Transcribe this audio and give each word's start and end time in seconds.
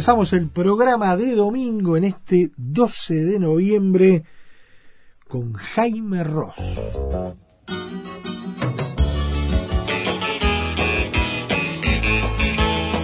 Comenzamos 0.00 0.32
el 0.32 0.48
programa 0.48 1.14
de 1.14 1.34
domingo 1.34 1.94
en 1.98 2.04
este 2.04 2.52
12 2.56 3.22
de 3.22 3.38
noviembre 3.38 4.24
con 5.28 5.52
Jaime 5.52 6.24
Ross. 6.24 6.56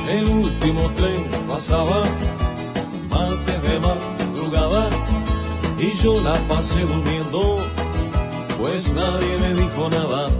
El 0.09 0.27
último 0.27 0.91
tren 0.97 1.23
pasaba 1.47 2.03
martes 3.11 3.63
de 3.63 3.81
madrugada 3.81 4.89
y 5.79 5.93
yo 6.03 6.19
la 6.23 6.37
pasé 6.49 6.81
durmiendo, 6.81 7.59
pues 8.57 8.95
nadie 8.95 9.37
me 9.43 9.53
dijo 9.53 9.91
nada. 9.91 10.31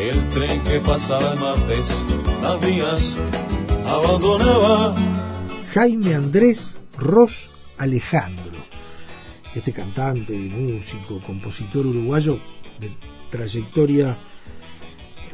El 0.00 0.28
tren 0.30 0.60
que 0.64 0.80
pasaba 0.80 1.34
el 1.34 1.38
martes, 1.38 2.04
las 2.42 2.60
vías 2.60 3.18
abandonaba 3.86 5.17
Jaime 5.74 6.14
Andrés 6.14 6.78
Ross 6.96 7.50
Alejandro. 7.76 8.56
Este 9.54 9.72
cantante, 9.72 10.32
músico, 10.32 11.20
compositor 11.20 11.86
uruguayo 11.86 12.38
de 12.80 12.90
trayectoria 13.30 14.16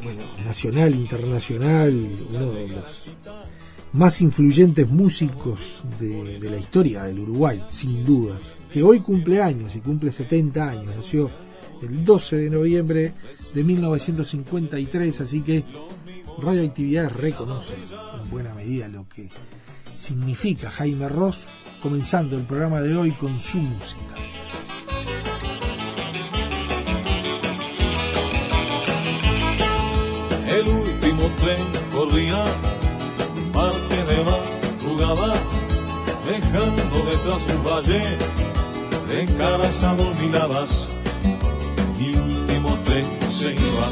bueno, 0.03 0.23
nacional, 0.43 0.93
internacional, 0.93 2.17
uno 2.29 2.51
de 2.51 2.67
los 2.67 3.07
más 3.93 4.19
influyentes 4.21 4.89
músicos 4.89 5.83
de, 5.99 6.39
de, 6.39 6.49
la 6.49 6.57
historia 6.57 7.03
del 7.03 7.19
Uruguay, 7.19 7.63
sin 7.71 8.05
dudas, 8.05 8.41
que 8.71 8.83
hoy 8.83 8.99
cumple 8.99 9.41
años 9.41 9.73
y 9.73 9.79
cumple 9.79 10.11
70 10.11 10.69
años, 10.69 10.95
nació 10.97 11.29
el 11.81 12.03
12 12.03 12.35
de 12.35 12.49
noviembre 12.49 13.13
de 13.53 13.63
1953, 13.63 15.21
así 15.21 15.41
que 15.41 15.63
Radioactividad 16.37 17.09
reconoce 17.11 17.73
en 18.21 18.29
buena 18.29 18.53
medida 18.53 18.89
lo 18.89 19.07
que 19.07 19.29
significa 19.97 20.69
Jaime 20.69 21.09
Ross, 21.09 21.45
comenzando 21.81 22.37
el 22.37 22.43
programa 22.43 22.81
de 22.81 22.95
hoy 22.95 23.11
con 23.11 23.39
su 23.39 23.57
música. 23.57 24.15
El 30.47 30.67
último 30.67 31.23
tren 31.41 31.57
corría 31.93 32.43
parte 33.51 33.95
de 33.95 34.23
madrugada, 34.23 35.33
dejando 36.27 36.97
detrás 37.11 37.47
un 37.55 37.63
valle 37.63 38.01
de 39.09 39.25
caras 39.37 39.83
adormiladas. 39.83 40.87
Mi 41.99 42.15
último 42.15 42.77
tren 42.85 43.05
se 43.31 43.53
iba 43.53 43.87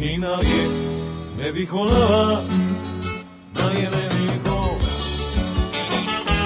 y 0.00 0.18
nadie 0.18 0.68
me 1.38 1.52
dijo 1.52 1.84
nada, 1.84 2.42
nadie 3.54 3.88
me 3.90 4.04
dijo, 4.16 4.35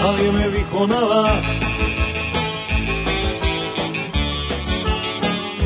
nadie 0.02 0.32
me 0.32 0.48
dijo 0.48 0.86
nada. 0.86 1.40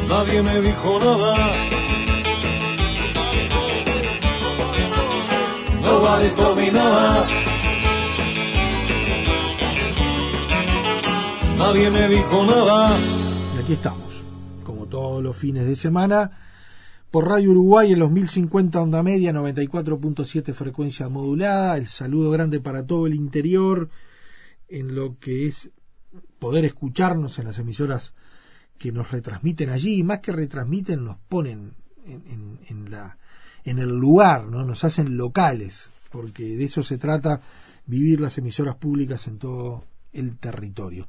Nadie 0.08 0.42
me 0.42 0.60
dijo 0.60 0.98
nada. 0.98 1.34
Nobody 5.82 6.28
told 6.36 6.56
me 6.56 6.70
nada. 6.70 7.26
Nadie 11.58 11.90
me 11.90 12.08
dijo 12.08 12.44
nada. 12.44 12.96
Y 13.56 13.62
aquí 13.62 13.72
estamos, 13.74 14.22
como 14.64 14.86
todos 14.86 15.22
los 15.22 15.36
fines 15.36 15.66
de 15.66 15.76
semana, 15.76 16.30
por 17.10 17.28
Radio 17.28 17.52
Uruguay 17.52 17.92
en 17.92 18.00
los 18.00 18.10
1050 18.10 18.82
onda 18.82 19.02
media, 19.02 19.32
94.7 19.32 20.52
frecuencia 20.52 21.08
modulada. 21.08 21.76
El 21.76 21.86
saludo 21.86 22.30
grande 22.30 22.60
para 22.60 22.86
todo 22.86 23.06
el 23.06 23.14
interior 23.14 23.88
en 24.74 24.94
lo 24.94 25.18
que 25.18 25.46
es 25.46 25.70
poder 26.38 26.64
escucharnos 26.64 27.38
en 27.38 27.46
las 27.46 27.58
emisoras 27.58 28.12
que 28.76 28.90
nos 28.90 29.12
retransmiten 29.12 29.70
allí, 29.70 29.98
y 29.98 30.02
más 30.02 30.18
que 30.18 30.32
retransmiten, 30.32 31.04
nos 31.04 31.18
ponen 31.28 31.74
en, 32.04 33.78
el 33.78 33.88
lugar, 33.88 34.46
¿no? 34.46 34.64
nos 34.64 34.82
hacen 34.84 35.16
locales, 35.16 35.90
porque 36.10 36.56
de 36.56 36.64
eso 36.64 36.82
se 36.82 36.98
trata 36.98 37.40
vivir 37.86 38.20
las 38.20 38.36
emisoras 38.36 38.76
públicas 38.76 39.26
en 39.28 39.38
todo 39.38 39.84
el 40.12 40.36
territorio. 40.38 41.06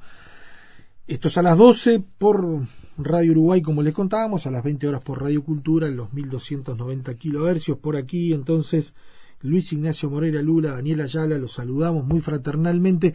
Esto 1.08 1.28
es 1.28 1.36
a 1.38 1.42
las 1.42 1.58
12 1.58 2.02
por 2.18 2.66
Radio 2.98 3.32
Uruguay, 3.32 3.62
como 3.62 3.82
les 3.82 3.94
contábamos, 3.94 4.46
a 4.46 4.50
las 4.50 4.62
20 4.62 4.88
horas 4.88 5.02
por 5.02 5.22
Radio 5.22 5.42
Cultura, 5.44 5.88
en 5.88 5.96
los 5.96 6.12
1290 6.12 7.14
kilohercios. 7.14 7.78
Por 7.78 7.96
aquí, 7.96 8.32
entonces, 8.32 8.94
Luis 9.40 9.72
Ignacio 9.72 10.10
Moreira 10.10 10.42
Lula, 10.42 10.72
Daniel 10.72 11.02
Ayala, 11.02 11.38
los 11.38 11.52
saludamos 11.52 12.04
muy 12.04 12.20
fraternalmente 12.20 13.14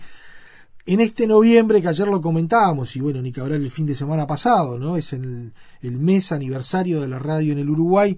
en 0.86 1.00
este 1.00 1.28
noviembre 1.28 1.82
que 1.82 1.88
ayer 1.88 2.08
lo 2.08 2.22
comentábamos, 2.22 2.96
y 2.96 3.02
bueno, 3.02 3.22
ni 3.22 3.32
que 3.32 3.42
hablar 3.42 3.60
el 3.60 3.72
fin 3.72 3.86
de 3.86 3.96
semana 3.96 4.26
pasado, 4.26 4.80
¿no? 4.80 4.98
Es 4.98 5.14
el, 5.14 5.54
mes 5.82 6.32
aniversario 6.32 7.02
de 7.02 7.08
la 7.08 7.20
radio 7.20 7.52
en 7.52 7.60
el 7.60 7.70
Uruguay. 7.70 8.18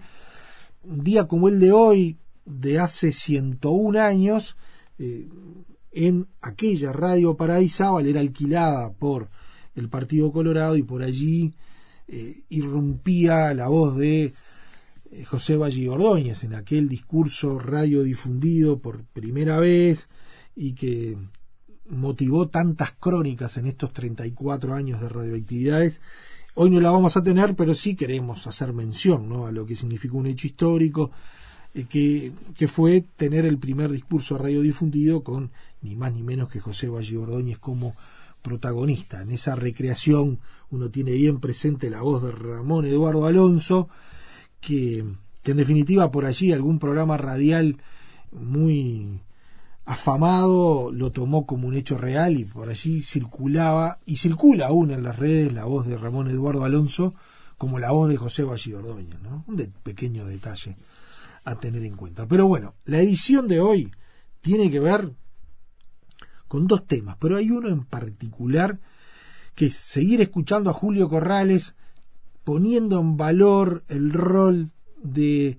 Un 0.84 1.04
día 1.04 1.28
como 1.28 1.50
el 1.50 1.60
de 1.60 1.72
hoy, 1.72 2.18
de 2.46 2.80
hace 2.80 3.12
101 3.12 4.00
años, 4.00 4.56
eh, 5.00 5.28
en 5.92 6.28
aquella 6.42 6.92
radio 6.92 7.36
Paradisábal 7.36 8.06
era 8.06 8.20
alquilada 8.20 8.92
por 8.94 9.30
el 9.76 9.90
Partido 9.90 10.32
Colorado 10.32 10.76
y 10.76 10.84
por 10.84 11.04
allí 11.04 11.54
eh, 12.08 12.44
irrumpía 12.50 13.54
la 13.54 13.68
voz 13.68 13.98
de 13.98 14.34
eh, 15.12 15.24
José 15.26 15.56
Valle 15.58 15.90
Ordóñez 15.90 16.44
en 16.44 16.54
aquel 16.54 16.90
discurso 16.90 17.60
radiodifundido 17.60 18.80
por 18.80 19.04
primera 19.04 19.60
vez 19.60 20.10
y 20.56 20.74
que 20.74 21.18
motivó 21.90 22.48
tantas 22.48 22.92
crónicas 22.94 23.58
en 23.58 23.68
estos 23.68 23.94
34 23.94 24.74
años 24.74 25.02
de 25.02 25.10
radioactividades. 25.10 26.02
Hoy 26.56 26.70
no 26.70 26.80
la 26.80 26.92
vamos 26.92 27.18
a 27.18 27.24
tener, 27.24 27.56
pero 27.56 27.74
sí 27.74 27.96
queremos 27.96 28.48
hacer 28.48 28.74
mención 28.74 29.28
¿no? 29.28 29.46
a 29.46 29.52
lo 29.52 29.66
que 29.66 29.76
significó 29.76 30.18
un 30.18 30.28
hecho 30.28 30.48
histórico, 30.48 31.12
eh, 31.74 31.86
que, 31.90 32.32
que, 32.56 32.68
fue 32.68 33.04
tener 33.16 33.46
el 33.46 33.58
primer 33.58 33.92
discurso 33.92 34.38
radiodifundido 34.38 35.24
con 35.24 35.52
ni 35.82 35.96
más 35.96 36.14
ni 36.14 36.22
menos 36.24 36.50
que 36.50 36.60
José 36.60 36.88
Valle 36.88 37.18
Ordóñez 37.18 37.58
como 37.58 37.96
protagonista. 38.42 39.22
En 39.22 39.32
esa 39.32 39.56
recreación 39.56 40.40
uno 40.70 40.90
tiene 40.90 41.14
bien 41.14 41.40
presente 41.40 41.90
la 41.90 42.02
voz 42.02 42.24
de 42.24 42.32
Ramón 42.32 42.86
Eduardo 42.86 43.26
Alonso, 43.26 43.90
que, 44.62 45.04
que 45.42 45.52
en 45.52 45.58
definitiva 45.58 46.12
por 46.12 46.26
allí 46.26 46.52
algún 46.52 46.80
programa 46.80 47.18
radial 47.18 47.78
muy 48.32 49.20
afamado 49.86 50.92
lo 50.92 51.12
tomó 51.12 51.46
como 51.46 51.68
un 51.68 51.76
hecho 51.76 51.98
real 51.98 52.38
y 52.38 52.46
por 52.46 52.70
allí 52.70 53.02
circulaba 53.02 54.00
y 54.06 54.18
circula 54.18 54.68
aún 54.68 54.92
en 54.92 55.04
las 55.04 55.18
redes 55.18 55.52
la 55.52 55.66
voz 55.66 55.88
de 55.88 55.98
Ramón 55.98 56.30
Eduardo 56.30 56.64
Alonso 56.64 57.14
como 57.58 57.80
la 57.80 57.92
voz 57.92 58.10
de 58.10 58.18
José 58.18 58.44
Valle 58.44 58.76
Ordóñez, 58.76 59.20
¿no? 59.22 59.44
Un 59.48 59.58
de, 59.58 59.68
pequeño 59.68 60.26
detalle 60.26 60.78
a 61.44 61.60
tener 61.60 61.84
en 61.84 61.96
cuenta. 61.96 62.26
Pero 62.28 62.48
bueno, 62.48 62.76
la 62.86 63.00
edición 63.00 63.48
de 63.48 63.60
hoy 63.60 63.92
tiene 64.42 64.72
que 64.72 64.80
ver 64.80 65.14
con 66.48 66.68
dos 66.68 66.86
temas, 66.86 67.18
pero 67.20 67.38
hay 67.38 67.52
uno 67.52 67.70
en 67.70 67.84
particular 67.84 68.80
que 69.56 69.68
es 69.68 69.76
seguir 69.76 70.22
escuchando 70.22 70.70
a 70.70 70.74
Julio 70.74 71.10
Corrales 71.10 71.76
poniendo 72.44 73.00
en 73.00 73.18
valor 73.18 73.84
el 73.88 74.12
rol 74.12 74.72
de 75.02 75.58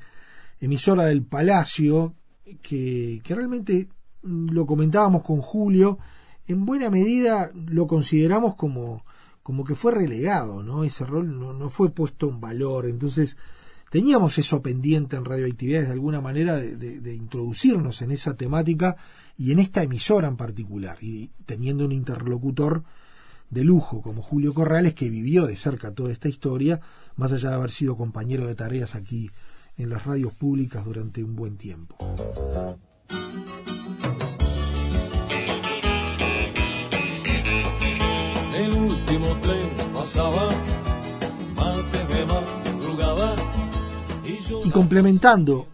emisora 0.60 1.04
del 1.06 1.22
Palacio 1.22 2.14
que, 2.62 3.20
que 3.22 3.34
realmente 3.34 3.88
lo 4.24 4.66
comentábamos 4.66 5.22
con 5.22 5.40
Julio, 5.40 5.98
en 6.46 6.66
buena 6.66 6.90
medida 6.90 7.50
lo 7.54 7.86
consideramos 7.86 8.54
como, 8.54 9.04
como 9.42 9.64
que 9.64 9.74
fue 9.74 9.92
relegado, 9.92 10.62
¿no? 10.62 10.84
Ese 10.84 11.04
rol 11.04 11.38
no, 11.38 11.52
no 11.52 11.68
fue 11.68 11.90
puesto 11.90 12.28
en 12.28 12.40
valor. 12.40 12.86
Entonces, 12.86 13.36
teníamos 13.94 14.38
eso 14.38 14.60
pendiente 14.60 15.14
en 15.14 15.24
radioactividades 15.24 15.86
de 15.86 15.92
alguna 15.92 16.20
manera 16.20 16.56
de, 16.56 17.14
introducirnos 17.14 18.02
en 18.02 18.10
esa 18.10 18.36
temática 18.36 18.96
y 19.38 19.52
en 19.52 19.60
esta 19.60 19.84
emisora 19.84 20.26
en 20.26 20.36
particular, 20.36 20.98
y 21.00 21.30
teniendo 21.46 21.84
un 21.84 21.92
interlocutor 21.92 22.82
de 23.50 23.62
lujo 23.62 24.02
como 24.02 24.20
Julio 24.20 24.52
Corrales, 24.52 24.94
que 24.94 25.08
vivió 25.08 25.46
de 25.46 25.54
cerca 25.54 25.92
toda 25.92 26.10
esta 26.10 26.28
historia, 26.28 26.80
más 27.14 27.30
allá 27.30 27.50
de 27.50 27.54
haber 27.54 27.70
sido 27.70 27.96
compañero 27.96 28.48
de 28.48 28.56
tareas 28.56 28.96
aquí 28.96 29.30
en 29.76 29.90
las 29.90 30.04
radios 30.04 30.32
públicas 30.34 30.84
durante 30.84 31.22
un 31.22 31.36
buen 31.36 31.56
tiempo. 31.56 31.96
Y 44.64 44.70
complementando 44.70 45.66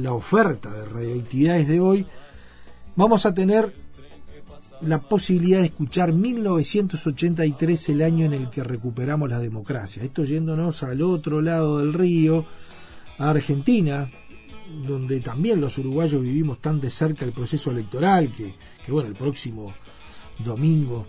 la 0.00 0.12
oferta 0.12 0.72
de 0.72 0.84
radioactividades 0.84 1.68
de 1.68 1.80
hoy, 1.80 2.06
vamos 2.96 3.26
a 3.26 3.34
tener 3.34 3.72
la 4.82 5.00
posibilidad 5.00 5.60
de 5.60 5.66
escuchar 5.66 6.12
1983, 6.12 7.88
el 7.90 8.02
año 8.02 8.26
en 8.26 8.32
el 8.32 8.50
que 8.50 8.64
recuperamos 8.64 9.28
la 9.28 9.38
democracia. 9.38 10.02
Esto 10.02 10.24
yéndonos 10.24 10.82
al 10.82 11.02
otro 11.02 11.40
lado 11.40 11.78
del 11.78 11.94
río, 11.94 12.44
a 13.18 13.30
Argentina, 13.30 14.10
donde 14.86 15.20
también 15.20 15.60
los 15.60 15.78
uruguayos 15.78 16.22
vivimos 16.22 16.60
tan 16.60 16.80
de 16.80 16.90
cerca 16.90 17.24
el 17.24 17.32
proceso 17.32 17.70
electoral 17.70 18.32
que, 18.32 18.54
que 18.84 18.92
bueno, 18.92 19.08
el 19.08 19.14
próximo 19.14 19.72
domingo 20.44 21.06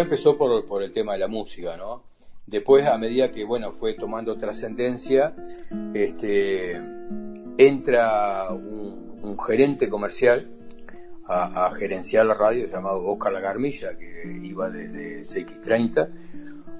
Empezó 0.00 0.36
por, 0.36 0.82
el 0.82 0.90
tema 0.90 1.12
de 1.12 1.18
la 1.18 1.28
música, 1.28 1.76
¿no? 1.76 2.04
Después, 2.46 2.86
a 2.86 2.96
medida 2.98 3.30
que, 3.30 3.44
bueno, 3.44 3.72
fue 3.72 3.94
tomando 3.94 4.36
trascendencia, 4.36 5.34
este, 5.94 6.72
entra 7.58 8.48
un, 8.52 9.38
gerente 9.38 9.88
comercial 9.88 10.50
a, 11.28 11.70
gerenciar 11.72 12.26
la 12.26 12.34
radio 12.34 12.66
llamado 12.66 13.04
Oscar 13.04 13.32
Lagarmilla, 13.32 13.96
que 13.96 14.40
iba 14.42 14.68
desde 14.68 15.20
CX30. 15.20 16.08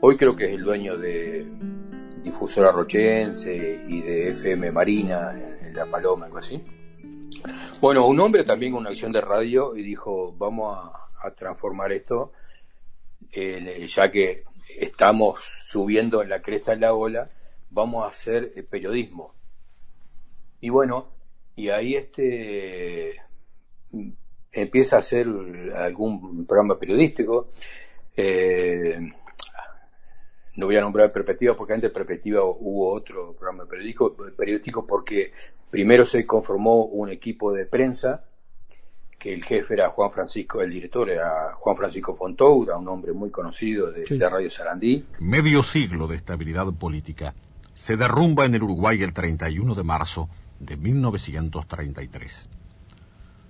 Hoy 0.01 0.17
creo 0.17 0.35
que 0.35 0.47
es 0.47 0.53
el 0.53 0.65
dueño 0.65 0.99
de 0.99 1.47
Difusora 2.23 2.73
Rochense 2.73 3.85
y 3.87 4.01
de 4.03 4.29
FM 4.31 4.73
Marina, 4.73 5.35
en 5.63 5.75
La 5.75 5.87
Paloma, 5.87 6.27
algo 6.27 6.39
así. 6.39 6.63
Bueno, 7.81 8.07
un 8.07 8.21
hombre 8.21 8.45
también 8.45 8.73
con 8.73 8.81
una 8.81 8.91
acción 8.91 9.13
de 9.13 9.21
radio 9.21 9.77
y 9.77 9.83
dijo, 9.83 10.35
vamos 10.37 10.93
a 11.23 11.31
transformar 11.35 11.93
esto 11.93 12.33
ya 13.33 14.11
que 14.11 14.45
estamos 14.79 15.41
subiendo 15.41 16.23
en 16.23 16.29
la 16.29 16.43
cresta 16.43 16.73
de 16.73 16.81
la 16.81 16.95
ola, 16.95 17.31
vamos 17.71 18.05
a 18.05 18.09
hacer 18.09 18.53
eh, 18.57 18.63
periodismo. 18.63 19.35
Y 20.61 20.71
bueno, 20.71 21.13
y 21.57 21.71
ahí 21.71 21.97
este 21.97 23.21
empieza 24.53 24.97
a 24.97 24.99
hacer 25.01 25.27
algún 25.75 26.47
programa 26.47 26.79
periodístico. 26.79 27.49
Eh, 28.17 28.99
no 30.57 30.67
voy 30.67 30.77
a 30.77 30.83
nombrar 30.83 31.13
Perspectiva 31.13 31.57
porque 31.57 31.73
antes 31.73 31.91
de 31.91 31.95
Perspectiva 31.95 32.45
hubo 32.45 32.93
otro 32.93 33.35
programa 33.35 33.67
periodístico, 33.67 34.15
periodístico 34.37 34.87
porque 34.87 35.33
primero 35.71 36.05
se 36.05 36.27
conformó 36.27 36.85
un 36.85 37.11
equipo 37.11 37.53
de 37.53 37.65
prensa 37.65 38.25
que 39.23 39.33
el 39.33 39.45
jefe 39.45 39.75
era 39.75 39.91
Juan 39.91 40.11
Francisco, 40.11 40.63
el 40.63 40.71
director 40.73 41.09
era 41.09 41.53
Juan 41.55 41.77
Francisco 41.77 42.17
Fontoura, 42.17 42.77
un 42.77 42.89
hombre 42.89 43.13
muy 43.13 43.31
conocido 43.31 43.93
de, 43.93 44.05
Radio 44.29 44.51
Sarandí. 44.51 45.07
Medio 45.21 45.63
siglo 45.63 46.09
de 46.09 46.17
estabilidad 46.17 46.67
política 46.73 47.33
se 47.73 47.97
derrumba 47.97 48.47
en 48.47 48.57
el 48.57 48.65
Uruguay 48.65 49.01
el 49.01 49.13
31 49.13 49.77
de 49.77 49.83
marzo 49.85 50.29
de 50.59 50.77
1933. 50.77 52.49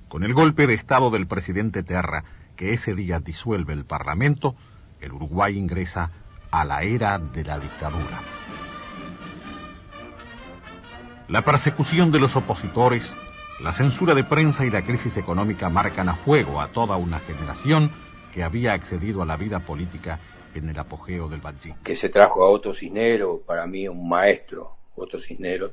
Con 0.08 0.24
el 0.24 0.34
golpe 0.34 0.66
de 0.66 0.74
Estado 0.74 1.10
del 1.10 1.26
presidente 1.26 1.82
Terra, 1.82 2.22
que 2.54 2.74
ese 2.74 2.94
día 2.94 3.20
disuelve 3.20 3.72
el 3.72 3.86
Parlamento, 3.86 4.54
el 5.00 5.12
Uruguay 5.12 5.56
ingresa 5.56 6.10
a 6.50 6.66
la 6.66 6.82
era 6.82 7.18
de 7.18 7.44
la 7.44 7.58
dictadura. 7.58 8.20
La 11.28 11.46
persecución 11.46 12.12
de 12.12 12.18
los 12.18 12.36
opositores 12.36 13.10
la 13.62 13.73
censura 13.73 14.12
de 14.14 14.25
prensa 14.25 14.66
y 14.66 14.71
la 14.71 14.85
crisis 14.85 15.16
económica 15.16 15.69
marcan 15.69 16.09
a 16.09 16.16
fuego 16.16 16.61
a 16.61 16.73
toda 16.73 16.97
una 16.97 17.21
generación 17.21 17.92
que 18.35 18.42
había 18.42 18.73
accedido 18.73 19.23
a 19.23 19.26
la 19.26 19.37
vida 19.37 19.61
política 19.61 20.19
en 20.52 20.69
el 20.69 20.78
apogeo 20.78 21.28
del 21.28 21.40
Badji. 21.40 21.75
Que 21.85 21.95
se 21.95 22.09
trajo 22.09 22.45
a 22.45 22.50
Otto 22.50 22.75
Cisnero, 22.75 23.40
para 23.47 23.66
mí 23.66 23.87
un 23.87 24.09
maestro, 24.09 24.78
Otto 24.97 25.21
Cisnero, 25.21 25.71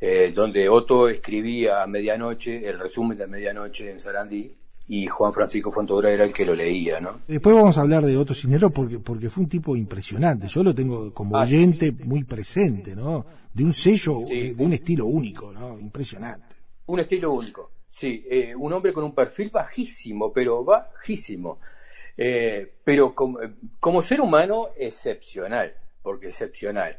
eh, 0.00 0.32
donde 0.34 0.68
Otto 0.68 1.08
escribía 1.08 1.84
a 1.84 1.86
medianoche 1.86 2.68
el 2.68 2.78
resumen 2.78 3.16
de 3.16 3.28
medianoche 3.28 3.92
en 3.92 4.00
Sarandí 4.00 4.52
y 4.88 5.06
Juan 5.06 5.32
Francisco 5.32 5.70
Fontodora 5.70 6.10
era 6.12 6.24
el 6.24 6.32
que 6.32 6.44
lo 6.44 6.54
leía, 6.56 6.98
¿no? 6.98 7.20
Después 7.28 7.54
vamos 7.54 7.78
a 7.78 7.82
hablar 7.82 8.04
de 8.04 8.16
Otto 8.16 8.34
Cisnero 8.34 8.70
porque, 8.70 8.98
porque 8.98 9.30
fue 9.30 9.44
un 9.44 9.48
tipo 9.48 9.76
impresionante. 9.76 10.48
Yo 10.48 10.64
lo 10.64 10.74
tengo 10.74 11.14
como 11.14 11.36
ah, 11.36 11.42
oyente 11.42 11.92
muy 11.92 12.24
presente, 12.24 12.96
¿no? 12.96 13.24
De 13.54 13.62
un 13.62 13.72
sello, 13.72 14.20
de, 14.26 14.54
un 14.58 14.72
estilo 14.72 15.06
único, 15.06 15.52
¿no? 15.52 15.78
Impresionante 15.78 16.57
un 16.88 17.00
estilo 17.00 17.32
único. 17.32 17.70
Sí, 17.88 18.24
eh, 18.28 18.54
un 18.54 18.72
hombre 18.72 18.92
con 18.92 19.04
un 19.04 19.14
perfil 19.14 19.50
bajísimo, 19.50 20.32
pero 20.32 20.64
bajísimo. 20.64 21.58
Eh, 22.16 22.74
pero 22.82 23.14
como, 23.14 23.38
como, 23.78 24.02
ser 24.02 24.20
humano, 24.20 24.68
excepcional, 24.76 25.74
porque 26.02 26.28
excepcional. 26.28 26.98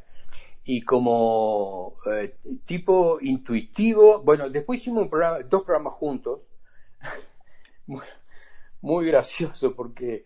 Y 0.64 0.82
como 0.82 1.98
eh, 2.12 2.36
tipo 2.66 3.18
intuitivo, 3.22 4.22
bueno, 4.22 4.50
después 4.50 4.80
hicimos 4.80 5.04
un 5.04 5.10
programa, 5.10 5.40
dos 5.40 5.64
programas 5.64 5.94
juntos, 5.94 6.42
muy, 8.82 9.06
gracioso, 9.08 9.76
porque 9.76 10.26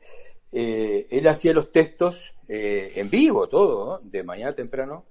él 0.51 1.27
hacía 1.27 1.53
los 1.53 1.71
textos 1.71 2.31
en 2.47 3.09
vivo, 3.09 3.47
todo, 3.47 3.99
de 4.03 4.23
mañana 4.23 4.53
temprano, 4.53 5.05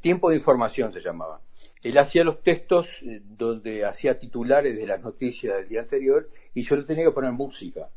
tiempo 0.00 0.30
de 0.30 0.36
información 0.36 0.92
se 0.92 1.00
llamaba. 1.00 1.40
Él 1.82 1.98
hacía 1.98 2.22
los 2.22 2.42
textos 2.42 3.02
eh, 3.02 3.20
donde 3.24 3.84
hacía 3.84 4.18
titulares 4.18 4.76
de 4.76 4.86
las 4.86 5.02
noticias 5.02 5.56
del 5.56 5.68
día 5.68 5.80
anterior 5.80 6.28
y 6.54 6.62
yo 6.62 6.76
le 6.76 6.84
tenía 6.84 7.04
que 7.04 7.12
poner 7.12 7.32
música. 7.32 7.90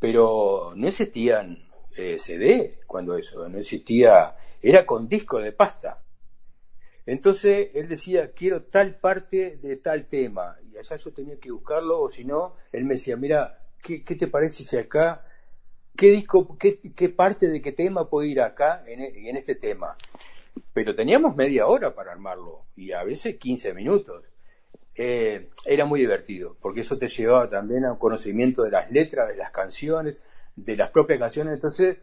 Pero 0.00 0.72
no 0.74 0.88
existían 0.88 1.64
eh, 1.96 2.18
CD 2.18 2.80
cuando 2.86 3.16
eso, 3.16 3.48
no 3.48 3.58
existía, 3.58 4.36
era 4.60 4.84
con 4.84 5.08
disco 5.08 5.38
de 5.40 5.52
pasta. 5.52 6.02
Entonces 7.06 7.70
él 7.74 7.88
decía, 7.88 8.32
quiero 8.32 8.64
tal 8.64 8.98
parte 8.98 9.58
de 9.58 9.76
tal 9.76 10.08
tema, 10.08 10.56
y 10.68 10.76
allá 10.76 10.96
yo 10.96 11.12
tenía 11.12 11.38
que 11.38 11.52
buscarlo, 11.52 12.00
o 12.00 12.08
si 12.08 12.24
no, 12.24 12.56
él 12.72 12.84
me 12.84 12.94
decía, 12.94 13.16
mira, 13.16 13.62
¿qué, 13.80 14.00
te 14.00 14.26
parece 14.26 14.64
si 14.64 14.76
acá, 14.76 15.24
qué 15.96 16.10
disco, 16.10 16.58
qué, 16.58 17.08
parte 17.10 17.46
de 17.46 17.62
qué 17.62 17.70
tema 17.70 18.10
puedo 18.10 18.26
ir 18.26 18.40
acá 18.40 18.82
en, 18.88 19.00
en 19.00 19.36
este 19.36 19.54
tema? 19.54 19.96
Pero 20.72 20.94
teníamos 20.94 21.36
media 21.36 21.66
hora 21.66 21.94
para 21.94 22.12
armarlo 22.12 22.62
y 22.76 22.92
a 22.92 23.02
veces 23.04 23.36
15 23.36 23.74
minutos. 23.74 24.24
Eh, 24.94 25.50
era 25.66 25.84
muy 25.84 26.00
divertido, 26.00 26.56
porque 26.60 26.80
eso 26.80 26.96
te 26.96 27.08
llevaba 27.08 27.50
también 27.50 27.84
a 27.84 27.92
un 27.92 27.98
conocimiento 27.98 28.62
de 28.62 28.70
las 28.70 28.90
letras, 28.90 29.28
de 29.28 29.36
las 29.36 29.50
canciones, 29.50 30.20
de 30.54 30.76
las 30.76 30.90
propias 30.90 31.18
canciones. 31.18 31.54
Entonces, 31.54 31.98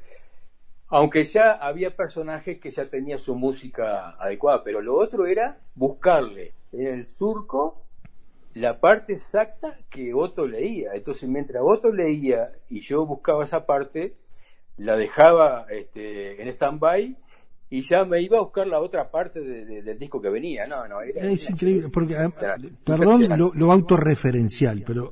aunque 0.89 1.23
ya 1.23 1.53
había 1.53 1.95
personajes 1.95 2.59
que 2.59 2.69
ya 2.69 2.87
tenían 2.87 3.17
su 3.17 3.35
música 3.35 4.11
adecuada, 4.19 4.63
pero 4.63 4.79
lo 4.79 4.95
otro 4.95 5.25
era 5.25 5.57
buscarle 5.73 6.53
en 6.71 6.87
el 6.87 7.07
surco 7.07 7.83
la 8.53 8.79
parte 8.79 9.13
exacta 9.13 9.75
que 9.89 10.13
Otto 10.13 10.47
leía. 10.47 10.91
Entonces, 10.93 11.27
mientras 11.27 11.63
Otto 11.65 11.91
leía 11.91 12.51
y 12.69 12.81
yo 12.81 13.05
buscaba 13.05 13.43
esa 13.43 13.65
parte, 13.65 14.15
la 14.77 14.95
dejaba 14.95 15.65
este, 15.69 16.41
en 16.41 16.47
stand-by 16.49 17.17
y 17.73 17.81
ya 17.81 18.05
me 18.05 18.21
iba 18.21 18.37
a 18.37 18.41
buscar 18.41 18.67
la 18.67 18.79
otra 18.79 19.09
parte 19.09 19.41
del 19.41 19.97
disco 19.97 20.21
que 20.21 20.29
venía. 20.29 20.67
No, 20.67 20.87
no, 20.87 21.01
es 21.01 21.49
increíble, 21.49 21.87
porque, 21.91 22.15
ah, 22.15 22.31
perdón 22.83 23.27
lo, 23.35 23.71
autorreferencial, 23.71 24.83
pero 24.85 25.11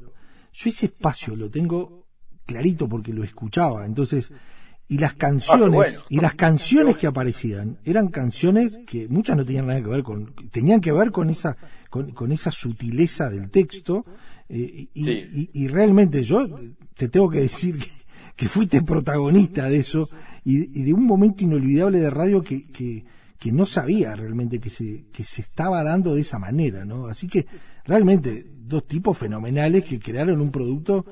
yo 0.53 0.69
ese 0.69 0.85
espacio 0.85 1.35
lo 1.35 1.49
tengo 1.49 2.05
clarito 2.45 2.87
porque 2.87 3.13
lo 3.13 3.23
escuchaba, 3.23 3.83
entonces, 3.83 4.31
y 4.87 4.99
las 4.99 5.15
canciones, 5.15 5.97
ah, 5.97 6.05
y 6.07 6.19
las 6.19 6.35
canciones 6.35 6.97
que 6.97 7.07
aparecían, 7.07 7.79
eran 7.83 8.09
canciones 8.09 8.77
que 8.85 9.07
muchas 9.07 9.37
no 9.37 9.43
tenían 9.43 9.65
nada 9.65 9.81
que 9.81 9.89
ver 9.89 10.03
con, 10.03 10.35
tenían 10.51 10.81
que 10.81 10.91
ver 10.91 11.09
con 11.09 11.31
esa, 11.31 11.57
con, 11.89 12.31
esa 12.31 12.51
sutileza 12.51 13.31
del 13.31 13.49
texto, 13.49 14.05
eh, 14.47 14.87
y, 14.93 15.49
y 15.51 15.67
realmente 15.67 16.23
yo 16.23 16.47
te 16.95 17.07
tengo 17.07 17.27
que 17.27 17.39
decir 17.39 17.79
que 17.79 18.00
que 18.35 18.47
fuiste 18.47 18.81
protagonista 18.81 19.69
de 19.69 19.77
eso 19.77 20.09
y, 20.43 20.83
de 20.83 20.93
un 20.93 21.05
momento 21.05 21.43
inolvidable 21.43 21.99
de 21.99 22.09
radio 22.09 22.43
que, 22.43 22.71
que, 22.71 23.03
no 23.51 23.65
sabía 23.65 24.15
realmente 24.15 24.59
que 24.59 24.69
se, 24.69 25.05
que 25.11 25.23
se 25.23 25.41
estaba 25.41 25.83
dando 25.83 26.13
de 26.13 26.21
esa 26.21 26.37
manera, 26.37 26.85
¿no? 26.85 27.07
Así 27.07 27.27
que 27.27 27.45
realmente 27.85 28.45
dos 28.47 28.87
tipos 28.87 29.17
fenomenales 29.17 29.83
que 29.83 29.99
crearon 29.99 30.39
un 30.41 30.51
producto 30.51 31.05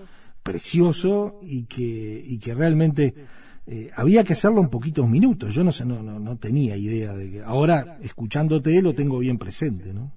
precioso 0.44 1.40
y 1.42 1.66
que, 1.66 2.24
y 2.26 2.38
que 2.40 2.54
realmente 2.54 3.14
eh, 3.68 3.92
había 3.96 4.24
que 4.24 4.34
hacerlo 4.34 4.62
en 4.62 4.70
poquitos 4.70 5.08
minutos. 5.08 5.54
Yo 5.54 5.64
no 5.64 5.72
sé, 5.72 5.86
no, 5.86 6.02
no, 6.02 6.20
no 6.20 6.38
tenía 6.38 6.78
idea 6.78 7.14
de 7.14 7.30
que 7.30 7.42
ahora 7.42 7.98
escuchándote 8.02 8.82
lo 8.82 8.94
tengo 8.94 9.20
bien 9.20 9.38
presente, 9.38 9.94
¿no? 9.94 10.12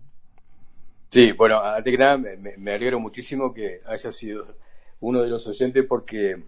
Sí, 1.09 1.32
bueno, 1.32 1.61
antes 1.62 1.90
que 1.90 1.99
nada 1.99 2.16
me, 2.16 2.37
me 2.37 2.73
alegro 2.73 2.99
muchísimo 2.99 3.52
que 3.52 3.80
haya 3.87 4.12
sido 4.12 4.56
uno 5.00 5.21
de 5.21 5.28
los 5.28 5.47
oyentes 5.47 5.85
porque 5.87 6.42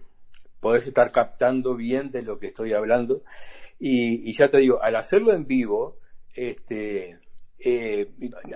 podés 0.65 0.87
estar 0.87 1.11
captando 1.11 1.75
bien 1.75 2.09
de 2.09 2.23
lo 2.23 2.39
que 2.39 2.47
estoy 2.47 2.73
hablando. 2.73 3.21
Y, 3.77 4.33
ya 4.35 4.49
te 4.49 4.57
digo, 4.57 4.81
al 4.81 4.95
hacerlo 4.95 5.31
en 5.31 5.45
vivo, 5.45 5.99
este, 6.33 7.19
eh, 7.59 8.09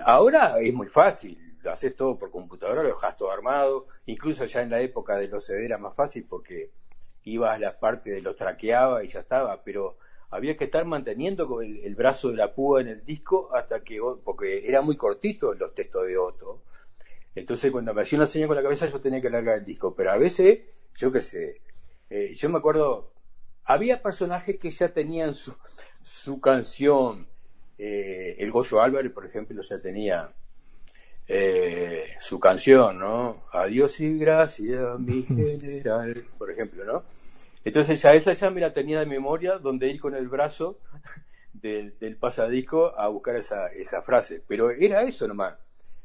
ahora 0.04 0.58
es 0.58 0.74
muy 0.74 0.88
fácil, 0.88 1.38
lo 1.62 1.70
haces 1.70 1.94
todo 1.94 2.18
por 2.18 2.32
computadora, 2.32 2.82
lo 2.82 2.88
dejas 2.88 3.16
todo 3.16 3.30
armado, 3.30 3.86
incluso 4.06 4.44
ya 4.44 4.60
en 4.60 4.70
la 4.70 4.80
época 4.80 5.18
de 5.18 5.28
los 5.28 5.44
CD 5.44 5.64
era 5.64 5.78
más 5.78 5.94
fácil 5.94 6.26
porque 6.28 6.72
ibas 7.22 7.54
a 7.54 7.60
la 7.60 7.78
parte 7.78 8.10
de 8.10 8.22
los 8.22 8.34
traqueaba 8.34 9.04
y 9.04 9.06
ya 9.06 9.20
estaba, 9.20 9.62
pero 9.62 9.96
había 10.30 10.56
que 10.56 10.64
estar 10.64 10.84
manteniendo 10.86 11.60
el, 11.60 11.78
el, 11.78 11.94
brazo 11.94 12.30
de 12.30 12.38
la 12.38 12.52
púa 12.52 12.80
en 12.80 12.88
el 12.88 13.04
disco 13.04 13.54
hasta 13.54 13.84
que, 13.84 14.00
porque 14.24 14.66
era 14.66 14.82
muy 14.82 14.96
cortito 14.96 15.54
los 15.54 15.76
textos 15.76 16.08
de 16.08 16.18
Otto. 16.18 16.64
Entonces 17.36 17.70
cuando 17.70 17.94
me 17.94 18.02
hacía 18.02 18.18
una 18.18 18.26
señal 18.26 18.48
con 18.48 18.56
la 18.56 18.64
cabeza 18.64 18.86
yo 18.86 18.98
tenía 18.98 19.20
que 19.20 19.30
largar 19.30 19.58
el 19.58 19.64
disco, 19.64 19.94
pero 19.94 20.10
a 20.10 20.18
veces, 20.18 20.62
yo 20.96 21.12
qué 21.12 21.22
sé, 21.22 21.54
eh, 22.10 22.34
yo 22.34 22.48
me 22.48 22.58
acuerdo, 22.58 23.12
había 23.64 24.02
personajes 24.02 24.58
que 24.58 24.70
ya 24.70 24.92
tenían 24.92 25.32
su, 25.32 25.54
su 26.02 26.40
canción. 26.40 27.28
Eh, 27.78 28.36
el 28.38 28.50
Goyo 28.50 28.82
Álvarez, 28.82 29.12
por 29.12 29.24
ejemplo, 29.24 29.62
ya 29.62 29.80
tenía 29.80 30.34
eh, 31.28 32.08
su 32.18 32.40
canción, 32.40 32.98
¿no? 32.98 33.44
Adiós 33.52 34.00
y 34.00 34.18
gracias, 34.18 34.98
mi 34.98 35.22
general, 35.22 36.24
por 36.36 36.50
ejemplo, 36.50 36.84
¿no? 36.84 37.04
Entonces 37.64 38.02
ya 38.02 38.12
esa 38.12 38.32
ya 38.32 38.50
me 38.50 38.60
la 38.60 38.72
tenía 38.72 38.98
de 38.98 39.06
memoria, 39.06 39.58
donde 39.58 39.86
ir 39.88 40.00
con 40.00 40.14
el 40.14 40.28
brazo 40.28 40.78
del, 41.52 41.96
del 42.00 42.16
pasadisco 42.16 42.98
a 42.98 43.06
buscar 43.08 43.36
esa, 43.36 43.68
esa 43.68 44.02
frase. 44.02 44.42
Pero 44.46 44.70
era 44.70 45.02
eso 45.02 45.28
nomás. 45.28 45.54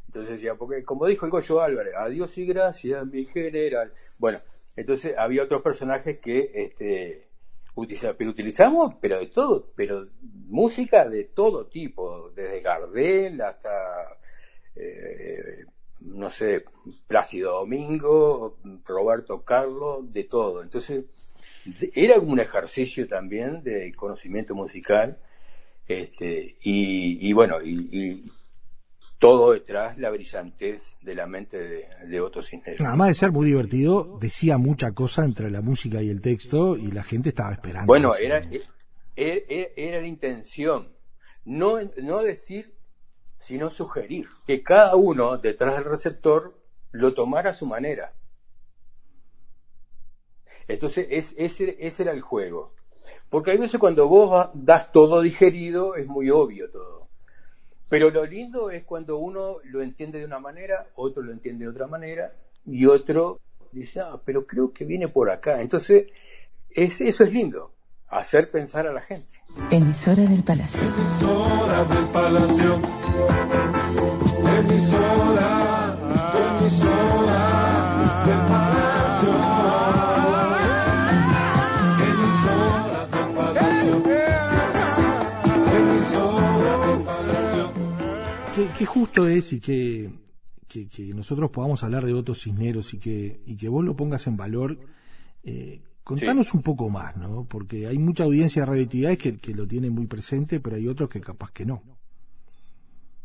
Entonces 0.05 0.35
decía, 0.35 0.55
porque 0.55 0.83
como 0.83 1.07
dijo 1.07 1.25
el 1.25 1.31
Goyo 1.31 1.59
Álvarez, 1.59 1.93
adiós 1.95 2.37
y 2.37 2.45
gracias, 2.45 3.05
mi 3.07 3.25
general. 3.25 3.91
Bueno, 4.17 4.39
entonces 4.75 5.15
había 5.17 5.43
otros 5.43 5.61
personajes 5.61 6.19
que 6.19 6.51
este, 6.53 7.25
pero 8.17 8.29
utilizamos, 8.29 8.95
pero 9.01 9.19
de 9.19 9.27
todo, 9.27 9.71
pero 9.75 10.07
música 10.21 11.07
de 11.09 11.25
todo 11.25 11.67
tipo, 11.67 12.31
desde 12.31 12.61
Gardel 12.61 13.41
hasta, 13.41 13.69
eh, 14.75 15.65
no 16.01 16.29
sé, 16.29 16.63
Plácido 17.07 17.53
Domingo, 17.53 18.57
Roberto 18.85 19.43
Carlos, 19.43 20.11
de 20.11 20.23
todo. 20.23 20.63
Entonces, 20.63 21.05
era 21.93 22.19
un 22.19 22.39
ejercicio 22.39 23.07
también 23.07 23.63
de 23.63 23.91
conocimiento 23.93 24.55
musical, 24.55 25.19
este, 25.87 26.55
y, 26.61 27.33
bueno, 27.33 27.61
y 27.61 28.23
todo 29.17 29.51
detrás 29.51 29.97
la 29.97 30.09
brillantez 30.09 30.95
de 31.01 31.15
la 31.15 31.25
mente 31.25 31.57
de, 31.57 31.87
de 32.07 32.21
Otto 32.21 32.41
Cisneros. 32.41 32.81
Nada 32.81 32.95
más 32.95 33.09
de 33.09 33.15
ser 33.15 33.31
muy 33.31 33.45
divertido, 33.45 34.17
decía 34.19 34.57
mucha 34.57 34.91
cosa 34.91 35.23
entre 35.23 35.49
la 35.49 35.61
música 35.61 36.01
y 36.01 36.09
el 36.09 36.21
texto 36.21 36.77
y 36.77 36.91
la 36.91 37.03
gente 37.03 37.29
estaba 37.29 37.53
esperando. 37.53 37.87
Bueno, 37.87 38.15
era, 38.15 38.41
era, 39.15 39.41
era, 39.75 40.01
la 40.01 40.07
intención, 40.07 40.93
no, 41.45 41.77
no 41.97 42.21
decir, 42.21 42.75
sino 43.39 43.69
sugerir, 43.69 44.27
que 44.45 44.63
cada 44.63 44.95
uno 44.95 45.37
detrás 45.37 45.75
del 45.75 45.85
receptor 45.85 46.59
lo 46.91 47.13
tomara 47.13 47.51
a 47.51 47.53
su 47.53 47.65
manera. 47.65 48.13
Entonces, 50.67 51.07
es, 51.09 51.35
ese, 51.37 51.77
ese 51.79 52.03
era 52.03 52.11
el 52.11 52.21
juego. 52.21 52.73
Porque 53.29 53.51
hay 53.51 53.57
veces 53.57 53.79
cuando 53.79 54.07
vos 54.07 54.49
das 54.53 54.91
todo 54.91 55.21
digerido, 55.21 55.95
es 55.95 56.07
muy 56.07 56.29
obvio 56.29 56.69
todo. 56.69 57.04
Pero 57.89 58.09
lo 58.09 58.25
lindo 58.25 58.71
es 58.71 58.83
cuando 58.83 59.17
uno 59.17 59.57
lo 59.63 59.81
entiende 59.81 60.19
de 60.19 60.25
una 60.25 60.39
manera, 60.39 60.87
otro 60.95 61.21
lo 61.21 61.31
entiende 61.31 61.65
de 61.65 61.71
otra 61.71 61.87
manera, 61.87 62.33
y 62.65 62.85
otro 62.85 63.39
dice, 63.71 63.99
ah, 63.99 64.19
pero 64.23 64.47
creo 64.47 64.73
que 64.73 64.85
viene 64.85 65.07
por 65.07 65.29
acá. 65.29 65.61
Entonces, 65.61 66.11
es, 66.71 67.01
eso 67.01 67.23
es 67.23 67.31
lindo, 67.31 67.71
hacer 68.07 68.49
pensar 68.49 68.87
a 68.87 68.93
la 68.93 69.01
gente. 69.01 69.33
Emisora 69.69 70.23
del 70.23 70.43
Palacio. 70.43 70.87
Emisora 70.87 71.83
del 71.83 72.05
Palacio. 72.07 72.75
Emisora, 74.57 75.97
emisora 76.59 78.25
del 78.25 78.39
Palacio. 78.47 79.64
Qué, 88.85 88.99
justo 88.99 89.27
es 89.27 89.53
y 89.53 89.59
que, 89.59 90.09
que, 90.67 91.13
nosotros 91.13 91.51
podamos 91.51 91.83
hablar 91.83 92.05
de 92.05 92.13
otros 92.13 92.43
Cisneros 92.43 92.93
y 92.93 92.99
que, 92.99 93.41
y 93.45 93.57
que 93.57 93.69
vos 93.69 93.83
lo 93.83 93.95
pongas 93.95 94.27
en 94.27 94.37
valor. 94.37 94.77
Eh, 95.43 95.81
contanos 96.03 96.53
un 96.53 96.61
poco 96.61 96.89
más, 96.89 97.15
¿no? 97.17 97.45
Porque 97.45 97.87
hay 97.87 97.97
mucha 97.97 98.23
audiencia 98.23 98.61
de 98.61 98.65
radioactividades 98.67 99.17
que, 99.17 99.37
que 99.37 99.53
lo 99.53 99.67
tiene 99.67 99.89
muy 99.89 100.07
presente, 100.07 100.59
pero 100.59 100.75
hay 100.75 100.87
otros 100.87 101.09
que 101.09 101.21
capaz 101.21 101.51
que 101.51 101.65
no. 101.65 101.81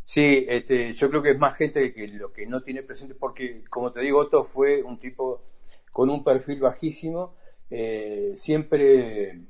Sí, 0.04 0.44
este, 0.48 0.92
yo 0.92 1.08
creo 1.08 1.22
que 1.22 1.30
es 1.30 1.38
más 1.38 1.54
gente 1.56 1.92
que 1.94 2.08
lo 2.08 2.32
que 2.32 2.44
no 2.44 2.62
tiene 2.62 2.82
presente, 2.82 3.14
porque 3.14 3.62
como 3.70 3.92
te 3.92 4.00
digo, 4.00 4.18
Otto 4.18 4.44
fue 4.44 4.82
un 4.82 4.98
tipo 4.98 5.44
con 5.92 6.10
un 6.10 6.24
perfil 6.24 6.58
bajísimo, 6.60 7.36
eh, 7.70 8.32
siempre 8.34 9.40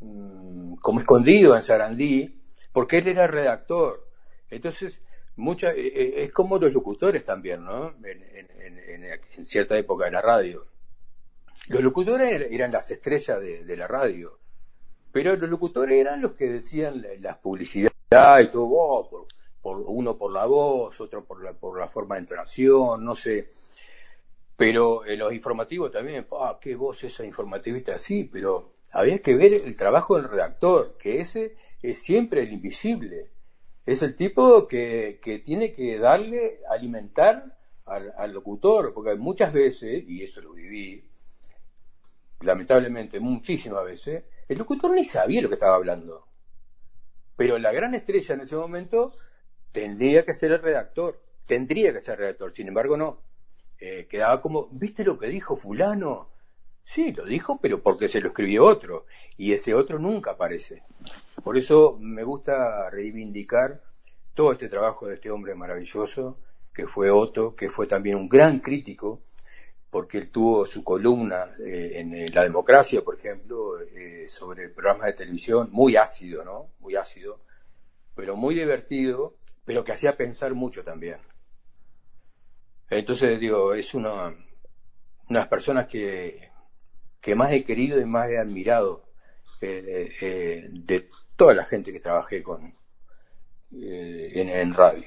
mm, 0.00 0.74
como 0.74 1.00
escondido 1.00 1.56
en 1.56 1.62
Sarandí, 1.62 2.42
porque 2.70 2.98
él 2.98 3.08
era 3.08 3.26
redactor. 3.26 4.06
Entonces, 4.50 5.00
mucha, 5.36 5.72
eh, 5.72 5.86
eh, 5.86 6.14
es 6.24 6.32
como 6.32 6.58
los 6.58 6.72
locutores 6.72 7.24
también, 7.24 7.64
¿no? 7.64 7.94
En, 8.04 9.44
cierta 9.44 9.76
época 9.76 10.06
de 10.06 10.12
la 10.12 10.22
radio. 10.22 10.66
Los 11.68 11.82
locutores 11.82 12.50
eran 12.50 12.72
las 12.72 12.90
estrellas 12.90 13.40
de, 13.40 13.76
la 13.76 13.86
radio, 13.86 14.38
pero 15.12 15.36
los 15.36 15.48
locutores 15.48 15.98
eran 15.98 16.22
los 16.22 16.32
que 16.32 16.48
decían 16.48 17.04
las 17.20 17.36
publicidades 17.38 18.48
y 18.48 18.50
todo, 18.50 18.68
oh, 18.70 19.26
por, 19.60 19.82
uno 19.86 20.16
por 20.16 20.32
la 20.32 20.46
voz, 20.46 21.00
otro 21.00 21.24
por 21.24 21.42
la, 21.42 21.52
por 21.52 21.78
la 21.78 21.88
forma 21.88 22.14
de 22.14 22.22
entonación, 22.22 23.04
no 23.04 23.14
sé. 23.14 23.50
Pero 24.56 25.04
en 25.04 25.18
los 25.18 25.32
informativos 25.32 25.90
también, 25.90 26.26
ah, 26.32 26.58
qué 26.60 26.74
voz 26.74 27.02
esa 27.04 27.24
informativista, 27.24 27.98
sí, 27.98 28.24
pero 28.24 28.74
había 28.92 29.18
que 29.18 29.34
ver 29.34 29.54
el 29.54 29.76
trabajo 29.76 30.16
del 30.16 30.28
redactor, 30.28 30.96
que 30.98 31.18
ese 31.20 31.56
es 31.82 32.02
siempre 32.02 32.42
el 32.42 32.52
invisible. 32.52 33.33
Es 33.86 34.02
el 34.02 34.16
tipo 34.16 34.66
que, 34.66 35.20
tiene 35.44 35.72
que 35.72 35.98
darle, 35.98 36.60
alimentar 36.70 37.56
al, 37.84 38.12
al, 38.16 38.32
locutor, 38.32 38.94
porque 38.94 39.14
muchas 39.14 39.52
veces, 39.52 40.04
y 40.06 40.22
eso 40.22 40.40
lo 40.40 40.52
viví, 40.54 41.04
lamentablemente 42.40 43.20
muchísimas 43.20 43.84
veces, 43.84 44.24
el 44.48 44.58
locutor 44.58 44.92
ni 44.92 45.04
sabía 45.04 45.42
lo 45.42 45.48
que 45.48 45.54
estaba 45.54 45.76
hablando. 45.76 46.26
Pero 47.36 47.58
la 47.58 47.72
gran 47.72 47.94
estrella 47.94 48.34
en 48.34 48.40
ese 48.42 48.56
momento 48.56 49.16
tendría 49.72 50.24
que 50.24 50.34
ser 50.34 50.52
el 50.52 50.62
redactor, 50.62 51.20
tendría 51.46 51.92
que 51.92 52.00
ser 52.00 52.14
el 52.14 52.20
redactor, 52.20 52.52
sin 52.52 52.68
embargo 52.68 52.96
no. 52.96 53.22
Eh, 53.78 54.06
quedaba 54.08 54.40
como, 54.40 54.68
¿viste 54.70 55.04
lo 55.04 55.18
que 55.18 55.26
dijo 55.26 55.56
fulano? 55.56 56.30
Sí, 56.84 57.12
lo 57.12 57.24
dijo, 57.24 57.58
pero 57.60 57.82
porque 57.82 58.08
se 58.08 58.20
lo 58.20 58.28
escribió 58.28 58.66
otro, 58.66 59.06
y 59.38 59.54
ese 59.54 59.74
otro 59.74 59.98
nunca 59.98 60.32
aparece. 60.32 60.82
Por 61.42 61.56
eso 61.56 61.96
me 61.98 62.22
gusta 62.22 62.88
reivindicar 62.90 63.82
todo 64.34 64.52
este 64.52 64.68
trabajo 64.68 65.06
de 65.06 65.14
este 65.14 65.30
hombre 65.30 65.54
maravilloso, 65.54 66.38
que 66.74 66.86
fue 66.86 67.10
Otto, 67.10 67.56
que 67.56 67.70
fue 67.70 67.86
también 67.86 68.16
un 68.16 68.28
gran 68.28 68.60
crítico, 68.60 69.22
porque 69.90 70.18
él 70.18 70.30
tuvo 70.30 70.66
su 70.66 70.84
columna 70.84 71.56
eh, 71.64 72.00
en 72.00 72.34
La 72.34 72.42
Democracia, 72.42 73.02
por 73.02 73.16
ejemplo, 73.16 73.80
eh, 73.80 74.28
sobre 74.28 74.68
programas 74.68 75.06
de 75.06 75.12
televisión, 75.14 75.68
muy 75.72 75.96
ácido, 75.96 76.44
¿no? 76.44 76.70
Muy 76.80 76.96
ácido, 76.96 77.40
pero 78.14 78.36
muy 78.36 78.54
divertido, 78.54 79.36
pero 79.64 79.84
que 79.84 79.92
hacía 79.92 80.16
pensar 80.16 80.52
mucho 80.54 80.84
también. 80.84 81.18
Entonces, 82.90 83.40
digo, 83.40 83.72
es 83.72 83.94
una, 83.94 84.34
unas 85.28 85.48
personas 85.48 85.86
que, 85.86 86.53
que 87.24 87.34
más 87.34 87.52
he 87.52 87.64
querido 87.64 87.98
y 87.98 88.04
más 88.04 88.28
he 88.28 88.38
admirado 88.38 89.02
eh, 89.62 90.12
eh, 90.20 90.68
de 90.70 91.08
toda 91.36 91.54
la 91.54 91.64
gente 91.64 91.90
que 91.90 91.98
trabajé 91.98 92.42
con 92.42 92.74
eh, 93.72 94.30
en, 94.34 94.48
en 94.50 94.74
radio. 94.74 95.06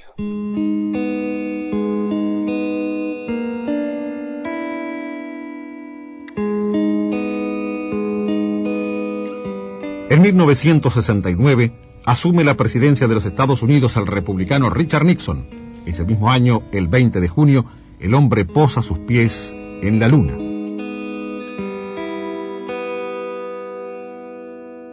En 10.10 10.22
1969, 10.22 11.72
asume 12.06 12.44
la 12.44 12.58
presidencia 12.58 13.08
de 13.08 13.14
los 13.14 13.26
Estados 13.26 13.62
Unidos 13.62 13.96
el 13.96 14.08
republicano 14.08 14.72
Richard 14.72 15.06
Nixon. 15.06 15.48
Ese 15.86 16.04
mismo 16.04 16.32
año, 16.32 16.64
el 16.72 16.88
20 16.88 17.20
de 17.20 17.28
junio, 17.28 17.66
el 18.00 18.16
hombre 18.16 18.44
posa 18.44 18.82
sus 18.82 18.98
pies 19.00 19.54
en 19.54 20.00
la 20.00 20.08
luna. 20.08 20.47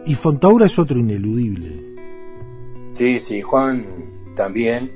Y 0.05 0.13
Fontaura 0.13 0.67
es 0.67 0.77
otro 0.77 0.99
ineludible. 0.99 1.81
Sí, 2.93 3.19
sí, 3.19 3.41
Juan 3.41 4.33
también. 4.35 4.91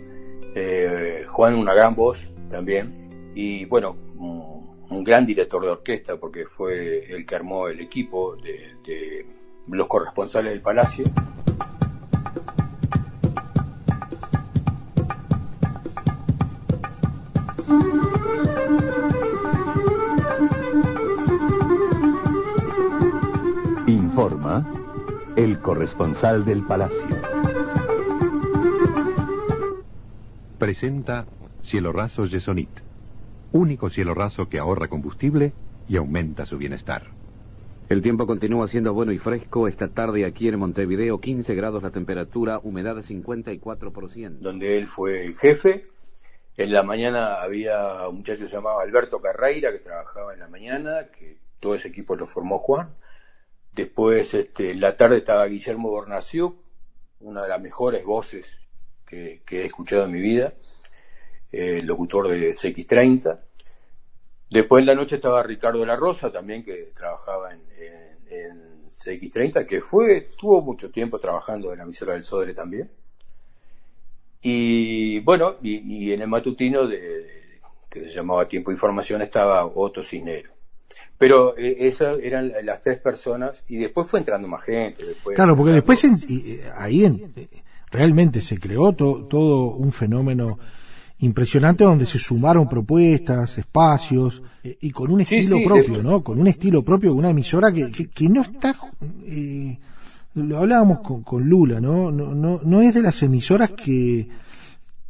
Eh, 0.56 1.24
Juan 1.28 1.56
una 1.56 1.74
gran 1.74 1.96
voz 1.96 2.28
también. 2.52 3.32
Y 3.34 3.66
bueno, 3.66 3.96
un, 4.18 5.04
gran 5.04 5.26
director 5.26 5.64
de 5.64 5.70
orquesta 5.70 6.18
porque 6.18 6.46
fue 6.46 7.12
el 7.12 7.26
que 7.26 7.36
armó 7.36 7.68
el 7.68 7.80
equipo 7.80 8.36
de 8.36 9.26
los 9.68 9.88
corresponsales 9.88 10.52
del 10.52 10.62
Palacio. 10.62 11.06
Corresponsal 25.80 26.44
del 26.44 26.66
palacio. 26.66 27.08
Presenta 30.58 31.26
Cielo 31.62 31.94
Raso 31.94 32.28
Gesonit, 32.28 32.82
único 33.54 33.90
cielo 33.90 34.14
raso 34.14 34.50
que 34.50 34.60
ahorra 34.60 34.90
combustible 34.90 35.54
y 35.88 35.96
aumenta 35.96 36.46
su 36.46 36.58
bienestar. 36.58 37.04
El 37.88 38.02
tiempo 38.02 38.28
continúa 38.28 38.68
siendo 38.68 38.94
bueno 38.94 39.14
y 39.14 39.20
fresco. 39.20 39.70
Esta 39.70 39.88
tarde 39.88 40.26
aquí 40.26 40.50
en 40.50 40.60
Montevideo, 40.60 41.22
15 41.22 41.56
grados 41.56 41.82
la 41.82 41.92
temperatura, 41.92 42.60
humedad 42.62 42.98
de 42.98 43.04
54%. 43.04 44.40
Donde 44.40 44.78
él 44.78 44.86
fue 44.86 45.24
el 45.24 45.38
jefe. 45.38 45.84
En 46.58 46.74
la 46.74 46.84
mañana 46.84 47.36
había 47.36 48.06
un 48.10 48.18
muchacho 48.18 48.48
llamado 48.48 48.82
Alberto 48.82 49.22
Carreira 49.22 49.72
que 49.72 49.80
trabajaba 49.80 50.34
en 50.34 50.42
la 50.42 50.50
mañana, 50.50 51.08
que 51.18 51.38
todo 51.62 51.74
ese 51.74 51.88
equipo 51.88 52.18
lo 52.18 52.26
formó 52.26 52.60
Juan. 52.60 52.90
Después, 53.74 54.34
este, 54.34 54.72
en 54.72 54.82
la 54.82 54.96
tarde 54.96 55.18
estaba 55.18 55.46
Guillermo 55.46 55.90
Bornaciuk, 55.90 56.56
una 57.22 57.44
de 57.44 57.50
las 57.50 57.62
mejores 57.62 58.04
voces 58.04 58.58
que, 59.06 59.42
he 59.50 59.66
escuchado 59.66 60.06
en 60.06 60.12
mi 60.12 60.22
vida, 60.22 60.54
el 61.52 61.86
locutor 61.86 62.30
de 62.30 62.52
CX30. 62.52 63.40
Después 64.50 64.82
en 64.82 64.88
la 64.88 64.96
noche 64.96 65.16
estaba 65.16 65.44
Ricardo 65.44 65.86
La 65.86 65.96
Rosa, 65.96 66.32
también 66.32 66.64
que 66.64 66.92
trabajaba 66.94 67.52
en, 67.54 67.60
CX30, 68.90 69.68
que 69.68 69.82
fue, 69.82 70.32
tuvo 70.38 70.62
mucho 70.62 70.90
tiempo 70.90 71.20
trabajando 71.20 71.72
en 71.72 71.78
la 71.78 71.84
emisora 71.84 72.14
del 72.14 72.24
Sodre 72.24 72.54
también. 72.56 72.90
Y 74.42 75.20
bueno, 75.20 75.58
y, 75.62 76.12
en 76.12 76.22
el 76.22 76.28
matutino 76.28 76.88
de, 76.88 77.60
que 77.90 78.08
se 78.08 78.16
llamaba 78.16 78.48
Tiempo 78.48 78.72
de 78.72 78.76
Información 78.76 79.22
estaba 79.22 79.66
Otto 79.66 80.02
Cisnero. 80.02 80.59
Pero 81.18 81.58
eh, 81.58 81.76
esas 81.82 82.18
eran 82.24 82.52
las 82.64 82.80
tres 82.82 83.00
personas 83.00 83.52
y 83.68 83.78
después 83.78 84.08
fue 84.08 84.20
entrando 84.20 84.48
más 84.48 84.64
gente. 84.64 85.04
claro, 85.36 85.56
porque 85.56 85.74
después 85.74 86.04
eh, 86.06 86.70
ahí 86.76 87.04
en, 87.04 87.32
eh, 87.36 87.48
realmente 87.92 88.42
se 88.42 88.58
creó 88.58 88.94
todo 88.94 89.76
un 89.76 89.92
fenómeno 89.92 90.58
impresionante 91.20 91.84
donde 91.84 92.06
se 92.06 92.18
sumaron 92.18 92.70
propuestas, 92.70 93.58
espacios 93.58 94.42
y 94.64 94.92
con 94.92 95.12
un 95.12 95.20
estilo 95.20 95.58
propio, 95.62 96.02
¿no? 96.02 96.24
Con 96.24 96.40
un 96.40 96.48
estilo 96.48 96.84
propio, 96.84 97.14
una 97.14 97.32
emisora 97.32 97.72
que, 97.74 97.92
que, 97.92 98.30
no 98.30 98.42
está... 98.42 98.74
lo 100.36 100.58
hablábamos 100.58 101.00
con, 101.00 101.24
con 101.24 101.44
Lula, 101.44 101.82
¿no? 101.82 102.10
No, 102.10 102.34
no, 102.34 102.62
no 102.64 102.82
es 102.82 102.94
de 102.94 103.02
las 103.02 103.22
emisoras 103.22 103.72
que 103.72 104.30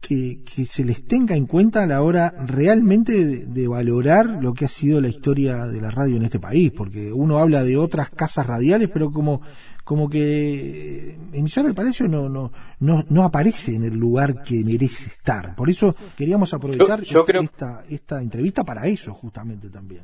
que, 0.02 0.40
se 0.66 0.84
les 0.84 1.06
tenga 1.06 1.36
en 1.36 1.46
cuenta 1.46 1.84
a 1.84 1.88
la 1.88 2.02
hora 2.02 2.34
realmente 2.46 3.46
de, 3.46 3.68
valorar 3.68 4.26
lo 4.42 4.54
que 4.54 4.66
ha 4.66 4.70
sido 4.70 5.02
la 5.02 5.10
historia 5.10 5.68
de 5.68 5.82
la 5.82 5.92
radio 5.92 6.18
en 6.18 6.24
este 6.24 6.40
país, 6.40 6.72
porque 6.72 7.12
uno 7.12 7.40
habla 7.40 7.64
de 7.64 7.78
otras 7.78 8.10
casas 8.10 8.48
radiales, 8.48 8.90
pero 8.92 9.12
como, 9.12 9.42
como 9.84 10.10
que 10.10 11.18
emisora 11.34 11.68
del 11.68 11.76
Palacio 11.76 12.08
no, 12.08 12.30
no, 12.30 12.52
no, 12.80 13.04
no 13.10 13.24
aparece 13.24 13.76
en 13.76 13.84
el 13.84 13.98
lugar 13.98 14.44
que 14.44 14.64
merece 14.64 15.08
estar. 15.08 15.56
Por 15.56 15.70
eso 15.70 15.96
queríamos 16.18 16.54
aprovechar 16.54 17.02
esta, 17.04 17.84
esta 17.90 18.22
entrevista 18.22 18.64
para 18.64 18.88
eso 18.88 19.14
justamente 19.14 19.70
también. 19.70 20.04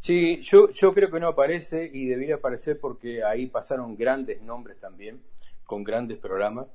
Sí, 0.00 0.40
yo, 0.42 0.70
yo 0.70 0.94
creo 0.94 1.10
que 1.10 1.20
no 1.20 1.28
aparece 1.28 1.90
y 1.92 2.06
debería 2.06 2.36
aparecer 2.36 2.78
porque 2.80 3.22
ahí 3.24 3.46
pasaron 3.46 3.96
grandes 3.96 4.42
nombres 4.42 4.78
también, 4.78 5.20
con 5.64 5.82
grandes 5.84 6.18
programas 6.18 6.66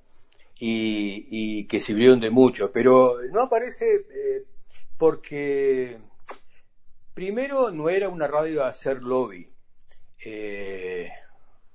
y, 0.59 1.67
que 1.67 1.79
sirvieron 1.79 2.19
de 2.19 2.29
mucho, 2.29 2.71
pero 2.71 3.17
no 3.31 3.41
aparece 3.41 4.05
eh, 4.09 4.45
porque 4.97 5.97
primero 7.13 7.71
no 7.71 7.89
era 7.89 8.09
una 8.09 8.27
radio 8.27 8.63
a 8.63 8.69
hacer 8.69 9.01
lobby, 9.01 9.47
eh, 10.25 11.09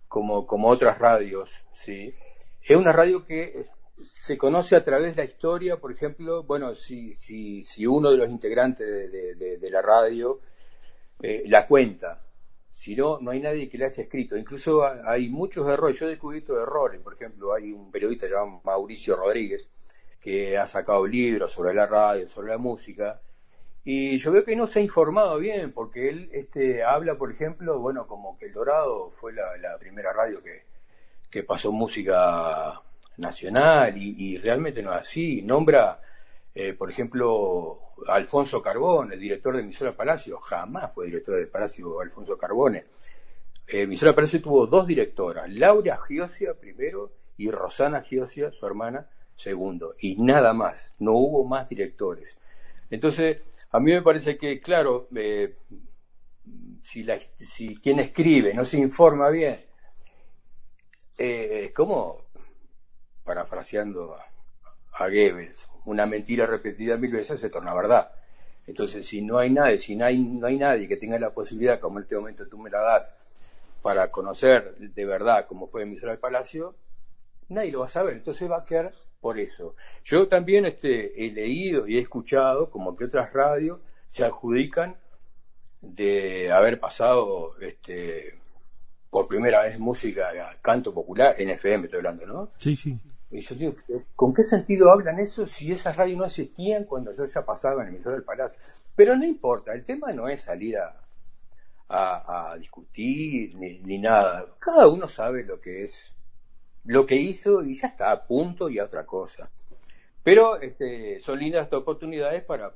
como, 0.09 0.47
como 0.47 0.69
otras 0.69 0.99
radios, 0.99 1.51
¿sí? 1.73 2.15
Es 2.63 2.77
una 2.77 2.93
radio 2.93 3.25
que 3.25 3.67
se 4.03 4.39
conoce 4.39 4.77
a 4.77 4.83
través 4.83 5.17
de 5.17 5.23
la 5.23 5.29
historia, 5.29 5.77
por 5.79 5.93
ejemplo, 5.93 6.45
bueno, 6.45 6.75
si, 6.75 7.13
si, 7.13 7.63
si 7.63 7.87
uno 7.87 8.11
de 8.11 8.17
los 8.17 8.31
integrantes 8.31 8.87
de, 9.11 9.71
la 9.71 9.83
radio 9.83 10.41
eh, 11.21 11.43
la 11.47 11.67
cuenta, 11.67 12.23
si 12.71 12.95
no, 12.95 13.19
no 13.21 13.31
hay 13.31 13.41
nadie 13.41 13.69
que 13.69 13.79
le 13.79 13.87
haya 13.87 14.03
escrito. 14.03 14.37
Incluso 14.37 14.85
hay 14.85 15.29
muchos 15.29 15.69
errores. 15.69 15.99
Yo 15.99 16.07
he 16.07 16.11
descubierto 16.11 16.61
errores. 16.61 17.01
Por 17.01 17.15
ejemplo, 17.15 17.55
hay 17.55 17.73
un 17.73 17.91
periodista 17.91 18.27
llamado 18.27 18.61
Mauricio 18.65 19.17
Rodríguez 19.17 19.69
que 20.21 20.59
ha 20.59 20.67
sacado 20.67 21.07
libros 21.07 21.53
sobre 21.53 21.75
la 21.75 21.87
radio, 21.87 22.27
sobre 22.27 22.49
la 22.49 22.59
música, 22.59 23.21
y 23.91 24.19
yo 24.19 24.33
veo 24.33 24.45
que 24.45 24.55
no 24.55 24.67
se 24.67 24.81
ha 24.81 24.83
informado 24.83 25.39
bien, 25.39 25.73
porque 25.73 26.11
él 26.11 26.29
este, 26.35 26.83
habla, 26.83 27.17
por 27.17 27.33
ejemplo, 27.33 27.79
bueno, 27.79 28.07
como 28.07 28.37
que 28.37 28.45
El 28.45 28.53
Dorado 28.53 29.11
fue 29.11 29.33
la, 29.33 29.79
primera 29.79 30.13
radio 30.13 30.43
que, 30.43 30.65
que, 31.31 31.43
pasó 31.43 31.73
música 31.73 32.83
nacional, 33.17 33.97
y, 33.97 34.37
realmente 34.37 34.83
no 34.83 34.91
es 34.91 34.99
así. 34.99 35.41
Nombra, 35.41 36.03
eh, 36.55 36.75
por 36.75 36.91
ejemplo, 36.91 37.81
Alfonso 38.07 38.63
Carbón, 38.63 39.13
el 39.13 39.21
director 39.21 39.55
de 39.55 39.63
Emisora 39.63 39.97
Palacio, 39.97 40.39
jamás 40.39 40.93
fue 40.95 41.07
director 41.07 41.37
de 41.37 41.47
Palacio 41.47 42.01
Alfonso 42.01 42.37
Carbone. 42.39 42.85
Eh, 43.67 43.87
Palacio 44.15 44.41
tuvo 44.41 44.67
dos 44.67 44.87
directoras, 44.87 45.49
Laura 45.51 45.99
Giosia 46.07 46.55
primero 46.55 47.13
y 47.37 47.51
Rosana 47.51 48.01
Giosia, 48.01 48.51
su 48.51 48.67
hermana, 48.67 49.09
segundo, 49.37 49.95
y 50.01 50.17
nada 50.17 50.53
más, 50.53 50.91
no 50.99 51.13
hubo 51.13 51.45
más 51.45 51.69
directores. 51.69 52.37
Entonces, 52.91 53.43
a 53.71 53.79
mí 53.79 53.93
me 53.93 54.03
parece 54.03 54.39
que, 54.39 54.61
claro, 54.61 55.09
eh, 55.15 55.57
si, 56.81 57.07
si 57.39 57.77
quien 57.77 58.01
escribe 58.01 58.55
no 58.55 58.65
se 58.65 58.79
informa 58.79 59.29
bien, 59.29 59.65
eh, 61.19 61.65
es 61.67 61.73
como, 61.73 62.25
parafraseando 63.25 64.17
a 64.95 65.09
Goebbels, 65.09 65.69
una 65.89 66.07
mentira 66.07 66.47
repetida 66.47 66.97
mil 66.97 67.13
veces 67.13 67.41
se 67.41 67.51
torna 67.51 67.75
verdad. 67.75 68.13
Entonces, 68.67 69.07
si 69.07 69.23
no 69.23 69.39
hay 69.39 69.51
nadie, 69.51 69.79
si 69.79 69.97
no 69.97 70.05
hay, 70.05 70.19
no 70.19 70.47
hay 70.47 70.59
nadie 70.59 70.87
que 70.87 70.97
tenga 70.99 71.19
la 71.19 71.31
posibilidad, 71.31 71.81
como 71.81 71.99
en 71.99 72.03
este 72.03 72.17
momento 72.17 72.47
tú 72.47 72.59
me 72.59 72.71
la 72.71 72.83
das, 72.83 73.11
para 73.81 74.11
conocer 74.11 74.77
de 74.77 75.07
verdad 75.07 75.47
cómo 75.49 75.69
fue 75.69 75.83
emisora 75.83 76.13
del 76.13 76.21
Palacio, 76.21 76.75
nadie 77.49 77.73
lo 77.73 77.81
va 77.81 77.87
a 77.87 77.91
saber. 77.91 78.15
Entonces 78.15 78.51
va 78.51 78.59
a 78.59 78.65
quedar 78.65 78.93
por 79.21 79.39
eso. 79.39 79.75
Yo 80.05 80.29
también 80.29 80.67
este, 80.67 81.25
he 81.25 81.33
leído 81.33 81.89
y 81.89 81.97
he 81.97 82.01
escuchado 82.01 82.71
como 82.71 82.95
que 82.95 83.05
otras 83.05 83.33
radios 83.33 83.81
se 84.07 84.25
adjudican 84.25 84.97
de 85.81 86.51
haber 86.53 86.79
pasado 86.79 87.59
este, 87.61 88.35
por 89.09 89.27
primera 89.27 89.63
vez 89.63 89.79
música, 89.79 90.31
canto 90.61 90.93
popular, 90.93 91.37
en 91.39 91.51
FM 91.51 91.87
estoy 91.87 91.99
hablando, 91.99 92.27
¿no? 92.27 92.51
Sí, 92.59 92.77
sí. 92.77 92.99
Y 93.31 93.41
yo 93.41 93.55
digo, 93.55 93.75
¿con 94.17 94.33
qué 94.33 94.43
sentido 94.43 94.91
hablan 94.91 95.19
eso 95.19 95.47
si 95.47 95.71
esas 95.71 95.97
radios 95.97 96.19
no 96.19 96.25
existían 96.25 96.85
cuando 96.85 97.13
yo 97.13 97.25
ya 97.25 97.45
pasaba 97.45 97.83
en 97.83 97.89
emisora 97.89 98.15
del 98.15 98.25
Palacio? 98.25 98.61
Pero 98.97 99.17
no 99.17 99.25
importa, 99.25 99.75
el 99.75 99.85
tema 99.85 100.13
no 100.13 100.29
es 100.29 100.43
salir 100.43 100.79
a, 100.79 100.95
a, 101.89 102.57
discutir 102.59 103.55
ni, 103.57 103.99
nada. 103.99 104.47
Cada 104.59 104.89
uno 104.89 105.07
sabe 105.07 105.45
lo 105.45 105.61
que 105.61 105.83
es 105.83 106.15
lo 106.85 107.05
que 107.05 107.17
hizo 107.17 107.63
y 107.63 107.75
ya 107.75 107.89
está, 107.89 108.11
a 108.13 108.25
punto 108.25 108.71
y 108.71 108.81
otra 108.81 109.05
cosa. 109.05 109.51
Pero 110.23 110.61
este, 110.61 111.21
son 111.21 111.39
lindas 111.39 111.71
oportunidades 111.73 112.45
para 112.45 112.73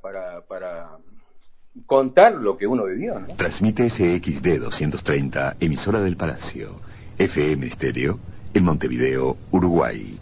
contar 1.85 2.33
lo 2.33 2.57
que 2.57 2.67
uno 2.67 2.85
vivió. 2.85 3.19
¿no? 3.19 3.35
Transmite 3.35 3.89
SXD 3.89 4.59
230, 4.59 5.57
emisora 5.59 6.01
del 6.01 6.15
Palacio, 6.15 6.79
FM 7.17 7.67
Estéreo, 7.67 8.19
en 8.53 8.63
Montevideo, 8.63 9.37
Uruguay. 9.51 10.19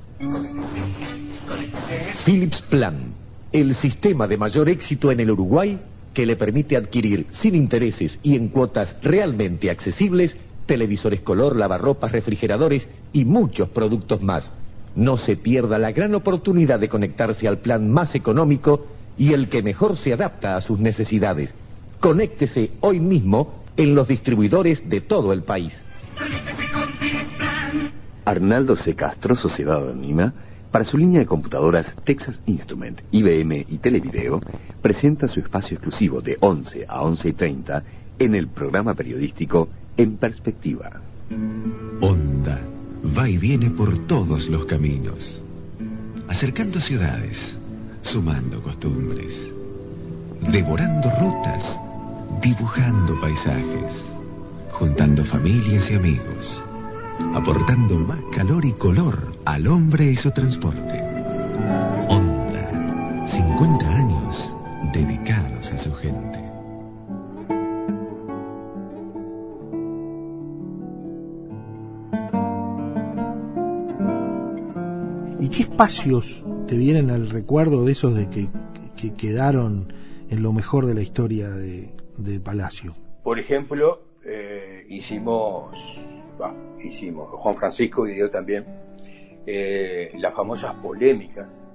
Philips 2.25 2.61
Plan, 2.61 3.11
el 3.51 3.73
sistema 3.73 4.27
de 4.27 4.37
mayor 4.37 4.69
éxito 4.69 5.11
en 5.11 5.19
el 5.19 5.31
Uruguay 5.31 5.79
que 6.13 6.25
le 6.25 6.35
permite 6.35 6.77
adquirir 6.77 7.27
sin 7.31 7.55
intereses 7.55 8.19
y 8.21 8.35
en 8.35 8.49
cuotas 8.49 8.95
realmente 9.01 9.69
accesibles 9.69 10.37
televisores 10.65 11.21
color, 11.21 11.55
lavarropas, 11.55 12.11
refrigeradores 12.11 12.87
y 13.11 13.25
muchos 13.25 13.69
productos 13.69 14.21
más. 14.21 14.51
No 14.95 15.17
se 15.17 15.37
pierda 15.37 15.77
la 15.77 15.91
gran 15.91 16.13
oportunidad 16.15 16.79
de 16.79 16.89
conectarse 16.89 17.47
al 17.47 17.59
plan 17.59 17.89
más 17.89 18.13
económico 18.15 18.87
y 19.17 19.33
el 19.33 19.49
que 19.49 19.63
mejor 19.63 19.97
se 19.97 20.13
adapta 20.13 20.55
a 20.55 20.61
sus 20.61 20.79
necesidades. 20.79 21.55
Conéctese 21.99 22.71
hoy 22.81 22.99
mismo 22.99 23.63
en 23.77 23.95
los 23.95 24.07
distribuidores 24.07 24.87
de 24.89 25.01
todo 25.01 25.33
el 25.33 25.43
país. 25.43 25.81
Arnaldo 28.25 28.75
C. 28.75 28.95
Castro, 28.95 29.35
Sociedad 29.35 29.77
Anónima, 29.77 30.33
para 30.71 30.85
su 30.85 30.97
línea 30.97 31.19
de 31.19 31.25
computadoras 31.25 31.95
Texas 32.03 32.41
Instrument, 32.45 33.01
IBM 33.11 33.65
y 33.67 33.77
Televideo, 33.79 34.41
presenta 34.81 35.27
su 35.27 35.41
espacio 35.41 35.75
exclusivo 35.75 36.21
de 36.21 36.37
11 36.39 36.85
a 36.87 37.01
11 37.01 37.29
y 37.29 37.33
30 37.33 37.83
en 38.19 38.35
el 38.35 38.47
programa 38.47 38.93
periodístico 38.93 39.67
en 39.97 40.17
perspectiva. 40.17 41.01
Onda 41.99 42.61
va 43.17 43.29
y 43.29 43.37
viene 43.37 43.69
por 43.69 43.97
todos 44.07 44.47
los 44.47 44.65
caminos, 44.65 45.43
acercando 46.27 46.79
ciudades, 46.79 47.57
sumando 48.01 48.61
costumbres, 48.61 49.51
devorando 50.51 51.09
rutas, 51.19 51.79
dibujando 52.41 53.19
paisajes, 53.19 54.05
juntando 54.71 55.25
familias 55.25 55.89
y 55.91 55.95
amigos, 55.95 56.63
aportando 57.33 57.97
más 57.99 58.19
calor 58.35 58.65
y 58.65 58.73
color 58.73 59.31
al 59.45 59.67
hombre 59.67 60.11
y 60.11 60.15
su 60.15 60.31
transporte. 60.31 61.01
Onda, 62.09 63.25
50 63.27 63.95
años 63.95 64.53
dedicados 64.93 65.71
a 65.71 65.77
su 65.77 65.93
gente. 65.93 66.51
¿Y 75.41 75.49
qué 75.49 75.63
espacios 75.63 76.43
te 76.67 76.77
vienen 76.77 77.09
al 77.09 77.29
recuerdo 77.29 77.83
de 77.83 77.93
esos 77.93 78.15
de 78.15 78.29
que, 78.29 78.49
quedaron 79.17 79.91
en 80.29 80.43
lo 80.43 80.53
mejor 80.53 80.85
de 80.85 80.93
la 80.93 81.01
historia 81.01 81.49
de, 81.49 81.91
Palacio? 82.43 82.95
Por 83.23 83.39
ejemplo, 83.39 84.03
eh, 84.23 84.85
hicimos, 84.87 85.75
hicimos, 86.83 87.29
Juan 87.31 87.55
Francisco 87.55 88.07
y 88.07 88.17
yo 88.17 88.29
también, 88.29 88.65
eh, 89.45 90.11
las 90.15 90.33
famosas 90.33 90.75
polémicas, 90.75 91.65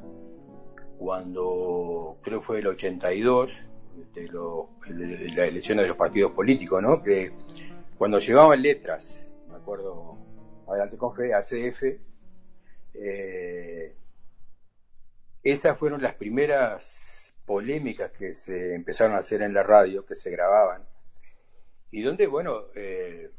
cuando 0.99 2.19
creo 2.23 2.41
fue 2.41 2.61
el 2.61 2.69
82, 2.69 3.67
de, 4.13 4.29
lo, 4.29 4.71
de, 4.89 5.29
las 5.31 5.49
elecciones 5.49 5.85
de 5.85 5.89
los 5.89 5.97
partidos 5.97 6.33
políticos, 6.33 6.83
¿no? 6.83 7.01
Que 7.01 7.33
cuando 7.97 8.19
llevaban 8.19 8.61
letras, 8.61 9.27
me 9.49 9.57
acuerdo, 9.57 10.19
adelante 10.69 10.97
con 10.97 11.15
fe, 11.15 11.33
ACF, 11.35 11.83
eh, 12.95 13.95
esas 15.43 15.79
fueron 15.79 16.03
las 16.03 16.15
primeras 16.15 17.33
polémicas 17.45 18.11
que 18.11 18.35
se 18.35 18.75
empezaron 18.75 19.15
a 19.15 19.19
hacer 19.19 19.43
en 19.43 19.55
la 19.55 19.63
radio, 19.63 20.05
que 20.05 20.15
se 20.15 20.31
grababan, 20.31 20.85
y 21.91 22.03
donde, 22.03 22.27
bueno, 22.27 22.65
eh, 22.75 23.31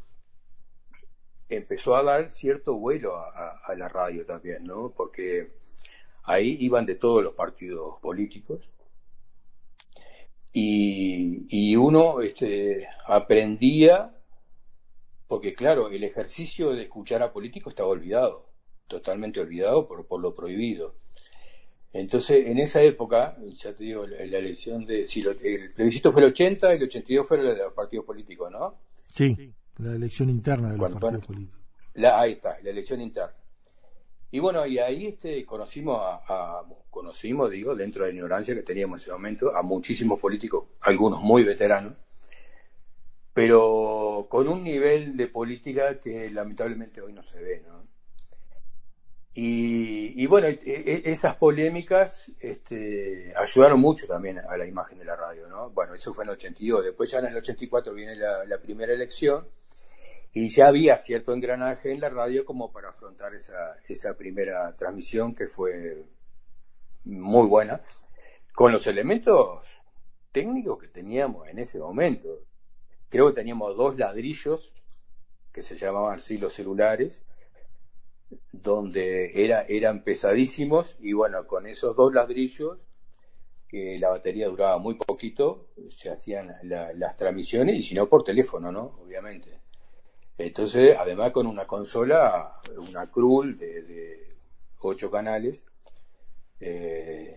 empezó 1.50 1.96
a 1.96 2.04
dar 2.04 2.30
cierto 2.30 2.76
vuelo 2.76 3.16
a, 3.18 3.74
la 3.76 3.88
radio 3.88 4.26
también, 4.26 4.64
¿no? 4.64 4.94
Porque 4.96 5.48
ahí 6.24 6.58
iban 6.60 6.86
de 6.86 6.96
todos 6.96 7.24
los 7.24 7.34
partidos 7.34 8.00
políticos 8.02 8.70
y, 10.54 11.76
uno 11.76 12.22
este, 12.22 12.88
aprendía, 13.06 14.16
porque 15.28 15.54
claro, 15.54 15.90
el 15.90 16.04
ejercicio 16.04 16.72
de 16.72 16.84
escuchar 16.84 17.22
a 17.22 17.32
políticos 17.32 17.72
estaba 17.72 17.90
olvidado 17.90 18.48
totalmente 18.88 19.40
olvidado 19.40 19.88
por, 19.88 20.06
por 20.08 20.22
lo 20.22 20.34
prohibido. 20.34 20.96
Entonces, 21.94 22.46
en 22.46 22.60
esa 22.60 22.82
época, 22.82 23.38
ya 23.54 23.74
te 23.74 23.84
digo, 23.84 24.06
la, 24.06 24.18
elección 24.18 24.86
de. 24.86 25.08
Si 25.08 25.22
el 25.22 25.72
plebiscito 25.74 26.12
fue 26.12 26.22
el 26.22 26.30
80, 26.30 26.74
el 26.74 26.84
82 26.84 27.28
fue 27.28 27.38
el 27.38 27.48
de 27.48 27.58
los 27.58 27.74
partidos 27.74 28.06
políticos, 28.06 28.52
¿no? 28.52 28.76
Sí, 29.10 29.54
la 29.78 29.96
elección 29.96 30.30
interna 30.30 30.72
de 30.72 30.78
los 30.78 30.92
partidos 30.92 31.26
políticos. 31.26 31.60
ahí 32.14 32.34
está, 32.34 32.58
la 32.62 32.70
elección 32.70 33.02
interna. 33.02 33.34
Y 34.30 34.40
bueno, 34.40 34.66
y 34.66 34.78
ahí 34.78 35.08
este, 35.08 35.46
conocimos, 35.46 36.00
a, 36.02 36.64
conocimos, 36.90 37.50
digo, 37.50 37.76
dentro 37.76 38.04
de 38.04 38.12
la 38.12 38.16
ignorancia 38.16 38.54
que 38.54 38.64
teníamos 38.64 39.00
en 39.00 39.04
ese 39.04 39.12
momento, 39.12 39.56
a 39.56 39.62
muchísimos 39.62 40.20
políticos, 40.20 40.66
algunos 40.82 41.22
muy 41.22 41.44
veteranos, 41.44 41.94
pero 43.34 44.28
con 44.30 44.48
un 44.48 44.64
nivel 44.64 45.16
de 45.16 45.28
política 45.28 46.00
que 46.00 46.30
lamentablemente 46.32 47.02
hoy 47.02 47.14
no 47.14 47.22
se 47.22 47.42
ve, 47.42 47.64
¿no? 47.66 47.88
Y, 49.40 50.26
bueno, 50.26 50.48
e, 50.48 50.60
e, 50.66 51.12
esas 51.12 51.36
polémicas 51.36 52.32
este, 52.40 53.32
ayudaron 53.40 53.80
mucho 53.80 54.08
también 54.08 54.40
a 54.40 54.58
la 54.58 54.66
imagen 54.66 54.98
de 54.98 55.06
la 55.06 55.16
radio, 55.16 55.48
¿no? 55.48 55.70
Bueno, 55.70 55.94
eso 55.94 56.12
fue 56.12 56.24
en 56.24 56.32
el 56.32 56.38
82. 56.38 56.84
Después 56.86 57.12
ya 57.12 57.20
en 57.20 57.28
el 57.28 57.38
84 57.38 57.94
viene 57.94 58.16
la, 58.16 58.58
primera 58.60 58.92
elección 58.92 59.48
y 60.34 60.50
ya 60.50 60.68
había 60.68 60.98
cierto 60.98 61.34
engranaje 61.34 61.92
en 61.92 62.00
la 62.00 62.10
radio 62.10 62.46
como 62.46 62.72
para 62.72 62.90
afrontar 62.90 63.34
esa, 63.34 63.76
esa 63.88 64.16
primera 64.16 64.76
transmisión 64.76 65.34
que 65.34 65.48
fue 65.48 66.06
muy 67.06 67.48
buena, 67.48 67.82
con 68.54 68.72
los 68.72 68.86
elementos 68.88 69.66
técnicos 70.32 70.80
que 70.80 70.88
teníamos 70.88 71.48
en 71.48 71.60
ese 71.60 71.80
momento. 71.80 72.44
Creo 73.10 73.28
que 73.28 73.36
teníamos 73.36 73.76
dos 73.78 73.98
ladrillos 73.98 74.74
que 75.52 75.62
se 75.62 75.78
llamaban 75.78 76.16
así 76.16 76.38
los 76.38 76.54
celulares, 76.54 77.22
donde 78.52 79.44
era, 79.44 79.64
eran 79.64 80.04
pesadísimos 80.04 80.98
y 81.00 81.14
bueno, 81.14 81.48
con 81.48 81.66
esos 81.66 81.96
dos 81.96 82.14
ladrillos, 82.14 82.78
que 83.68 83.98
la 83.98 84.10
batería 84.10 84.48
duraba 84.48 84.78
muy 84.78 84.96
poquito, 84.96 85.68
se 85.90 86.10
hacían 86.10 86.56
las 86.64 87.16
transmisiones 87.16 87.76
y 87.78 87.84
si 87.84 87.96
no 87.96 88.08
por 88.08 88.24
teléfono, 88.24 88.72
¿no? 88.72 89.00
Obviamente. 89.04 89.57
Entonces, 90.38 90.96
además 90.98 91.32
con 91.32 91.48
una 91.48 91.66
consola, 91.66 92.62
una 92.78 93.08
Krull 93.08 93.58
de, 93.58 94.28
ocho 94.82 95.10
canales, 95.10 95.66
eh, 96.60 97.36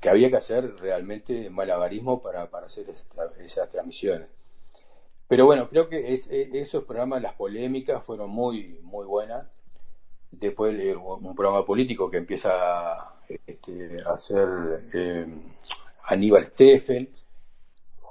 que 0.00 0.08
había 0.08 0.30
que 0.30 0.36
hacer 0.36 0.76
realmente 0.76 1.50
malabarismo 1.50 2.20
para, 2.20 2.50
para 2.50 2.66
hacer 2.66 2.86
esas, 2.88 3.68
transmisiones. 3.68 4.28
Pero 5.28 5.46
bueno, 5.46 5.68
creo 5.68 5.88
que 5.88 6.12
es, 6.12 6.28
esos 6.30 6.84
programas, 6.84 7.22
las 7.22 7.34
polémicas 7.34 8.02
fueron 8.04 8.30
muy, 8.30 8.78
muy 8.82 9.06
buenas 9.06 9.46
después 10.30 10.74
un 10.96 11.34
programa 11.34 11.64
político 11.64 12.10
que 12.10 12.18
empieza 12.18 13.14
este, 13.46 13.96
a 14.04 14.12
hacer 14.12 14.88
eh, 14.92 15.26
Aníbal 16.04 16.48
Steffen 16.48 17.08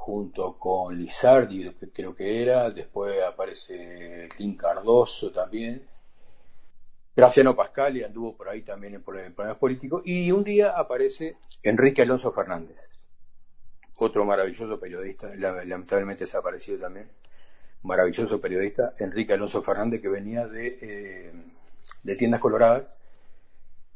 junto 0.04 0.60
con 0.60 0.98
Lizardi, 0.98 1.74
que 1.80 1.90
creo 1.90 2.14
que 2.14 2.42
era, 2.42 2.70
después 2.70 3.24
aparece 3.24 4.28
Clint 4.36 4.60
Cardoso 4.60 5.32
también, 5.32 5.88
Graciano 7.16 7.56
Pascal 7.56 7.96
y 7.96 8.04
anduvo 8.04 8.36
por 8.36 8.50
ahí 8.50 8.64
también 8.64 8.96
en 8.96 9.04
programas 9.04 9.58
políticos, 9.58 10.02
y 10.04 10.30
un 10.34 10.44
día 10.44 10.72
aparece 10.72 11.38
Enrique 11.62 12.02
Alonso 12.02 12.34
Fernández, 12.34 12.82
otro 13.96 14.26
maravilloso 14.26 14.78
periodista, 14.78 15.34
lamentablemente 15.38 16.26
desaparecido 16.26 16.80
también, 16.80 17.10
maravilloso 17.84 18.42
periodista, 18.42 18.94
Enrique 19.00 19.32
Alonso 19.32 19.64
Fernández, 19.64 20.02
que 20.02 20.10
venía 20.10 20.48
de 20.48 20.80
eh, 20.82 21.34
de 22.04 22.16
Tiendas 22.18 22.42
Coloradas, 22.42 22.90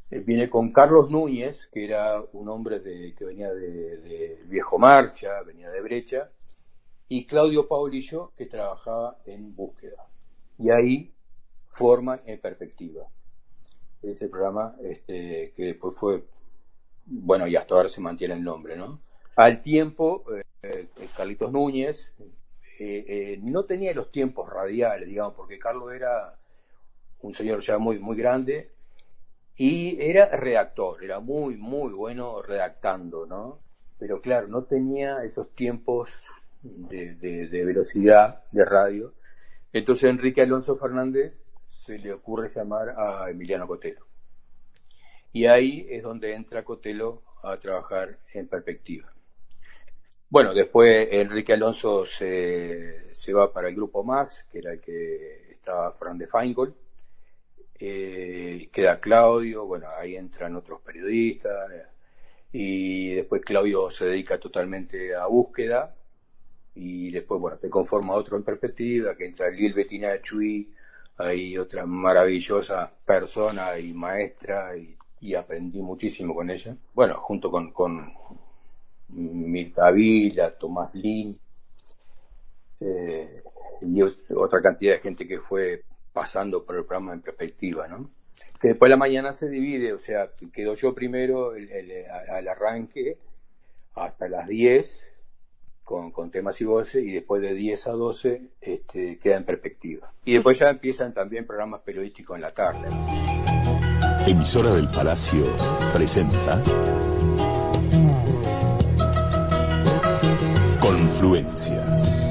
eh, 0.10 0.20
viene 0.20 0.50
con 0.50 0.72
Carlos 0.72 1.10
Núñez, 1.10 1.68
que 1.72 1.84
era 1.84 2.24
un 2.32 2.48
hombre 2.48 2.82
que 2.82 3.26
venía 3.26 3.54
de, 3.54 4.42
Viejo 4.46 4.78
Marcha, 4.78 5.44
venía 5.44 5.70
de 5.70 5.82
Brecha, 5.82 6.32
y 7.10 7.26
Claudio 7.26 7.68
Paulillo, 7.68 8.32
que 8.38 8.46
trabajaba 8.46 9.18
en 9.26 9.56
búsqueda. 9.56 10.08
Y 10.58 10.70
ahí 10.70 11.14
forman 11.74 12.22
en 12.26 12.40
perspectiva. 12.40 13.08
Ese 14.02 14.30
programa 14.30 14.76
este, 14.82 15.54
que 15.56 15.66
después 15.66 15.98
fue, 15.98 16.24
bueno, 17.06 17.48
y 17.48 17.56
hasta 17.56 17.76
ahora 17.76 17.90
se 17.90 18.02
mantiene 18.02 18.36
el 18.36 18.44
nombre, 18.44 18.78
¿no? 18.78 19.02
Al 19.36 19.62
tiempo, 19.62 20.24
eh, 20.34 20.44
eh, 20.64 20.88
Carlitos 21.16 21.52
Núñez 21.52 22.12
no 23.42 23.66
tenía 23.66 23.92
los 23.94 24.12
tiempos 24.12 24.48
radiales, 24.50 25.10
digamos, 25.10 25.34
porque 25.34 25.58
Carlos 25.58 25.92
era 25.94 26.38
un 27.22 27.34
señor 27.34 27.60
ya 27.62 27.80
muy, 27.80 27.98
muy 27.98 28.16
grande, 28.16 28.70
y 29.58 30.00
era 30.00 30.30
redactor, 30.30 31.04
era 31.04 31.20
muy, 31.20 31.58
muy 31.58 31.92
bueno 31.92 32.44
redactando, 32.44 33.26
¿no? 33.26 33.60
Pero 33.98 34.22
claro, 34.22 34.48
no 34.48 34.64
tenía 34.66 35.24
esos 35.24 35.50
tiempos 35.56 36.14
de, 36.62 37.48
velocidad 37.66 38.44
de 38.52 38.64
radio. 38.64 39.14
Entonces 39.74 40.10
Enrique 40.10 40.42
Alonso 40.42 40.78
Fernández 40.78 41.42
se 41.68 41.98
le 41.98 42.14
ocurre 42.14 42.50
llamar 42.50 42.94
a 42.98 43.30
Emiliano 43.32 43.68
Cotelo. 43.68 44.06
Y 45.34 45.48
ahí 45.48 45.88
es 45.90 46.04
donde 46.04 46.36
entra 46.36 46.64
Cotelo 46.64 47.24
a 47.42 47.58
trabajar 47.58 48.20
en 48.34 48.48
perspectiva. 48.48 49.12
Bueno, 50.30 50.54
después 50.54 51.08
Enrique 51.12 51.54
Alonso 51.54 52.06
se, 52.06 53.14
se 53.16 53.34
va 53.34 53.52
para 53.52 53.70
el 53.70 53.76
grupo 53.76 54.04
Más, 54.04 54.44
que 54.52 54.60
era 54.60 54.74
el 54.74 54.80
que 54.80 55.52
estaba 55.52 55.92
Fran 55.94 56.18
de 56.18 56.28
Feingold, 56.28 56.76
eh, 57.80 58.70
queda 58.72 59.00
Claudio, 59.00 59.66
bueno, 59.66 59.88
ahí 59.98 60.16
entran 60.16 60.56
otros 60.56 60.82
periodistas, 60.82 61.54
y 62.52 63.14
después 63.16 63.42
Claudio 63.44 63.90
se 63.92 64.06
dedica 64.06 64.40
totalmente 64.40 65.16
a 65.16 65.28
búsqueda, 65.28 65.96
y 66.76 67.12
después, 67.12 67.42
bueno, 67.42 67.58
se 67.60 67.70
conforma 67.70 68.14
otro 68.14 68.38
en 68.38 68.44
perspectiva, 68.44 69.16
que 69.16 69.26
entra 69.26 69.50
Lil 69.50 69.74
Bettina 69.74 70.22
Chui, 70.22 70.72
hay 71.18 71.58
otra 71.58 71.86
maravillosa 71.86 72.92
persona 73.06 73.80
y 73.80 73.94
maestra, 73.94 74.76
y, 74.78 74.96
aprendí 75.36 75.82
muchísimo 75.82 76.34
con 76.36 76.50
ella. 76.50 76.76
Bueno, 76.94 77.20
junto 77.22 77.50
con, 77.52 77.72
con 77.72 78.14
Mirta 79.10 79.92
Vila, 79.92 80.52
Tomás 80.58 80.94
Lin, 80.94 81.38
eh, 82.80 83.44
y 83.82 84.02
otra 84.36 84.62
cantidad 84.62 84.94
de 84.94 85.00
gente 85.00 85.28
que 85.28 85.40
fue 85.40 85.84
pasando 86.18 86.66
por 86.66 86.78
el 86.78 86.84
programa 86.84 87.14
en 87.14 87.22
perspectiva, 87.22 87.88
¿no? 87.88 88.10
Que 88.60 88.70
después 88.70 88.90
la 88.90 88.98
mañana 88.98 89.34
se 89.34 89.48
divide, 89.50 89.94
o 89.94 90.00
sea, 90.00 90.32
quedo 90.52 90.74
yo 90.74 90.96
primero 90.96 91.52
al 91.52 92.48
arranque 92.48 93.20
hasta 93.94 94.28
las 94.28 94.48
10 94.48 95.04
con, 95.84 96.32
temas 96.32 96.60
y 96.60 96.66
voces 96.66 97.04
y 97.04 97.12
después 97.12 97.44
de 97.44 97.54
10 97.54 97.88
a 97.88 97.92
12 97.92 98.42
este, 98.62 99.20
queda 99.20 99.38
en 99.38 99.46
perspectiva. 99.46 100.12
Y 100.26 100.34
después 100.34 100.58
ya 100.58 100.70
empiezan 100.72 101.14
también 101.14 101.46
programas 101.46 101.82
periodísticos 101.82 102.36
en 102.36 102.42
la 102.42 102.52
tarde. 102.52 102.88
Emisora 104.26 104.74
del 104.74 104.90
Palacio 104.90 105.46
presenta 105.94 106.64
Confluencia. 110.82 112.27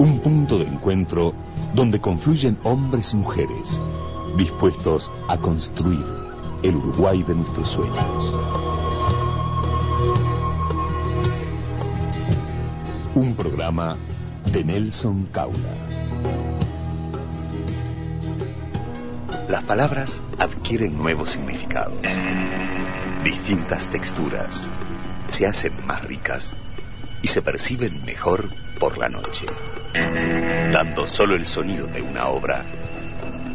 Un 0.00 0.18
punto 0.20 0.58
de 0.58 0.64
encuentro 0.64 1.34
donde 1.74 2.00
confluyen 2.00 2.56
hombres 2.62 3.12
y 3.12 3.16
mujeres 3.18 3.82
dispuestos 4.34 5.12
a 5.28 5.36
construir 5.36 6.02
el 6.62 6.76
Uruguay 6.76 7.22
de 7.22 7.34
nuestros 7.34 7.68
sueños. 7.68 8.34
Un 13.14 13.34
programa 13.34 13.98
de 14.50 14.64
Nelson 14.64 15.26
Caula. 15.26 15.74
Las 19.50 19.64
palabras 19.64 20.22
adquieren 20.38 20.96
nuevos 20.96 21.28
significados, 21.28 22.00
distintas 23.22 23.90
texturas, 23.90 24.66
se 25.28 25.46
hacen 25.46 25.74
más 25.86 26.02
ricas 26.04 26.54
y 27.20 27.28
se 27.28 27.42
perciben 27.42 28.02
mejor 28.06 28.48
por 28.78 28.96
la 28.96 29.10
noche. 29.10 29.44
Dando 29.92 31.06
solo 31.06 31.34
el 31.34 31.46
sonido 31.46 31.86
de 31.86 32.02
una 32.02 32.28
obra, 32.28 32.64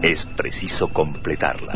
es 0.01 0.25
preciso 0.25 0.89
completarla. 0.89 1.73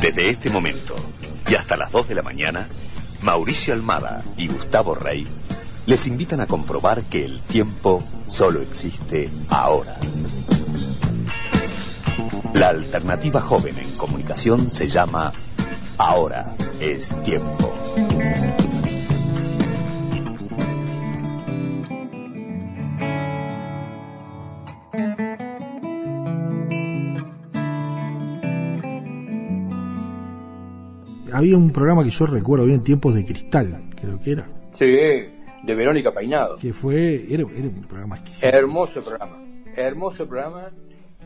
Desde 0.00 0.28
este 0.28 0.50
momento 0.50 0.96
y 1.48 1.54
hasta 1.54 1.76
las 1.76 1.92
2 1.92 2.08
de 2.08 2.14
la 2.16 2.22
mañana, 2.22 2.66
Mauricio 3.22 3.72
Almada 3.72 4.24
y 4.36 4.48
Gustavo 4.48 4.94
Rey 4.94 5.26
les 5.86 6.06
invitan 6.06 6.40
a 6.40 6.46
comprobar 6.46 7.04
que 7.04 7.24
el 7.24 7.40
tiempo 7.42 8.02
solo 8.26 8.60
existe 8.60 9.30
ahora. 9.48 9.98
La 12.54 12.68
alternativa 12.68 13.40
joven 13.40 13.78
en 13.78 13.96
comunicación 13.96 14.70
se 14.70 14.88
llama 14.88 15.32
Ahora 15.98 16.54
es 16.80 17.08
tiempo. 17.22 17.72
Había 31.32 31.56
un 31.56 31.72
programa 31.72 32.04
que 32.04 32.10
yo 32.10 32.26
recuerdo 32.26 32.66
bien, 32.66 32.82
Tiempos 32.82 33.14
de 33.14 33.24
Cristal, 33.24 33.90
creo 34.00 34.20
que 34.20 34.32
era. 34.32 34.46
Sí, 34.72 34.86
de 34.86 35.74
Verónica 35.74 36.12
Peinado. 36.12 36.58
Que 36.58 36.72
fue, 36.72 37.24
era, 37.32 37.44
era 37.54 37.68
un 37.68 37.84
programa 37.88 38.16
exquisito. 38.16 38.54
Hermoso 38.54 39.02
programa, 39.02 39.42
hermoso 39.74 40.26
programa 40.26 40.70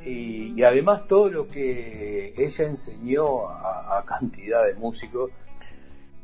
y, 0.07 0.62
además 0.62 1.07
todo 1.07 1.31
lo 1.31 1.49
que 1.49 2.33
ella 2.37 2.64
enseñó 2.64 3.49
a, 3.49 4.05
cantidad 4.07 4.64
de 4.64 4.75
músicos, 4.75 5.31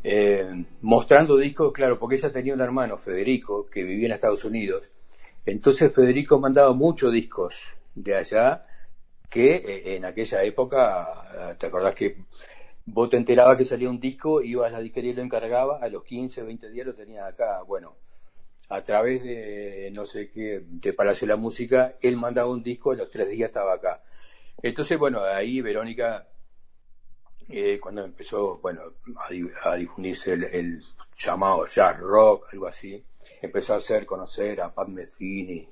eh, 0.04 0.64
mostrando 0.82 1.36
discos, 1.36 1.72
claro, 1.72 1.98
porque 1.98 2.16
ella 2.16 2.32
tenía 2.32 2.54
un 2.54 2.60
hermano, 2.60 2.96
Federico, 2.96 3.66
que 3.66 3.82
vivía 3.82 4.06
en 4.06 4.12
Estados 4.12 4.44
Unidos. 4.44 4.90
Entonces 5.44 5.92
Federico 5.92 6.38
mandaba 6.38 6.72
muchos 6.72 7.12
discos 7.12 7.60
de 7.94 8.14
allá 8.14 8.64
que 9.28 9.56
eh, 9.56 9.96
en 9.96 10.04
aquella 10.04 10.42
época, 10.44 11.56
¿te 11.58 11.66
acordás 11.66 11.94
que 11.94 12.16
vos 12.86 13.10
te 13.10 13.16
enterabas 13.16 13.56
que 13.56 13.64
salía 13.64 13.90
un 13.90 14.00
disco, 14.00 14.42
ibas 14.42 14.68
a 14.68 14.76
la 14.76 14.80
disquería 14.80 15.12
y 15.12 15.14
lo 15.14 15.22
encargaba, 15.22 15.78
a 15.78 15.88
los 15.88 16.04
15, 16.04 16.42
20 16.42 16.70
días 16.70 16.86
lo 16.86 16.94
tenías 16.94 17.24
acá? 17.24 17.62
Bueno, 17.62 17.96
a 18.72 18.82
través 18.82 19.22
de 19.22 19.90
no 19.92 20.06
sé 20.06 20.30
qué, 20.30 20.62
de 20.64 20.92
Palacio 20.94 21.26
de 21.26 21.34
la 21.34 21.36
Música, 21.36 21.96
él 22.00 22.16
mandaba 22.16 22.50
un 22.50 22.62
disco, 22.62 22.92
a 22.92 22.96
los 22.96 23.10
tres 23.10 23.28
días 23.28 23.48
estaba 23.50 23.74
acá. 23.74 24.02
Entonces, 24.62 24.98
bueno, 24.98 25.22
ahí 25.22 25.60
Verónica 25.60 26.26
eh, 27.48 27.78
cuando 27.78 28.02
empezó, 28.02 28.58
bueno, 28.58 28.82
a, 29.62 29.74
difundirse 29.76 30.32
el, 30.32 30.82
llamado 31.14 31.66
jazz 31.66 31.98
rock, 31.98 32.48
algo 32.52 32.66
así, 32.66 33.04
empezó 33.42 33.74
a 33.74 33.76
hacer 33.76 34.06
conocer 34.06 34.62
a 34.62 34.72
Pat 34.72 34.88
Metheny, 34.88 35.68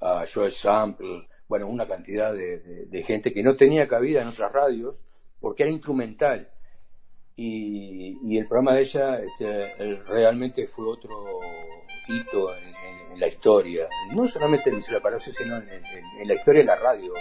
a 0.00 0.24
Joel 0.32 0.52
Sample, 0.52 1.26
bueno, 1.48 1.68
una 1.68 1.88
cantidad 1.88 2.34
de, 2.34 3.02
gente 3.06 3.32
que 3.32 3.42
no 3.42 3.56
tenía 3.56 3.88
cabida 3.88 4.20
en 4.20 4.28
otras 4.28 4.52
radios 4.52 5.00
porque 5.40 5.62
era 5.62 5.72
instrumental. 5.72 6.50
Y, 7.38 8.38
el 8.38 8.46
programa 8.46 8.72
de 8.72 8.80
ella 8.80 9.20
este, 9.20 9.96
realmente 10.06 10.66
fue 10.66 10.86
otro 10.86 11.40
hito 12.08 12.54
en, 12.54 13.20
la 13.20 13.28
historia, 13.28 13.88
no 14.14 14.28
solamente 14.28 14.68
en 14.68 14.80
la 14.90 15.00
Palacio, 15.00 15.32
sino 15.32 15.56
en, 15.56 16.28
la 16.28 16.34
historia 16.34 16.60
de 16.60 16.66
la 16.66 16.76
radio. 16.76 17.14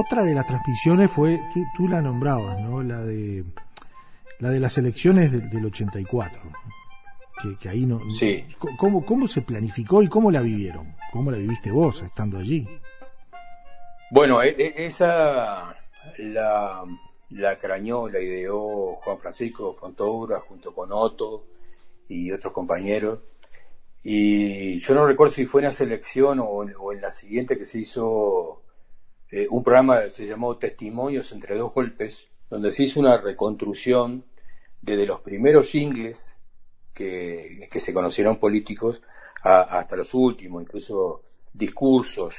Otra 0.00 0.22
de 0.22 0.34
las 0.34 0.46
transmisiones 0.46 1.10
fue, 1.10 1.38
tú, 1.76 1.86
la 1.86 2.00
nombrabas, 2.00 2.58
¿no? 2.58 2.82
La 2.82 3.02
de, 3.04 3.44
la 4.38 4.48
de 4.48 4.58
las 4.58 4.78
elecciones 4.78 5.30
del, 5.30 5.66
84. 5.66 6.40
Que, 7.42 7.58
que, 7.58 7.68
ahí 7.68 7.84
no. 7.84 8.00
Sí. 8.10 8.46
¿cómo, 8.78 9.04
¿Cómo 9.04 9.28
se 9.28 9.42
planificó 9.42 10.02
y 10.02 10.08
cómo 10.08 10.30
la 10.30 10.40
vivieron? 10.40 10.96
¿Cómo 11.12 11.30
la 11.30 11.36
viviste 11.36 11.70
vos 11.70 12.00
estando 12.00 12.38
allí? 12.38 12.66
Bueno, 14.10 14.42
e, 14.42 14.56
e, 14.58 14.86
esa 14.86 15.76
la, 16.16 16.84
la 17.28 17.56
crañó, 17.56 18.08
la 18.08 18.20
ideó 18.20 18.96
Juan 18.96 19.18
Francisco 19.18 19.74
Fontoura 19.74 20.40
junto 20.40 20.74
con 20.74 20.92
Otto 20.92 21.44
y 22.08 22.32
otros 22.32 22.54
compañeros. 22.54 23.18
Y 24.02 24.78
yo 24.80 24.94
no 24.94 25.06
recuerdo 25.06 25.34
si 25.34 25.44
fue 25.44 25.60
en 25.60 25.68
esa 25.68 25.84
elección 25.84 26.40
o, 26.40 26.44
o 26.46 26.92
en 26.94 27.02
la 27.02 27.10
siguiente 27.10 27.58
que 27.58 27.66
se 27.66 27.80
hizo 27.80 28.59
eh, 29.30 29.46
un 29.50 29.62
programa 29.62 30.08
se 30.08 30.26
llamó 30.26 30.56
Testimonios 30.56 31.30
entre 31.32 31.56
dos 31.56 31.72
golpes, 31.72 32.26
donde 32.48 32.72
se 32.72 32.84
hizo 32.84 32.98
una 32.98 33.16
reconstrucción 33.20 34.24
desde 34.82 35.06
los 35.06 35.20
primeros 35.20 35.68
jingles 35.70 36.34
que, 36.92 37.68
se 37.70 37.92
conocieron 37.92 38.38
políticos 38.38 39.02
hasta 39.42 39.96
los 39.96 40.12
últimos, 40.14 40.62
incluso 40.62 41.22
discursos 41.52 42.34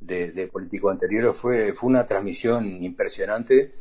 de, 0.00 0.48
políticos 0.52 0.92
anteriores. 0.92 1.36
Fue, 1.36 1.72
fue 1.74 1.90
una 1.90 2.06
transmisión 2.06 2.82
impresionante 2.82 3.74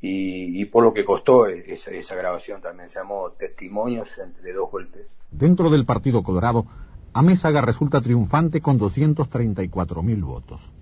y, 0.00 0.64
por 0.66 0.82
lo 0.82 0.92
que 0.92 1.04
costó 1.04 1.46
esa, 1.46 1.90
esa 1.90 2.14
grabación 2.14 2.60
también 2.60 2.88
se 2.88 2.98
llamó 2.98 3.32
Testimonios 3.32 4.16
entre 4.18 4.52
dos 4.52 4.70
golpes. 4.70 5.06
Dentro 5.30 5.70
del 5.70 5.84
Partido 5.84 6.22
Colorado, 6.22 6.66
Amézaga 7.12 7.60
resulta 7.60 8.00
triunfante 8.00 8.60
con 8.60 8.78
234 8.78 10.02
mil 10.02 10.22
votos. 10.22 10.72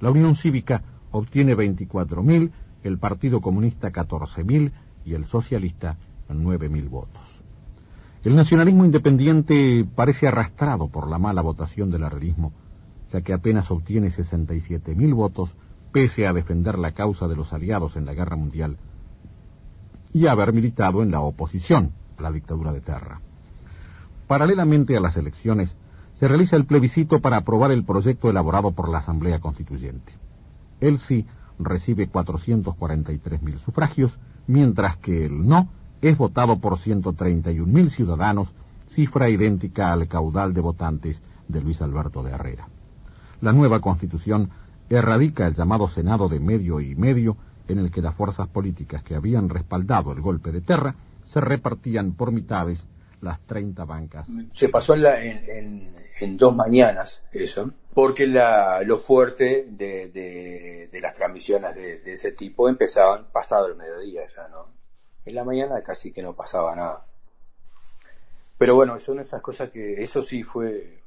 La 0.00 0.10
Unión 0.10 0.34
Cívica 0.34 0.82
obtiene 1.10 1.56
24.000, 1.56 2.50
el 2.84 2.98
Partido 2.98 3.40
Comunista 3.40 3.90
14.000 3.90 4.72
y 5.04 5.14
el 5.14 5.24
Socialista 5.24 5.96
9.000 6.28 6.88
votos. 6.88 7.42
El 8.24 8.36
nacionalismo 8.36 8.84
independiente 8.84 9.86
parece 9.94 10.26
arrastrado 10.26 10.88
por 10.88 11.08
la 11.08 11.18
mala 11.18 11.40
votación 11.40 11.90
del 11.90 12.04
arrelismo, 12.04 12.52
ya 13.10 13.22
que 13.22 13.32
apenas 13.32 13.70
obtiene 13.70 14.08
67.000 14.08 15.14
votos 15.14 15.54
pese 15.92 16.26
a 16.26 16.32
defender 16.32 16.78
la 16.78 16.92
causa 16.92 17.26
de 17.28 17.36
los 17.36 17.52
aliados 17.52 17.96
en 17.96 18.04
la 18.04 18.14
guerra 18.14 18.36
mundial 18.36 18.76
y 20.12 20.26
a 20.26 20.32
haber 20.32 20.52
militado 20.52 21.02
en 21.02 21.10
la 21.10 21.20
oposición 21.20 21.92
a 22.18 22.22
la 22.22 22.32
dictadura 22.32 22.72
de 22.72 22.80
Terra. 22.80 23.20
Paralelamente 24.26 24.96
a 24.96 25.00
las 25.00 25.16
elecciones, 25.16 25.76
se 26.18 26.26
realiza 26.26 26.56
el 26.56 26.64
plebiscito 26.64 27.20
para 27.20 27.36
aprobar 27.36 27.70
el 27.70 27.84
proyecto 27.84 28.28
elaborado 28.28 28.72
por 28.72 28.88
la 28.88 28.98
Asamblea 28.98 29.38
Constituyente. 29.38 30.14
El 30.80 30.98
sí 30.98 31.26
recibe 31.60 32.10
443.000 32.10 33.58
sufragios, 33.58 34.18
mientras 34.48 34.96
que 34.96 35.26
el 35.26 35.46
no 35.46 35.68
es 36.02 36.18
votado 36.18 36.58
por 36.58 36.76
131.000 36.76 37.90
ciudadanos, 37.90 38.52
cifra 38.88 39.30
idéntica 39.30 39.92
al 39.92 40.08
caudal 40.08 40.54
de 40.54 40.60
votantes 40.60 41.22
de 41.46 41.60
Luis 41.60 41.80
Alberto 41.82 42.24
de 42.24 42.32
Herrera. 42.32 42.66
La 43.40 43.52
nueva 43.52 43.80
Constitución 43.80 44.50
erradica 44.90 45.46
el 45.46 45.54
llamado 45.54 45.86
Senado 45.86 46.28
de 46.28 46.40
medio 46.40 46.80
y 46.80 46.96
medio, 46.96 47.36
en 47.68 47.78
el 47.78 47.92
que 47.92 48.02
las 48.02 48.16
fuerzas 48.16 48.48
políticas 48.48 49.04
que 49.04 49.14
habían 49.14 49.48
respaldado 49.48 50.10
el 50.10 50.20
golpe 50.20 50.50
de 50.50 50.62
terra 50.62 50.96
se 51.22 51.40
repartían 51.40 52.10
por 52.10 52.32
mitades 52.32 52.88
las 53.20 53.40
30 53.42 53.84
bancas. 53.84 54.28
Se 54.52 54.68
pasó 54.68 54.94
en, 54.94 55.92
en, 56.20 56.36
dos 56.36 56.54
mañanas 56.54 57.22
eso, 57.32 57.72
porque 57.94 58.26
la, 58.26 58.82
lo 58.82 58.98
fuerte 58.98 59.66
de, 59.70 60.88
las 61.00 61.12
transmisiones 61.12 61.74
de, 61.74 62.12
ese 62.12 62.32
tipo 62.32 62.68
empezaban 62.68 63.26
pasado 63.32 63.66
el 63.66 63.76
mediodía 63.76 64.26
ya, 64.28 64.48
¿no? 64.48 64.66
En 65.24 65.34
la 65.34 65.44
mañana 65.44 65.82
casi 65.82 66.12
que 66.12 66.22
no 66.22 66.34
pasaba 66.34 66.74
nada. 66.74 67.04
Pero 68.56 68.74
bueno, 68.74 68.98
son 68.98 69.20
esas 69.20 69.40
cosas 69.40 69.70
que, 69.70 70.02
eso 70.02 70.22
sí 70.22 70.42
fue, 70.42 71.02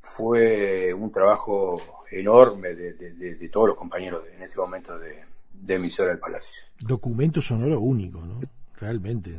fue 0.00 0.92
un 0.92 1.10
trabajo 1.10 1.80
enorme 2.10 2.74
de, 2.74 3.48
todos 3.50 3.68
los 3.68 3.76
compañeros 3.76 4.24
en 4.34 4.42
ese 4.42 4.56
momento 4.56 4.98
de, 4.98 5.24
de 5.52 5.74
emisora 5.74 6.10
del 6.10 6.18
Palacio. 6.18 6.62
Documento 6.80 7.40
sonoro 7.40 7.80
único, 7.80 8.20
¿no? 8.20 8.40
Realmente, 8.82 9.38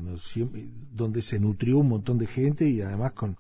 donde 0.94 1.22
se 1.22 1.38
nutrió 1.38 1.80
un 1.80 1.90
montón 1.90 2.18
de 2.18 2.28
gente 2.28 2.70
y 2.70 2.80
además 2.80 3.12
con, 3.12 3.36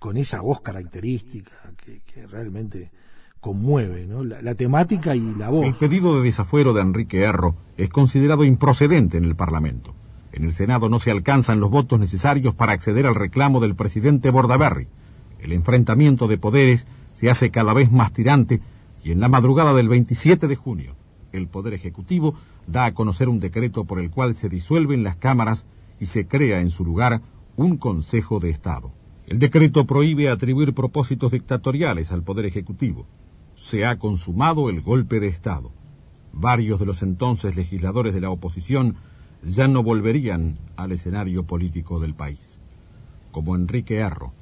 con 0.00 0.16
esa 0.16 0.40
voz 0.40 0.60
característica 0.60 1.52
que, 1.76 2.26
realmente 2.26 2.90
conmueve, 3.38 4.06
¿no? 4.06 4.24
La, 4.24 4.54
temática 4.56 5.14
y 5.14 5.34
la 5.36 5.50
voz. 5.50 5.64
El 5.66 5.74
pedido 5.74 6.16
de 6.16 6.24
desafuero 6.24 6.72
de 6.72 6.80
Enrique 6.80 7.22
Erro 7.22 7.54
es 7.76 7.88
considerado 7.88 8.42
improcedente 8.42 9.16
en 9.16 9.24
el 9.24 9.36
Parlamento. 9.36 9.94
En 10.32 10.44
el 10.44 10.54
Senado 10.54 10.88
no 10.88 10.98
se 10.98 11.12
alcanzan 11.12 11.60
los 11.60 11.70
votos 11.70 12.00
necesarios 12.00 12.54
para 12.54 12.72
acceder 12.72 13.06
al 13.06 13.14
reclamo 13.14 13.60
del 13.60 13.76
presidente 13.76 14.30
Bordaberry. 14.30 14.88
El 15.38 15.52
enfrentamiento 15.52 16.26
de 16.26 16.38
poderes 16.38 16.86
se 17.12 17.30
hace 17.30 17.50
cada 17.50 17.74
vez 17.74 17.92
más 17.92 18.12
tirante 18.12 18.60
y 19.04 19.12
en 19.12 19.20
la 19.20 19.28
madrugada 19.28 19.72
del 19.74 19.88
27 19.88 20.48
de 20.48 20.56
junio, 20.56 20.96
el 21.30 21.46
Poder 21.46 21.74
Ejecutivo 21.74 22.34
da 22.66 22.86
a 22.86 22.94
conocer 22.94 23.28
un 23.28 23.40
decreto 23.40 23.84
por 23.84 23.98
el 23.98 24.10
cual 24.10 24.34
se 24.34 24.48
disuelven 24.48 25.02
las 25.02 25.16
cámaras 25.16 25.66
y 26.00 26.06
se 26.06 26.26
crea 26.26 26.60
en 26.60 26.70
su 26.70 26.84
lugar 26.84 27.22
un 27.56 27.76
Consejo 27.76 28.40
de 28.40 28.50
Estado. 28.50 28.90
El 29.26 29.38
decreto 29.38 29.86
prohíbe 29.86 30.28
atribuir 30.28 30.74
propósitos 30.74 31.32
dictatoriales 31.32 32.12
al 32.12 32.22
Poder 32.22 32.46
Ejecutivo. 32.46 33.06
Se 33.54 33.84
ha 33.84 33.98
consumado 33.98 34.68
el 34.68 34.82
golpe 34.82 35.20
de 35.20 35.28
Estado. 35.28 35.70
Varios 36.32 36.80
de 36.80 36.86
los 36.86 37.02
entonces 37.02 37.56
legisladores 37.56 38.12
de 38.12 38.20
la 38.20 38.30
oposición 38.30 38.96
ya 39.42 39.68
no 39.68 39.82
volverían 39.82 40.58
al 40.76 40.92
escenario 40.92 41.44
político 41.44 42.00
del 42.00 42.14
país, 42.14 42.60
como 43.30 43.54
Enrique 43.54 44.02
Arro, 44.02 44.32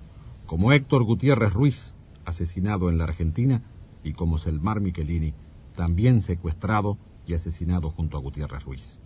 como 0.47 0.73
Héctor 0.73 1.05
Gutiérrez 1.05 1.53
Ruiz, 1.53 1.95
asesinado 2.25 2.89
en 2.89 2.99
la 2.99 3.05
Argentina, 3.05 3.63
y 4.05 4.13
como 4.15 4.39
Selmar 4.39 4.81
Michelini, 4.81 5.35
también 5.75 6.21
secuestrado 6.21 6.99
y 7.33 7.35
asesinado 7.35 7.90
junto 7.90 8.18
a 8.18 8.21
Gutiérrez 8.21 8.64
Ruiz. 8.64 9.01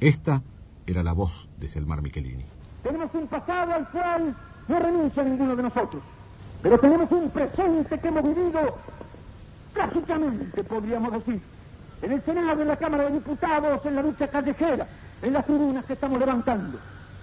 Esta 0.00 0.42
era 0.86 1.02
la 1.02 1.14
voz 1.14 1.48
de 1.58 1.66
Selmar 1.66 2.02
Michelini. 2.02 2.44
Tenemos 2.82 3.10
un 3.14 3.26
pasado 3.26 3.72
al 3.72 3.88
cual 3.88 4.36
no 4.68 4.78
renuncia 4.78 5.22
ninguno 5.22 5.56
de 5.56 5.62
nosotros, 5.62 6.02
pero 6.62 6.78
tenemos 6.78 7.10
un 7.10 7.30
presente 7.30 7.98
que 7.98 8.08
hemos 8.08 8.22
vivido 8.22 8.76
trágicamente, 9.72 10.62
podríamos 10.64 11.12
decir, 11.12 11.40
en 12.02 12.12
el 12.12 12.22
Senado, 12.22 12.60
en 12.62 12.68
la 12.68 12.76
Cámara 12.76 13.04
de 13.04 13.12
Diputados, 13.12 13.84
en 13.86 13.96
la 13.96 14.02
lucha 14.02 14.28
callejera, 14.28 14.86
en 15.22 15.32
las 15.32 15.46
tribunas 15.46 15.84
que 15.86 15.94
estamos 15.94 16.18
levantando, 16.18 16.78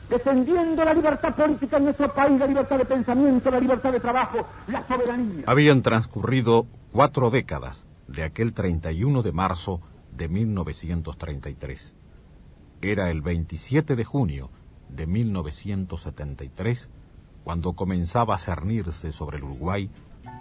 defendiendo 0.09 0.83
la 0.83 0.93
libertad 0.93 1.35
política 1.35 1.77
en 1.77 1.83
nuestro 1.85 2.11
país, 2.13 2.39
la 2.39 2.47
libertad 2.47 2.77
de 2.79 2.85
pensamiento, 2.85 3.51
la 3.51 3.59
libertad 3.59 3.91
de 3.91 3.99
trabajo, 3.99 4.45
la 4.67 4.87
soberanía. 4.87 5.43
Habían 5.45 5.83
transcurrido 5.83 6.65
cuatro 6.91 7.29
décadas 7.29 7.85
de 8.07 8.23
aquel 8.23 8.53
31 8.53 9.21
de 9.21 9.31
marzo 9.31 9.81
de 10.17 10.27
1933. 10.27 11.95
Era 12.81 13.11
el 13.11 13.21
27 13.21 13.95
de 13.95 14.03
junio 14.03 14.49
de 14.89 15.07
1973 15.07 16.89
cuando 17.43 17.73
comenzaba 17.73 18.33
a 18.35 18.39
cernirse 18.39 19.11
sobre 19.11 19.37
el 19.37 19.43
Uruguay 19.43 19.91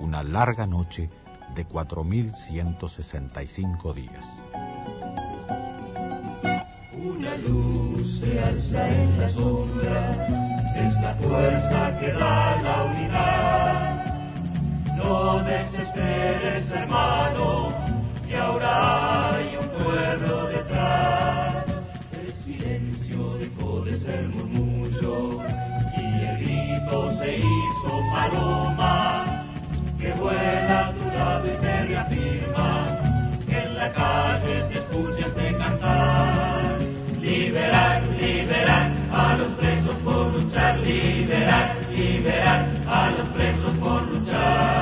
una 0.01 0.23
larga 0.23 0.67
noche 0.67 1.11
de 1.55 1.67
4.165 1.67 3.95
días. 3.95 4.27
Una 6.93 7.35
luz 7.37 8.21
se 8.21 8.43
alza 8.43 8.87
en 8.89 9.19
la 9.19 9.29
sombra, 9.29 10.27
es 10.75 10.95
la 11.01 11.15
fuerza 11.15 11.97
que 11.99 12.13
da 12.13 12.63
la 12.63 12.85
unidad. 12.85 14.05
No 14.97 15.43
desesperes, 15.45 16.71
hermano, 16.71 17.56
después 23.87 24.15
el 24.15 24.29
murmullo 24.29 25.41
y 25.97 26.25
el 26.25 26.39
grito 26.39 27.13
se 27.19 27.39
hizo 27.39 28.03
paloma 28.13 29.45
que 29.99 30.13
vuela 30.13 30.89
a 30.89 30.93
tu 30.93 31.05
lado 31.17 31.47
y 31.47 31.57
te 31.61 31.83
reafirma 31.85 32.99
que 33.47 33.59
en 33.59 33.75
la 33.77 33.93
calle 33.93 34.63
te 34.69 34.79
escuchas 34.79 35.35
de 35.37 35.57
cantar. 35.57 36.79
Liberar, 37.21 38.03
liberar 38.21 38.93
a 39.13 39.37
los 39.37 39.49
presos 39.53 39.97
por 40.05 40.33
luchar, 40.33 40.79
liberar, 40.79 41.77
liberar 41.91 42.69
a 42.89 43.11
los 43.11 43.29
presos 43.31 43.71
por 43.79 44.03
luchar. 44.09 44.76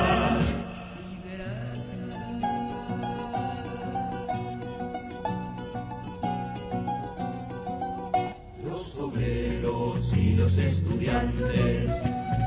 Estudiantes, 10.57 11.91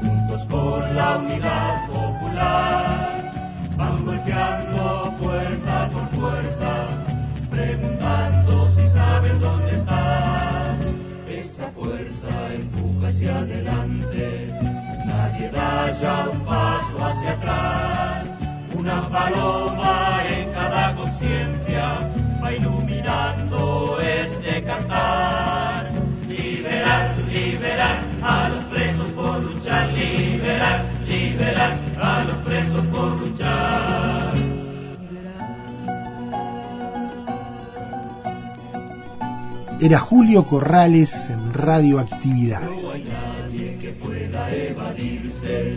juntos 0.01 0.45
con 0.45 0.97
la 0.97 1.19
unidad 1.19 1.87
popular, 1.87 3.33
van 3.77 4.05
golpeando 4.05 5.15
puerta 5.21 5.91
por 5.91 6.09
puerta, 6.11 6.87
preguntando 7.51 8.71
si 8.71 8.89
saben 8.89 9.41
dónde 9.41 9.73
estás. 9.73 10.79
Esa 11.29 11.71
fuerza 11.73 12.55
empuja 12.55 13.09
hacia 13.09 13.39
adelante, 13.39 14.55
nadie 15.07 15.51
da 15.51 15.93
ya 16.01 16.29
un 16.33 16.41
paso 16.41 17.07
hacia 17.07 17.33
atrás. 17.33 18.27
Una 18.77 19.03
paloma 19.09 20.23
en 20.31 20.53
cada 20.53 20.95
conciencia 20.95 21.99
va 22.43 22.53
iluminando 22.53 24.01
este 24.01 24.63
cantar. 24.63 25.68
Liberar, 27.33 28.03
a 28.23 28.49
los 28.49 28.65
presos 28.65 29.11
por 29.13 29.43
luchar, 29.43 29.93
liberar, 29.93 30.87
liberar 31.07 31.79
a 32.01 32.25
los 32.25 32.37
presos 32.39 32.87
por 32.87 33.13
luchar. 33.21 34.35
Era 39.81 40.01
Julio 40.01 40.45
Corrales 40.45 41.31
en 41.31 41.53
Radioactividades. 41.55 42.83
No 42.83 42.91
hay 42.91 43.05
nadie 43.05 43.79
que 43.79 43.93
pueda 43.93 44.51
evadirse, 44.53 45.77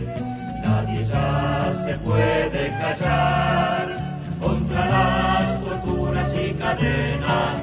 nadie 0.64 1.04
ya 1.04 1.72
se 1.84 1.94
puede 1.98 2.68
callar. 2.80 4.18
Contra 4.40 4.88
las 4.88 5.60
torturas 5.60 6.34
y 6.34 6.52
cadenas 6.54 7.62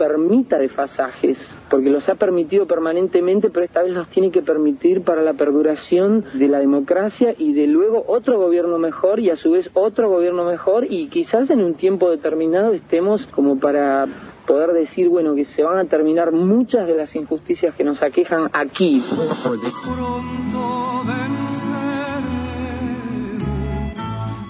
Permita 0.07 0.59
desfasajes, 0.59 1.37
porque 1.69 1.91
los 1.91 2.09
ha 2.09 2.15
permitido 2.15 2.67
permanentemente, 2.67 3.51
pero 3.51 3.65
esta 3.65 3.83
vez 3.83 3.93
los 3.93 4.09
tiene 4.09 4.31
que 4.31 4.43
permitir 4.43 5.03
para 5.03 5.23
la 5.23 5.35
perduración 5.35 6.25
de 6.35 6.49
la 6.49 6.61
democracia 6.61 7.35
y 7.37 7.55
de 7.55 7.67
luego 7.67 8.05
otro 8.07 8.39
gobierno 8.39 8.79
mejor 8.79 9.19
y 9.19 9.31
a 9.31 9.37
su 9.37 9.51
vez 9.51 9.69
otro 9.75 10.09
gobierno 10.09 10.45
mejor 10.45 10.87
y 10.89 11.09
quizás 11.09 11.51
en 11.51 11.61
un 11.63 11.75
tiempo 11.75 12.09
determinado 12.11 12.73
estemos 12.73 13.27
como 13.27 13.59
para 13.59 14.07
poder 14.47 14.73
decir, 14.73 15.09
bueno, 15.09 15.35
que 15.35 15.45
se 15.45 15.65
van 15.65 15.79
a 15.79 15.87
terminar 15.87 16.31
muchas 16.31 16.87
de 16.87 16.95
las 16.95 17.17
injusticias 17.17 17.75
que 17.75 17.83
nos 17.83 18.01
aquejan 18.03 18.49
aquí. 18.53 19.03
Pronto 19.11 21.03
venceremos, 21.05 22.27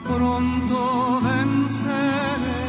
pronto 0.05 1.21
venceremos, 1.23 2.66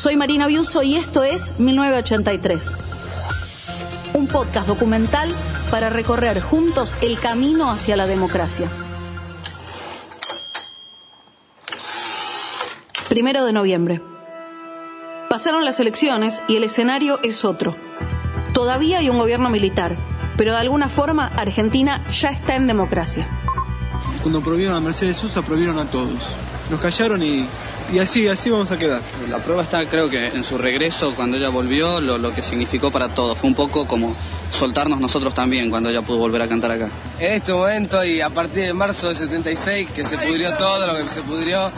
Soy 0.00 0.16
Marina 0.16 0.46
Biuso 0.46 0.82
y 0.82 0.96
esto 0.96 1.24
es 1.24 1.52
1983. 1.58 2.74
Un 4.12 4.26
podcast 4.26 4.66
documental 4.66 5.28
para 5.70 5.88
recorrer 5.88 6.40
juntos 6.40 6.96
el 7.00 7.18
camino 7.18 7.70
hacia 7.70 7.96
la 7.96 8.06
democracia. 8.06 8.68
Primero 13.08 13.44
de 13.44 13.52
noviembre. 13.52 14.00
Pasaron 15.28 15.64
las 15.64 15.78
elecciones 15.78 16.42
y 16.48 16.56
el 16.56 16.64
escenario 16.64 17.20
es 17.22 17.44
otro. 17.44 17.76
Todavía 18.52 18.98
hay 18.98 19.08
un 19.08 19.18
gobierno 19.18 19.48
militar, 19.48 19.96
pero 20.36 20.52
de 20.52 20.58
alguna 20.58 20.88
forma 20.88 21.28
Argentina 21.28 22.04
ya 22.10 22.30
está 22.30 22.56
en 22.56 22.66
democracia. 22.66 23.28
Cuando 24.22 24.42
prohibieron 24.42 24.76
a 24.76 24.80
Mercedes 24.80 25.18
Sosa, 25.18 25.42
prohibieron 25.42 25.78
a 25.78 25.88
todos. 25.88 26.28
Nos 26.68 26.80
callaron 26.80 27.22
y, 27.22 27.46
y 27.92 27.98
así, 27.98 28.28
así 28.28 28.50
vamos 28.50 28.70
a 28.70 28.78
quedar. 28.78 29.02
La 29.28 29.38
prueba 29.38 29.62
está, 29.62 29.86
creo 29.88 30.08
que 30.08 30.28
en 30.28 30.44
su 30.44 30.58
regreso, 30.58 31.14
cuando 31.14 31.36
ella 31.36 31.48
volvió, 31.48 32.00
lo, 32.00 32.18
lo 32.18 32.32
que 32.32 32.42
significó 32.42 32.90
para 32.90 33.08
todos. 33.08 33.36
Fue 33.38 33.48
un 33.48 33.54
poco 33.54 33.86
como 33.86 34.14
soltarnos 34.52 35.00
nosotros 35.00 35.34
también 35.34 35.70
cuando 35.70 35.88
ella 35.88 36.02
pudo 36.02 36.18
volver 36.18 36.42
a 36.42 36.48
cantar 36.48 36.70
acá. 36.72 36.88
en 37.18 37.32
este 37.32 37.52
momento 37.52 38.04
y 38.04 38.20
a 38.20 38.30
partir 38.30 38.64
de 38.64 38.72
marzo 38.72 39.08
del 39.08 39.16
76 39.16 39.90
que 39.92 40.04
se 40.04 40.18
pudrió 40.18 40.56
todo 40.56 40.86
lo 40.86 40.96
que 41.02 41.08
se 41.08 41.22
pudrió, 41.22 41.70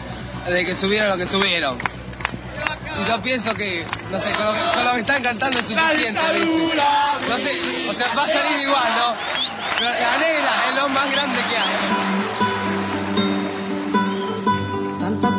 de 0.49 0.65
que 0.65 0.75
subieron 0.75 1.11
lo 1.11 1.17
que 1.17 1.27
subieron. 1.27 1.79
Y 1.79 3.09
yo 3.09 3.23
pienso 3.23 3.55
que, 3.55 3.85
no 4.11 4.21
sé, 4.21 4.31
con 4.33 4.45
lo, 4.47 4.53
con 4.53 4.85
lo 4.85 4.93
que 4.93 5.01
están 5.01 5.23
cantando 5.23 5.61
es 5.61 5.67
suficiente. 5.67 6.21
¿viste? 6.35 6.77
No 7.29 7.39
sé, 7.39 7.89
o 7.89 7.95
sea, 7.95 8.07
va 8.15 8.25
a 8.25 8.27
salir 8.27 8.61
igual, 8.63 8.93
¿no? 8.97 9.15
Pero 9.79 9.91
la 9.91 10.19
negra 10.19 10.53
es 10.69 10.77
lo 10.77 10.89
más 10.91 11.11
grande 11.11 11.39
que 11.49 11.57
hay. 11.57 12.22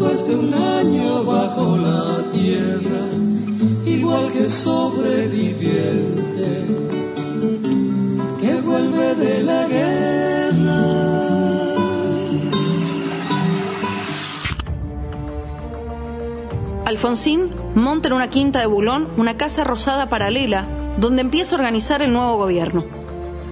después 0.00 0.26
de 0.26 0.34
un 0.34 0.54
año 0.54 1.24
bajo 1.24 1.76
la 1.76 2.24
tierra, 2.32 3.02
igual 3.84 4.32
que 4.32 4.48
sobreviviente 4.48 6.64
que 8.40 8.60
vuelve 8.62 9.14
de 9.16 9.42
la 9.42 9.66
guerra. 9.66 10.86
Alfonsín 16.86 17.50
monta 17.74 18.08
en 18.08 18.14
una 18.14 18.30
quinta 18.30 18.60
de 18.60 18.66
Bulón 18.66 19.06
una 19.18 19.36
casa 19.36 19.64
rosada 19.64 20.08
paralela 20.08 20.66
donde 20.96 21.20
empieza 21.20 21.54
a 21.54 21.58
organizar 21.58 22.00
el 22.00 22.14
nuevo 22.14 22.38
gobierno. 22.38 22.86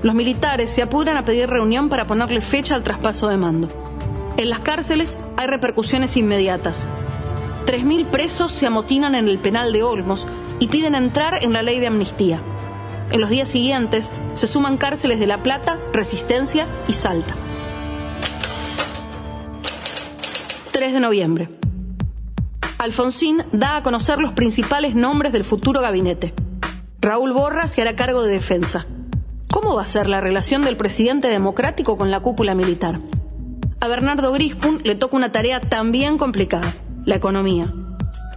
Los 0.02 0.14
militares 0.14 0.70
se 0.70 0.80
apuran 0.80 1.18
a 1.18 1.26
pedir 1.26 1.50
reunión 1.50 1.90
para 1.90 2.06
ponerle 2.06 2.40
fecha 2.40 2.74
al 2.74 2.84
traspaso 2.84 3.28
de 3.28 3.36
mando. 3.36 3.68
En 4.38 4.48
las 4.48 4.60
cárceles 4.60 5.18
hay 5.38 5.46
repercusiones 5.46 6.16
inmediatas. 6.16 6.84
3.000 7.64 8.06
presos 8.06 8.50
se 8.50 8.66
amotinan 8.66 9.14
en 9.14 9.28
el 9.28 9.38
penal 9.38 9.72
de 9.72 9.84
Olmos 9.84 10.26
y 10.58 10.66
piden 10.66 10.96
entrar 10.96 11.44
en 11.44 11.52
la 11.52 11.62
ley 11.62 11.78
de 11.78 11.86
amnistía. 11.86 12.40
En 13.12 13.20
los 13.20 13.30
días 13.30 13.48
siguientes 13.48 14.10
se 14.34 14.48
suman 14.48 14.76
cárceles 14.76 15.20
de 15.20 15.28
La 15.28 15.38
Plata, 15.44 15.78
Resistencia 15.92 16.66
y 16.88 16.94
Salta. 16.94 17.32
3 20.72 20.92
de 20.92 21.00
noviembre. 21.00 21.50
Alfonsín 22.78 23.44
da 23.52 23.76
a 23.76 23.82
conocer 23.84 24.18
los 24.18 24.32
principales 24.32 24.96
nombres 24.96 25.32
del 25.32 25.44
futuro 25.44 25.80
gabinete. 25.80 26.34
Raúl 27.00 27.32
Borra 27.32 27.68
se 27.68 27.80
hará 27.80 27.94
cargo 27.94 28.24
de 28.24 28.32
defensa. 28.32 28.86
¿Cómo 29.52 29.76
va 29.76 29.82
a 29.82 29.86
ser 29.86 30.08
la 30.08 30.20
relación 30.20 30.64
del 30.64 30.76
presidente 30.76 31.28
democrático 31.28 31.96
con 31.96 32.10
la 32.10 32.18
cúpula 32.18 32.56
militar? 32.56 33.00
A 33.80 33.86
Bernardo 33.86 34.32
Grispun 34.32 34.80
le 34.82 34.96
toca 34.96 35.16
una 35.16 35.30
tarea 35.30 35.60
también 35.60 36.18
complicada, 36.18 36.74
la 37.04 37.14
economía. 37.14 37.66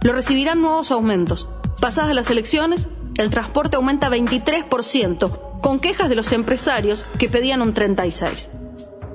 Lo 0.02 0.12
recibirán 0.12 0.62
nuevos 0.62 0.92
aumentos. 0.92 1.48
Pasadas 1.80 2.14
las 2.14 2.30
elecciones, 2.30 2.88
el 3.16 3.30
transporte 3.30 3.74
aumenta 3.74 4.08
23%, 4.08 5.60
con 5.60 5.80
quejas 5.80 6.08
de 6.08 6.14
los 6.14 6.30
empresarios 6.30 7.04
que 7.18 7.28
pedían 7.28 7.60
un 7.60 7.74
36%. 7.74 8.50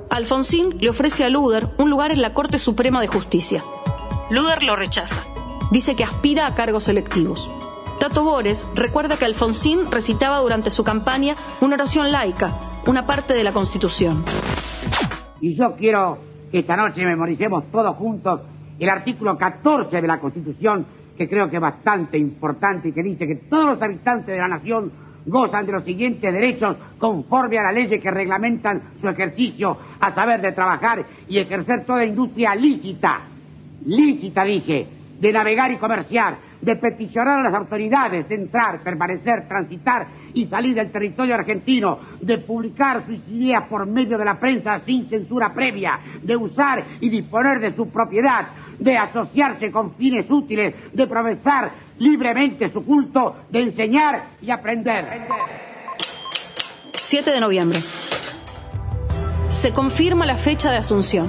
Alfonsín 0.09 0.77
le 0.79 0.89
ofrece 0.89 1.23
a 1.23 1.29
Luder 1.29 1.69
un 1.77 1.89
lugar 1.89 2.11
en 2.11 2.21
la 2.21 2.33
Corte 2.33 2.59
Suprema 2.59 2.99
de 2.99 3.07
Justicia. 3.07 3.63
Luder 4.29 4.63
lo 4.63 4.75
rechaza. 4.75 5.23
Dice 5.71 5.95
que 5.95 6.03
aspira 6.03 6.45
a 6.45 6.55
cargos 6.55 6.85
selectivos. 6.85 7.49
Tato 7.99 8.23
Bores 8.23 8.65
recuerda 8.75 9.17
que 9.17 9.25
Alfonsín 9.25 9.91
recitaba 9.91 10.39
durante 10.39 10.71
su 10.71 10.83
campaña 10.83 11.35
una 11.61 11.75
oración 11.75 12.11
laica, 12.11 12.59
una 12.85 13.07
parte 13.07 13.33
de 13.33 13.43
la 13.43 13.53
Constitución. 13.53 14.25
Y 15.41 15.55
yo 15.55 15.75
quiero 15.75 16.17
que 16.51 16.59
esta 16.59 16.75
noche 16.75 17.05
memoricemos 17.05 17.65
todos 17.71 17.95
juntos 17.95 18.41
el 18.79 18.89
artículo 18.89 19.37
14 19.37 20.01
de 20.01 20.07
la 20.07 20.19
Constitución, 20.19 20.85
que 21.17 21.27
creo 21.27 21.49
que 21.49 21.57
es 21.57 21.61
bastante 21.61 22.17
importante 22.17 22.89
y 22.89 22.91
que 22.91 23.03
dice 23.03 23.27
que 23.27 23.35
todos 23.35 23.65
los 23.65 23.81
habitantes 23.81 24.27
de 24.27 24.37
la 24.37 24.47
nación 24.47 24.91
gozan 25.25 25.65
de 25.65 25.73
los 25.73 25.83
siguientes 25.83 26.31
derechos 26.31 26.77
conforme 26.97 27.57
a 27.59 27.63
las 27.63 27.73
leyes 27.73 28.01
que 28.01 28.11
reglamentan 28.11 28.81
su 28.99 29.09
ejercicio, 29.09 29.77
a 29.99 30.11
saber, 30.11 30.41
de 30.41 30.53
trabajar 30.53 31.03
y 31.27 31.39
ejercer 31.39 31.85
toda 31.85 32.05
industria 32.05 32.55
lícita, 32.55 33.21
lícita 33.85 34.43
dije, 34.43 34.87
de 35.19 35.33
navegar 35.33 35.71
y 35.71 35.77
comerciar, 35.77 36.37
de 36.61 36.75
peticionar 36.75 37.39
a 37.39 37.43
las 37.43 37.53
autoridades, 37.53 38.27
de 38.27 38.35
entrar, 38.35 38.81
permanecer, 38.81 39.47
transitar 39.47 40.07
y 40.33 40.45
salir 40.45 40.75
del 40.75 40.91
territorio 40.91 41.35
argentino, 41.35 41.99
de 42.21 42.39
publicar 42.39 43.05
sus 43.05 43.17
ideas 43.29 43.63
por 43.69 43.85
medio 43.85 44.17
de 44.17 44.25
la 44.25 44.39
prensa 44.39 44.79
sin 44.85 45.09
censura 45.09 45.53
previa, 45.53 45.99
de 46.21 46.35
usar 46.35 46.83
y 46.99 47.09
disponer 47.09 47.59
de 47.59 47.75
su 47.75 47.89
propiedad, 47.89 48.47
de 48.79 48.95
asociarse 48.95 49.71
con 49.71 49.95
fines 49.95 50.29
útiles, 50.29 50.75
de 50.93 51.07
profesar 51.07 51.71
libremente 51.97 52.69
su 52.69 52.85
culto, 52.85 53.35
de 53.49 53.61
enseñar 53.61 54.23
y 54.41 54.51
aprender. 54.51 55.27
7 56.93 57.31
de 57.31 57.39
noviembre. 57.39 57.79
Se 59.49 59.71
confirma 59.73 60.25
la 60.25 60.37
fecha 60.37 60.71
de 60.71 60.77
Asunción, 60.77 61.27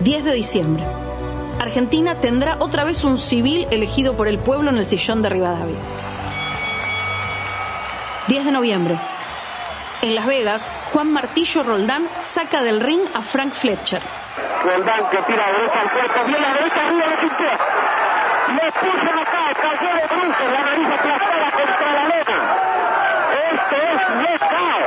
10 0.00 0.24
de 0.24 0.34
diciembre. 0.34 0.82
Argentina 1.60 2.16
tendrá 2.16 2.56
otra 2.60 2.84
vez 2.84 3.04
un 3.04 3.18
civil 3.18 3.66
elegido 3.70 4.16
por 4.16 4.28
el 4.28 4.38
pueblo 4.38 4.70
en 4.70 4.78
el 4.78 4.86
sillón 4.86 5.22
de 5.22 5.28
Rivadavia. 5.28 5.78
10 8.28 8.44
de 8.44 8.52
noviembre. 8.52 8.98
En 10.02 10.14
Las 10.14 10.26
Vegas, 10.26 10.68
Juan 10.92 11.12
Martillo 11.12 11.62
Roldán 11.62 12.08
saca 12.18 12.62
del 12.62 12.80
ring 12.80 13.02
a 13.14 13.22
Frank 13.22 13.52
Fletcher. 13.52 14.02
Roldán 14.64 15.10
que 15.10 15.18
tira 15.18 15.46
a 15.46 15.52
derecha 15.52 15.80
al 15.80 15.90
cuerpo, 15.90 16.24
viene 16.26 16.46
a 16.46 16.48
la 16.48 16.54
derecha, 16.54 16.86
arriba 16.86 17.06
de 17.06 17.16
cintura. 17.20 17.58
Le 18.56 18.72
puso 18.72 19.10
acá, 19.20 19.54
cayó 19.60 19.90
de 19.94 20.06
bruces, 20.06 20.48
la 20.52 20.60
nariz 20.62 20.86
aplastada 20.86 21.50
contra 21.52 21.92
la 21.92 22.02
lona. 22.04 22.38
Esto 23.52 23.76
es 23.76 23.98
knockout. 24.16 24.86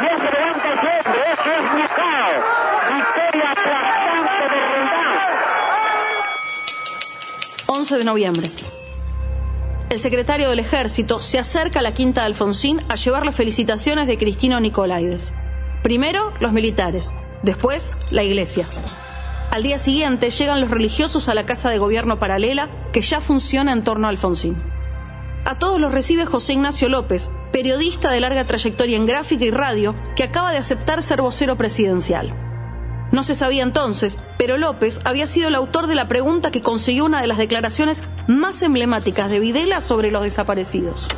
No 0.00 0.08
se 0.08 0.28
levanta 0.36 0.68
ese 0.68 0.88
hombre, 0.98 1.20
esto 1.32 1.50
es 1.52 1.64
knockout. 1.72 2.42
Victoria 2.94 3.50
aplastante 3.50 4.44
de 4.54 4.60
Roldán. 4.68 5.18
11 7.88 7.96
de 7.96 8.04
noviembre. 8.04 8.50
El 9.88 9.98
secretario 9.98 10.50
del 10.50 10.58
Ejército 10.58 11.22
se 11.22 11.38
acerca 11.38 11.78
a 11.78 11.82
la 11.82 11.94
quinta 11.94 12.20
de 12.20 12.26
Alfonsín 12.26 12.82
a 12.90 12.96
llevar 12.96 13.24
las 13.24 13.34
felicitaciones 13.34 14.06
de 14.06 14.18
Cristino 14.18 14.60
Nicolaides. 14.60 15.32
Primero 15.82 16.34
los 16.38 16.52
militares, 16.52 17.10
después 17.42 17.92
la 18.10 18.24
iglesia. 18.24 18.66
Al 19.50 19.62
día 19.62 19.78
siguiente 19.78 20.30
llegan 20.30 20.60
los 20.60 20.70
religiosos 20.70 21.28
a 21.28 21.34
la 21.34 21.46
casa 21.46 21.70
de 21.70 21.78
gobierno 21.78 22.18
paralela 22.18 22.68
que 22.92 23.00
ya 23.00 23.22
funciona 23.22 23.72
en 23.72 23.84
torno 23.84 24.06
a 24.06 24.10
Alfonsín. 24.10 24.62
A 25.46 25.58
todos 25.58 25.80
los 25.80 25.90
recibe 25.90 26.26
José 26.26 26.52
Ignacio 26.52 26.90
López, 26.90 27.30
periodista 27.52 28.10
de 28.10 28.20
larga 28.20 28.44
trayectoria 28.44 28.98
en 28.98 29.06
gráfica 29.06 29.46
y 29.46 29.50
radio, 29.50 29.94
que 30.14 30.24
acaba 30.24 30.52
de 30.52 30.58
aceptar 30.58 31.02
ser 31.02 31.22
vocero 31.22 31.56
presidencial. 31.56 32.34
No 33.10 33.24
se 33.24 33.34
sabía 33.34 33.62
entonces, 33.62 34.18
pero 34.36 34.58
López 34.58 35.00
había 35.04 35.26
sido 35.26 35.48
el 35.48 35.54
autor 35.54 35.86
de 35.86 35.94
la 35.94 36.08
pregunta 36.08 36.50
que 36.50 36.60
consiguió 36.60 37.06
una 37.06 37.22
de 37.22 37.26
las 37.26 37.38
declaraciones 37.38 38.02
más 38.26 38.60
emblemáticas 38.60 39.30
de 39.30 39.40
Videla 39.40 39.80
sobre 39.80 40.10
los 40.10 40.22
desaparecidos. 40.22 41.08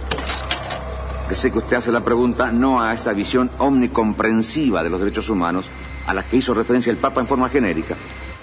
sé 1.32 1.50
que 1.50 1.58
usted 1.58 1.76
hace 1.76 1.90
la 1.90 2.04
pregunta 2.04 2.52
no 2.52 2.80
a 2.80 2.94
esa 2.94 3.12
visión 3.12 3.50
omnicomprensiva 3.58 4.84
de 4.84 4.90
los 4.90 5.00
derechos 5.00 5.28
humanos 5.30 5.68
a 6.06 6.14
la 6.14 6.26
que 6.26 6.36
hizo 6.36 6.54
referencia 6.54 6.92
el 6.92 6.98
Papa 6.98 7.20
en 7.20 7.26
forma 7.26 7.48
genérica, 7.48 7.98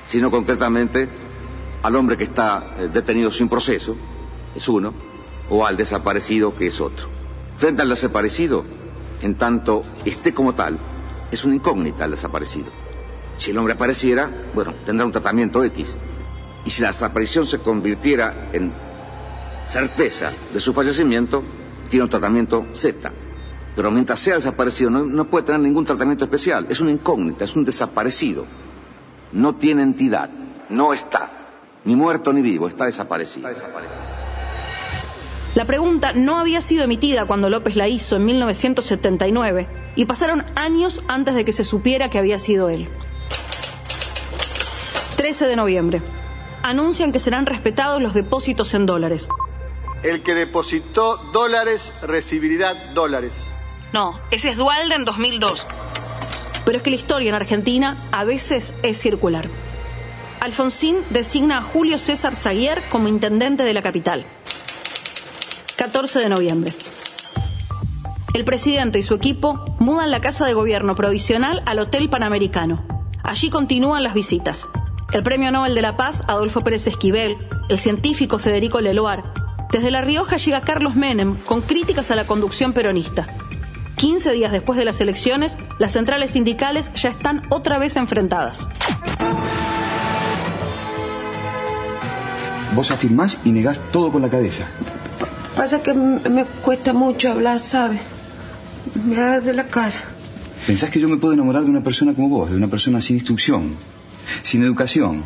sino 0.06 0.30
concretamente 0.30 1.10
al 1.84 1.96
hombre 1.96 2.18
que 2.18 2.26
está 2.26 2.64
eh, 2.80 2.90
detenido 2.92 3.32
sin 3.32 3.48
proceso, 3.48 3.96
es 4.56 4.68
uno, 4.68 4.94
o 5.50 5.66
al 5.66 5.78
desaparecido, 5.78 6.54
que 6.56 6.68
es 6.68 6.82
otro. 6.82 7.08
Frente 7.56 7.82
al 7.82 7.90
desaparecido, 7.90 8.66
en 9.22 9.36
tanto 9.36 9.84
esté 10.04 10.34
como 10.34 10.54
tal, 10.54 10.78
es 11.32 11.46
una 11.46 11.56
incógnita 11.56 12.06
el 12.06 12.12
desaparecido. 12.12 12.87
Si 13.38 13.52
el 13.52 13.58
hombre 13.58 13.74
apareciera, 13.74 14.30
bueno, 14.54 14.74
tendrá 14.86 15.06
un 15.06 15.12
tratamiento 15.12 15.64
X. 15.64 15.96
Y 16.66 16.70
si 16.70 16.82
la 16.82 16.90
desaparición 16.90 17.46
se 17.46 17.60
convirtiera 17.60 18.50
en 18.52 18.74
certeza 19.68 20.32
de 20.54 20.60
su 20.60 20.74
fallecimiento, 20.74 21.44
tiene 21.90 22.06
un 22.06 22.10
tratamiento 22.10 22.66
Z. 22.74 23.12
Pero 23.76 23.92
mientras 23.92 24.20
sea 24.20 24.36
desaparecido, 24.36 24.90
no, 24.90 25.06
no 25.06 25.26
puede 25.26 25.46
tener 25.46 25.62
ningún 25.62 25.86
tratamiento 25.86 26.26
especial. 26.26 26.66
Es 26.70 26.82
una 26.82 26.92
incógnita, 26.92 27.46
es 27.46 27.56
un 27.56 27.64
desaparecido. 27.64 28.46
No 29.32 29.56
tiene 29.56 29.84
entidad, 29.84 30.30
no 30.70 30.94
está. 30.94 31.32
Ni 31.86 31.96
muerto 31.96 32.34
ni 32.34 32.42
vivo, 32.42 32.68
está 32.68 32.86
desaparecido. 32.86 33.48
La 35.56 35.66
pregunta 35.66 36.12
no 36.14 36.38
había 36.38 36.62
sido 36.62 36.84
emitida 36.84 37.26
cuando 37.26 37.50
López 37.50 37.76
la 37.76 37.88
hizo 37.88 38.16
en 38.16 38.26
1979 38.26 39.68
y 39.96 40.06
pasaron 40.06 40.44
años 40.56 41.02
antes 41.08 41.34
de 41.34 41.46
que 41.46 41.52
se 41.52 41.64
supiera 41.64 42.10
que 42.10 42.20
había 42.20 42.40
sido 42.40 42.70
él. 42.70 42.88
13 45.28 45.48
de 45.48 45.58
noviembre. 45.58 46.02
Anuncian 46.64 47.12
que 47.12 47.20
serán 47.20 47.46
respetados 47.46 48.02
los 48.02 48.14
depósitos 48.14 48.74
en 48.74 48.86
dólares. 48.86 49.28
El 50.02 50.24
que 50.24 50.34
depositó 50.34 51.18
dólares 51.34 51.92
recibirá 52.02 52.94
dólares. 52.94 53.34
No, 53.92 54.18
ese 54.32 54.52
es 54.52 54.56
Dualde 54.56 54.96
en 54.96 55.04
2002. 55.04 55.66
Pero 56.64 56.78
es 56.78 56.82
que 56.82 56.92
la 56.92 56.96
historia 56.96 57.28
en 57.28 57.36
Argentina 57.36 57.98
a 58.14 58.24
veces 58.24 58.74
es 58.84 59.02
circular. 59.02 59.50
Alfonsín 60.40 60.96
designa 61.10 61.58
a 61.58 61.62
Julio 61.62 62.00
César 62.00 62.38
Zaguier 62.38 62.82
como 62.90 63.10
intendente 63.10 63.64
de 63.64 63.74
la 63.74 63.82
capital. 63.82 64.26
14 65.76 66.20
de 66.20 66.30
noviembre. 66.30 66.74
El 68.34 68.46
presidente 68.46 69.00
y 69.00 69.04
su 69.04 69.14
equipo 69.14 69.76
mudan 69.78 70.10
la 70.10 70.22
casa 70.22 70.46
de 70.46 70.54
gobierno 70.54 70.96
provisional 70.96 71.64
al 71.66 71.80
Hotel 71.80 72.10
Panamericano. 72.10 72.82
Allí 73.24 73.50
continúan 73.50 74.04
las 74.04 74.14
visitas. 74.14 74.66
El 75.14 75.24
Premio 75.24 75.52
Nobel 75.52 75.74
de 75.74 75.82
la 75.82 75.96
Paz, 75.96 76.22
Adolfo 76.28 76.62
Pérez 76.62 76.86
Esquivel, 76.86 77.38
el 77.70 77.80
científico 77.80 78.40
Federico 78.40 78.82
Leloir. 78.82 79.24
Desde 79.72 79.90
La 79.90 80.02
Rioja 80.02 80.36
llega 80.38 80.62
Carlos 80.62 80.96
Menem 80.96 81.38
con 81.38 81.62
críticas 81.62 82.12
a 82.12 82.16
la 82.16 82.26
conducción 82.26 82.74
peronista. 82.74 83.26
15 83.96 84.32
días 84.34 84.52
después 84.52 84.78
de 84.78 84.86
las 84.86 85.00
elecciones, 85.00 85.58
las 85.80 85.94
centrales 85.94 86.32
sindicales 86.32 86.92
ya 86.94 87.10
están 87.10 87.42
otra 87.50 87.78
vez 87.78 87.96
enfrentadas. 87.96 88.68
Vos 92.76 92.92
afirmás 92.92 93.40
y 93.46 93.52
negás 93.52 93.80
todo 93.92 94.12
con 94.12 94.22
la 94.22 94.30
cabeza. 94.30 94.68
Pasa 95.56 95.82
que 95.82 95.94
me 95.94 96.46
cuesta 96.46 96.94
mucho 96.94 97.32
hablar, 97.32 97.60
¿sabe? 97.60 98.00
Me 99.06 99.20
arde 99.20 99.54
la 99.54 99.64
cara. 99.64 99.96
¿Pensás 100.68 100.90
que 100.90 101.00
yo 101.00 101.08
me 101.08 101.18
puedo 101.18 101.34
enamorar 101.34 101.64
de 101.64 101.70
una 101.70 101.82
persona 101.82 102.14
como 102.14 102.30
vos, 102.30 102.52
de 102.52 102.58
una 102.58 102.68
persona 102.68 103.02
sin 103.02 103.16
instrucción, 103.16 103.76
sin 104.44 104.64
educación, 104.64 105.24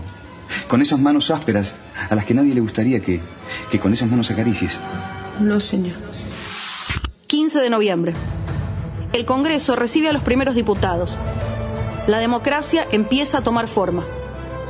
con 0.68 0.82
esas 0.82 1.00
manos 1.00 1.32
ásperas 1.32 1.76
a 2.10 2.16
las 2.16 2.26
que 2.26 2.34
nadie 2.34 2.54
le 2.54 2.62
gustaría 2.62 3.00
que, 3.02 3.20
que 3.70 3.80
con 3.80 3.94
esas 3.94 4.10
manos 4.10 4.32
acaricies? 4.32 4.80
No, 5.40 5.60
señor. 5.60 5.96
15 7.28 7.60
de 7.60 7.70
noviembre. 7.70 8.14
El 9.14 9.26
Congreso 9.26 9.76
recibe 9.76 10.10
a 10.10 10.14
los 10.14 10.24
primeros 10.24 10.56
diputados. 10.56 11.18
La 12.08 12.20
democracia 12.20 12.88
empieza 12.92 13.40
a 13.40 13.42
tomar 13.42 13.68
forma. 13.68 14.04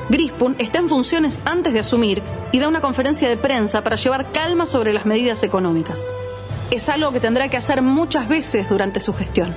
Grispun 0.09 0.55
está 0.59 0.79
en 0.79 0.89
funciones 0.89 1.39
antes 1.45 1.73
de 1.73 1.79
asumir 1.79 2.21
y 2.51 2.59
da 2.59 2.67
una 2.67 2.81
conferencia 2.81 3.29
de 3.29 3.37
prensa 3.37 3.83
para 3.83 3.95
llevar 3.95 4.31
calma 4.31 4.65
sobre 4.65 4.93
las 4.93 5.05
medidas 5.05 5.43
económicas. 5.43 6.05
Es 6.69 6.89
algo 6.89 7.11
que 7.11 7.19
tendrá 7.19 7.49
que 7.49 7.57
hacer 7.57 7.81
muchas 7.81 8.27
veces 8.27 8.67
durante 8.69 8.99
su 8.99 9.13
gestión. 9.13 9.53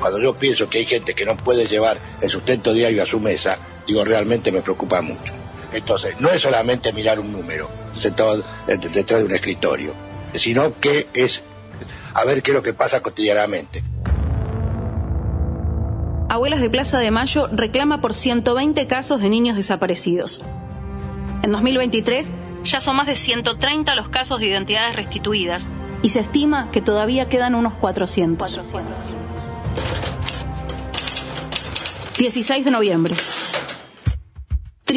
Cuando 0.00 0.18
yo 0.18 0.34
pienso 0.34 0.68
que 0.68 0.78
hay 0.78 0.86
gente 0.86 1.14
que 1.14 1.26
no 1.26 1.36
puede 1.36 1.66
llevar 1.66 1.98
el 2.20 2.30
sustento 2.30 2.72
diario 2.72 3.02
a 3.02 3.06
su 3.06 3.20
mesa, 3.20 3.58
digo, 3.88 4.04
realmente 4.04 4.52
me 4.52 4.60
preocupa 4.60 5.00
mucho. 5.00 5.32
Entonces, 5.72 6.20
no 6.20 6.30
es 6.30 6.42
solamente 6.42 6.92
mirar 6.92 7.18
un 7.18 7.32
número 7.32 7.68
sentado 7.94 8.44
detrás 8.66 9.20
de 9.20 9.26
un 9.26 9.32
escritorio, 9.32 9.94
sino 10.34 10.78
que 10.78 11.08
es 11.14 11.42
a 12.14 12.24
ver 12.24 12.42
qué 12.42 12.52
es 12.52 12.54
lo 12.54 12.62
que 12.62 12.74
pasa 12.74 13.00
cotidianamente. 13.00 13.82
Abuelas 16.28 16.60
de 16.60 16.68
Plaza 16.68 16.98
de 16.98 17.10
Mayo 17.10 17.48
reclama 17.50 18.00
por 18.00 18.14
120 18.14 18.86
casos 18.86 19.20
de 19.20 19.30
niños 19.30 19.56
desaparecidos. 19.56 20.42
En 21.42 21.50
2023 21.50 22.30
ya 22.64 22.80
son 22.80 22.96
más 22.96 23.06
de 23.06 23.16
130 23.16 23.94
los 23.94 24.10
casos 24.10 24.38
de 24.38 24.46
identidades 24.46 24.94
restituidas 24.94 25.68
y 26.02 26.10
se 26.10 26.20
estima 26.20 26.70
que 26.70 26.82
todavía 26.82 27.28
quedan 27.28 27.54
unos 27.54 27.74
400. 27.76 28.58
16 32.18 32.64
de 32.64 32.70
noviembre. 32.70 33.14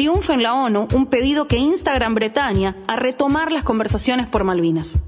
Triunfa 0.02 0.34
en 0.34 0.42
la 0.42 0.54
ONU 0.54 0.88
un 0.94 1.06
pedido 1.06 1.46
que 1.46 1.58
insta 1.58 1.92
a 1.92 1.94
Gran 1.94 2.16
Bretaña 2.16 2.74
a 2.88 2.96
retomar 2.96 3.52
las 3.52 3.62
conversaciones 3.62 4.26
por 4.26 4.42
Malvinas. 4.42 4.98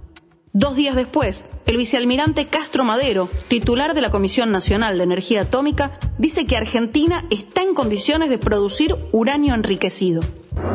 Dos 0.53 0.77
días 0.77 0.95
después, 0.95 1.45
el 1.67 1.79
vicealmirante 1.79 2.47
Castro 2.47 2.85
Madero, 2.85 3.29
titular 3.49 3.95
de 3.95 4.03
la 4.03 4.13
Comisión 4.13 4.53
Nacional 4.53 4.97
de 4.97 5.03
Energía 5.03 5.41
Atómica, 5.41 5.99
dice 6.17 6.47
que 6.47 6.57
Argentina 6.57 7.25
está 7.31 7.65
en 7.65 7.75
condiciones 7.75 8.31
de 8.31 8.39
producir 8.39 8.95
uranio 9.11 9.55
enriquecido. 9.55 10.21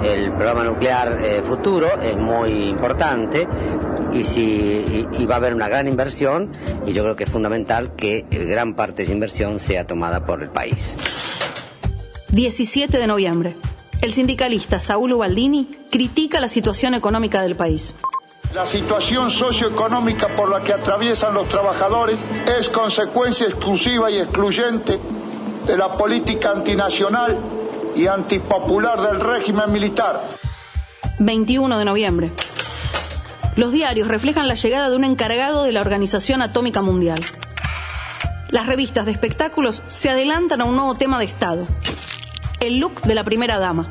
El 0.04 0.34
programa 0.34 0.66
nuclear 0.66 1.24
eh, 1.24 1.42
futuro 1.42 1.88
es 2.02 2.18
muy 2.18 2.68
importante 2.68 3.48
y, 4.12 4.26
si, 4.26 4.42
y, 4.42 5.08
y 5.18 5.26
va 5.28 5.36
a 5.36 5.38
haber 5.38 5.54
una 5.54 5.70
gran 5.70 5.88
inversión 5.88 6.52
y 6.86 6.92
yo 6.92 7.04
creo 7.04 7.16
que 7.16 7.24
es 7.24 7.30
fundamental 7.30 7.96
que 7.96 8.26
eh, 8.30 8.44
gran 8.44 8.76
parte 8.76 8.98
de 8.98 9.04
esa 9.04 9.14
inversión 9.14 9.60
sea 9.60 9.88
tomada 9.88 10.26
por 10.26 10.44
el 10.44 10.50
país. 10.50 10.98
17 12.34 12.98
de 12.98 13.08
noviembre. 13.08 13.56
El 14.02 14.14
sindicalista 14.14 14.80
Saúl 14.80 15.14
Ubaldini 15.14 15.68
critica 15.92 16.40
la 16.40 16.48
situación 16.48 16.94
económica 16.94 17.42
del 17.42 17.56
país. 17.56 17.96
La 18.54 18.66
situación 18.66 19.30
socioeconómica 19.30 20.30
por 20.30 20.50
la 20.50 20.64
que 20.64 20.74
atraviesan 20.74 21.34
los 21.34 21.50
trabajadores 21.50 22.20
es 22.58 22.70
consecuencia 22.70 23.46
exclusiva 23.46 24.10
y 24.10 24.18
excluyente 24.18 25.00
de 25.68 25.78
la 25.78 25.90
política 25.90 26.52
antinacional 26.52 27.38
y 27.96 28.08
antipopular 28.08 29.02
del 29.02 29.20
régimen 29.20 29.72
militar. 29.72 30.22
21 31.20 31.78
de 31.78 31.86
noviembre. 31.86 32.32
Los 33.58 33.74
diarios 33.74 34.08
reflejan 34.08 34.48
la 34.48 34.54
llegada 34.54 34.90
de 34.90 34.96
un 34.96 35.04
encargado 35.04 35.64
de 35.64 35.74
la 35.74 35.82
Organización 35.82 36.42
Atómica 36.42 36.82
Mundial. 36.82 37.20
Las 38.50 38.66
revistas 38.66 39.06
de 39.06 39.12
espectáculos 39.12 39.84
se 39.90 40.10
adelantan 40.10 40.62
a 40.62 40.66
un 40.66 40.76
nuevo 40.76 40.96
tema 40.96 41.20
de 41.20 41.26
Estado. 41.26 41.68
El 42.60 42.80
look 42.80 43.02
de 43.04 43.16
la 43.16 43.24
primera 43.24 43.58
dama. 43.58 43.88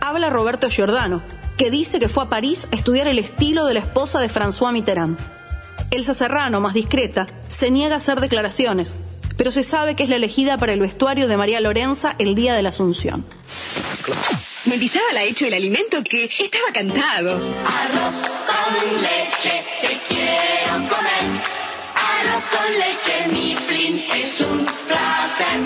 Habla 0.00 0.30
Roberto 0.30 0.68
Giordano, 0.68 1.22
que 1.56 1.70
dice 1.70 1.98
que 1.98 2.08
fue 2.08 2.24
a 2.24 2.28
París 2.28 2.68
a 2.70 2.76
estudiar 2.76 3.08
el 3.08 3.18
estilo 3.18 3.66
de 3.66 3.74
la 3.74 3.80
esposa 3.80 4.20
de 4.20 4.30
François 4.30 4.72
Mitterrand. 4.72 5.18
Elsa 5.90 6.14
Serrano, 6.14 6.60
más 6.60 6.74
discreta, 6.74 7.26
se 7.48 7.70
niega 7.70 7.94
a 7.94 7.98
hacer 7.98 8.20
declaraciones, 8.20 8.94
pero 9.36 9.50
se 9.50 9.62
sabe 9.64 9.96
que 9.96 10.04
es 10.04 10.08
la 10.08 10.16
elegida 10.16 10.58
para 10.58 10.72
el 10.72 10.80
vestuario 10.80 11.28
de 11.28 11.36
María 11.36 11.60
Lorenza 11.60 12.14
el 12.18 12.34
día 12.34 12.54
de 12.54 12.62
la 12.62 12.68
Asunción. 12.68 13.24
Mendizábal 14.66 15.16
ha 15.16 15.22
hecho 15.24 15.46
el 15.46 15.54
alimento 15.54 16.02
que 16.02 16.24
estaba 16.24 16.72
cantado. 16.72 17.36
Arroz 17.66 18.14
con 18.46 19.02
leche, 19.02 19.64
te 19.82 19.98
quiero 20.08 20.88
comer. 20.88 21.42
Arroz 21.94 22.44
con 22.50 22.72
leche, 22.72 23.28
mi 23.30 23.54
flin 23.56 24.04
es 24.14 24.40
un 24.40 24.64
placer. 24.64 25.60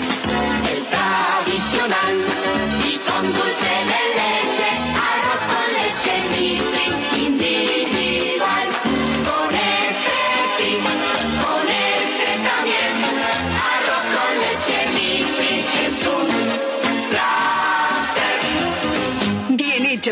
El 0.69 0.85
tradicional 0.87 1.98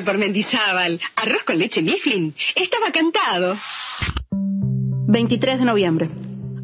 por 0.07 0.17
Mendizábal. 0.17 1.01
Arroz 1.17 1.43
con 1.43 1.57
leche 1.57 1.81
Mifflin. 1.83 2.33
Estaba 2.55 2.91
cantado. 2.93 3.57
23 4.31 5.59
de 5.59 5.65
noviembre. 5.65 6.09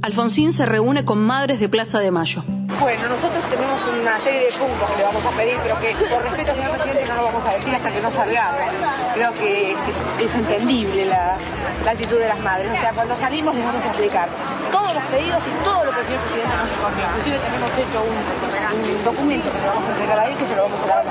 Alfonsín 0.02 0.54
se 0.54 0.66
reúne 0.66 1.04
con 1.04 1.22
madres 1.22 1.60
de 1.60 1.68
Plaza 1.68 2.00
de 2.00 2.10
Mayo. 2.10 2.42
Bueno, 2.80 3.10
nosotros 3.10 3.44
tenemos 3.50 3.82
una 4.00 4.18
serie 4.22 4.46
de 4.46 4.52
puntos 4.54 4.90
que 4.90 4.96
le 4.98 5.04
vamos 5.04 5.26
a 5.26 5.32
pedir, 5.32 5.58
pero 5.62 5.78
que 5.82 5.92
por 6.08 6.24
respeto, 6.24 6.56
señor 6.56 6.72
presidente, 6.72 7.06
no 7.06 7.16
lo 7.16 7.24
vamos 7.24 7.46
a 7.46 7.54
decir 7.56 7.76
hasta 7.76 7.92
que 7.92 8.02
no 8.02 8.12
salgamos. 8.12 8.62
Creo 9.14 9.34
que, 9.34 9.76
es 10.24 10.36
entendible 10.36 11.06
la, 11.06 11.38
la 11.84 11.92
actitud 11.92 12.20
de 12.20 12.28
las 12.30 12.40
madres. 12.40 12.72
O 12.72 12.78
sea, 12.78 12.94
cuando 12.94 13.14
salimos 13.18 13.56
les 13.56 13.66
vamos 13.66 13.84
a 13.84 13.88
explicar 13.88 14.30
todos 14.72 14.94
los 14.96 15.04
pedidos 15.12 15.44
y 15.44 15.64
todo 15.66 15.84
lo 15.84 15.92
que 15.92 16.00
el 16.00 16.06
señor 16.08 16.22
presidente 16.24 16.56
nos 16.56 16.70
respondió. 16.70 17.04
Inclusive 17.12 17.40
tenemos 17.44 17.72
hecho 17.76 18.00
un, 18.08 18.96
un 18.96 19.04
documento 19.04 19.52
que 19.52 19.60
le 19.60 19.68
vamos 19.68 19.84
a 19.84 19.92
entregar 19.92 20.20
a 20.20 20.30
él 20.30 20.38
que 20.38 20.48
se 20.48 20.56
lo 20.56 20.64
vamos 20.64 20.80
a 20.84 20.88
dar 20.88 21.04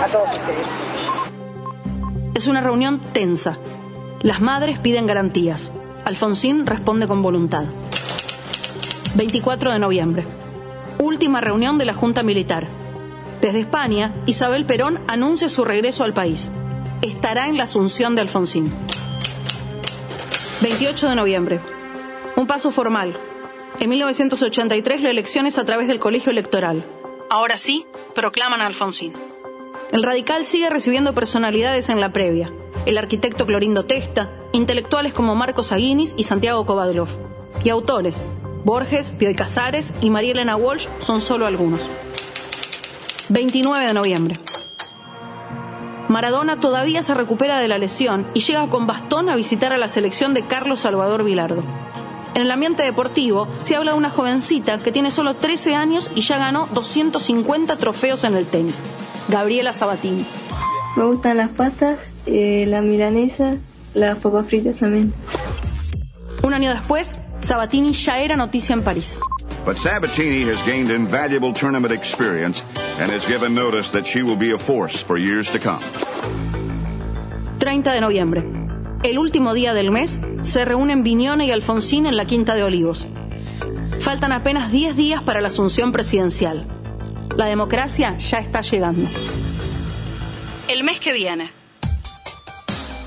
a 0.00 0.08
todos 0.08 0.30
ustedes. 0.32 0.66
Es 2.34 2.46
una 2.46 2.60
reunión 2.60 3.00
tensa. 3.12 3.58
Las 4.22 4.40
madres 4.40 4.78
piden 4.78 5.06
garantías. 5.06 5.72
Alfonsín 6.04 6.66
responde 6.66 7.08
con 7.08 7.22
voluntad. 7.22 7.64
24 9.14 9.72
de 9.72 9.78
noviembre. 9.78 10.24
Última 10.98 11.40
reunión 11.40 11.76
de 11.78 11.84
la 11.84 11.94
Junta 11.94 12.22
Militar. 12.22 12.68
Desde 13.40 13.60
España, 13.60 14.14
Isabel 14.26 14.64
Perón 14.64 15.00
anuncia 15.08 15.48
su 15.48 15.64
regreso 15.64 16.04
al 16.04 16.14
país. 16.14 16.50
Estará 17.02 17.48
en 17.48 17.56
la 17.56 17.64
asunción 17.64 18.14
de 18.14 18.22
Alfonsín. 18.22 18.72
28 20.62 21.08
de 21.08 21.14
noviembre. 21.16 21.60
Un 22.36 22.46
paso 22.46 22.70
formal. 22.70 23.16
En 23.80 23.90
1983 23.90 25.02
la 25.02 25.10
elección 25.10 25.46
es 25.46 25.58
a 25.58 25.64
través 25.64 25.88
del 25.88 25.98
colegio 25.98 26.30
electoral. 26.30 26.84
Ahora 27.30 27.56
sí, 27.56 27.86
proclaman 28.14 28.60
a 28.60 28.66
Alfonsín. 28.66 29.14
El 29.92 30.04
radical 30.04 30.46
sigue 30.46 30.70
recibiendo 30.70 31.14
personalidades 31.14 31.88
en 31.88 32.00
la 32.00 32.12
previa. 32.12 32.52
El 32.86 32.96
arquitecto 32.96 33.44
Clorindo 33.44 33.86
Testa, 33.86 34.30
intelectuales 34.52 35.12
como 35.12 35.34
Marcos 35.34 35.72
Aguinis 35.72 36.14
y 36.16 36.24
Santiago 36.24 36.64
Kovadlov. 36.64 37.08
Y 37.64 37.70
autores, 37.70 38.22
Borges, 38.64 39.16
Bioy 39.18 39.34
Casares 39.34 39.92
y 40.00 40.10
María 40.10 40.30
Elena 40.30 40.54
Walsh 40.54 40.86
son 41.00 41.20
solo 41.20 41.44
algunos. 41.44 41.90
29 43.30 43.84
de 43.84 43.94
noviembre. 43.94 44.36
Maradona 46.08 46.60
todavía 46.60 47.02
se 47.02 47.14
recupera 47.14 47.58
de 47.58 47.68
la 47.68 47.78
lesión 47.78 48.28
y 48.32 48.40
llega 48.40 48.68
con 48.68 48.86
bastón 48.86 49.28
a 49.28 49.34
visitar 49.34 49.72
a 49.72 49.78
la 49.78 49.88
selección 49.88 50.34
de 50.34 50.46
Carlos 50.46 50.80
Salvador 50.80 51.24
Vilardo. 51.24 51.64
En 52.34 52.42
el 52.42 52.50
ambiente 52.52 52.84
deportivo 52.84 53.48
se 53.64 53.74
habla 53.74 53.92
de 53.92 53.98
una 53.98 54.10
jovencita 54.10 54.78
que 54.78 54.92
tiene 54.92 55.10
solo 55.10 55.34
13 55.34 55.74
años 55.74 56.12
y 56.14 56.22
ya 56.22 56.38
ganó 56.38 56.68
250 56.74 57.76
trofeos 57.76 58.22
en 58.22 58.36
el 58.36 58.46
tenis. 58.46 58.82
Gabriela 59.30 59.72
Sabatini. 59.72 60.26
Me 60.96 61.04
gustan 61.04 61.36
las 61.36 61.50
pastas, 61.50 61.98
eh, 62.26 62.64
la 62.66 62.82
milanesa, 62.82 63.54
las 63.94 64.18
papas 64.18 64.48
fritas 64.48 64.78
también. 64.78 65.12
Un 66.42 66.52
año 66.52 66.70
después, 66.70 67.12
Sabatini 67.40 67.92
ya 67.92 68.20
era 68.20 68.36
noticia 68.36 68.74
en 68.74 68.82
París. 68.82 69.20
But 69.64 69.78
Sabatini 69.78 70.50
has 70.50 70.60
gained 70.64 70.90
invaluable 70.90 71.52
tournament 71.52 71.92
experience 71.92 72.62
and 73.00 73.10
has 73.12 73.24
given 73.26 73.54
notice 73.54 73.90
that 73.92 74.04
she 74.04 74.22
will 74.22 74.36
be 74.36 74.52
a 74.52 74.58
force 74.58 74.98
for 75.02 75.18
years 75.18 75.50
to 75.52 75.58
come. 75.58 75.80
30 77.58 77.92
de 77.92 78.00
noviembre. 78.00 78.44
El 79.02 79.18
último 79.18 79.54
día 79.54 79.74
del 79.74 79.90
mes 79.90 80.18
se 80.42 80.64
reúnen 80.64 81.04
Viñone 81.04 81.46
y 81.46 81.50
Alfonsín 81.52 82.06
en 82.06 82.16
la 82.16 82.24
Quinta 82.24 82.54
de 82.54 82.64
Olivos. 82.64 83.06
Faltan 84.00 84.32
apenas 84.32 84.72
10 84.72 84.96
días 84.96 85.22
para 85.22 85.40
la 85.40 85.48
asunción 85.48 85.92
presidencial. 85.92 86.66
La 87.40 87.46
democracia 87.46 88.18
ya 88.18 88.38
está 88.38 88.60
llegando. 88.60 89.08
El 90.68 90.84
mes 90.84 91.00
que 91.00 91.14
viene. 91.14 91.50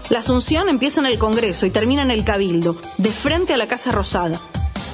La 0.09 0.21
asunción 0.21 0.69
empieza 0.69 1.01
en 1.01 1.05
el 1.05 1.19
Congreso 1.19 1.67
y 1.67 1.69
termina 1.69 2.01
en 2.01 2.09
el 2.09 2.23
Cabildo, 2.23 2.81
de 2.97 3.11
frente 3.11 3.53
a 3.53 3.57
la 3.57 3.67
Casa 3.67 3.91
Rosada. 3.91 4.39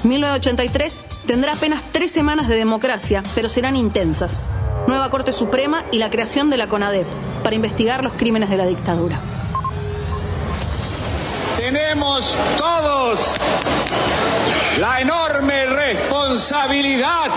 1983 0.04 0.98
tendrá 1.26 1.54
apenas 1.54 1.82
tres 1.94 2.12
semanas 2.12 2.50
de 2.50 2.58
democracia, 2.58 3.24
pero 3.34 3.48
serán 3.48 3.78
intensas. 3.78 4.42
Nueva 4.88 5.10
Corte 5.10 5.32
Suprema 5.32 5.86
y 5.90 6.00
la 6.00 6.10
creación 6.10 6.50
de 6.50 6.58
la 6.58 6.68
CONADEP 6.68 7.08
para 7.42 7.56
investigar 7.56 8.04
los 8.04 8.12
crímenes 8.16 8.50
de 8.50 8.58
la 8.58 8.66
dictadura. 8.66 9.22
Tenemos 11.56 12.38
todos 12.58 13.36
la 14.80 15.00
enorme 15.00 15.66
responsabilidad 15.66 17.30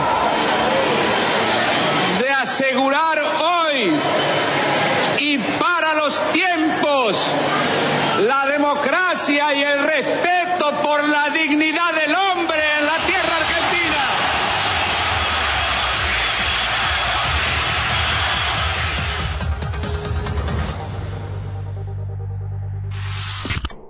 asegurar 2.52 3.18
hoy 3.18 3.94
y 5.18 5.38
para 5.38 5.94
los 5.94 6.20
tiempos 6.32 7.16
la 8.26 8.46
democracia 8.46 9.54
y 9.54 9.62
el 9.62 9.82
respeto 9.82 10.70
por 10.82 11.08
la 11.08 11.30
dignidad 11.30 11.94
del 11.94 12.14
hombre 12.14 12.60
en 12.78 12.84
la 12.84 13.06
tierra 13.06 13.36
argentina. 13.40 14.02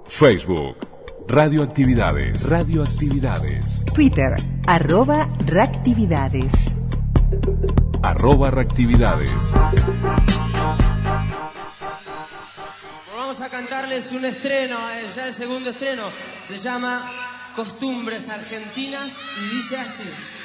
Facebook, 0.07 0.77
Radioactividades. 1.27 2.49
Radioactividades. 2.49 3.85
Twitter, 3.87 4.37
arroba 4.69 5.27
reactividades. 5.47 6.53
Arroba 8.03 8.50
reactividades. 8.50 9.30
Vamos 13.16 13.40
a 13.40 13.48
cantarles 13.48 14.12
un 14.12 14.24
estreno, 14.24 14.76
eh, 14.90 15.07
ya 15.14 15.28
el 15.28 15.34
segundo 15.34 15.70
estreno. 15.70 16.11
Se 16.46 16.59
llama 16.59 17.50
Costumbres 17.55 18.28
Argentinas 18.28 19.16
y 19.40 19.57
dice 19.57 19.78
así. 19.78 20.41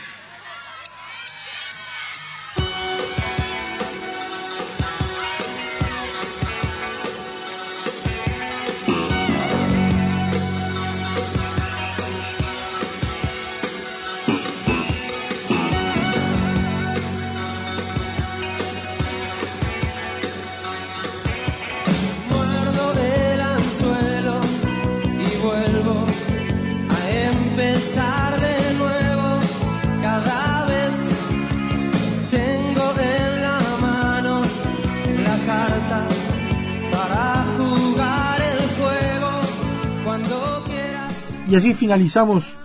Y 41.49 41.55
así 41.55 41.73
finalizamos 41.73 42.55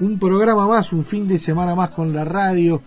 un 0.00 0.18
programa 0.18 0.66
más, 0.66 0.92
un 0.92 1.04
fin 1.04 1.28
de 1.28 1.38
semana 1.38 1.76
más 1.76 1.90
con 1.90 2.12
la 2.12 2.24
radio 2.24 2.82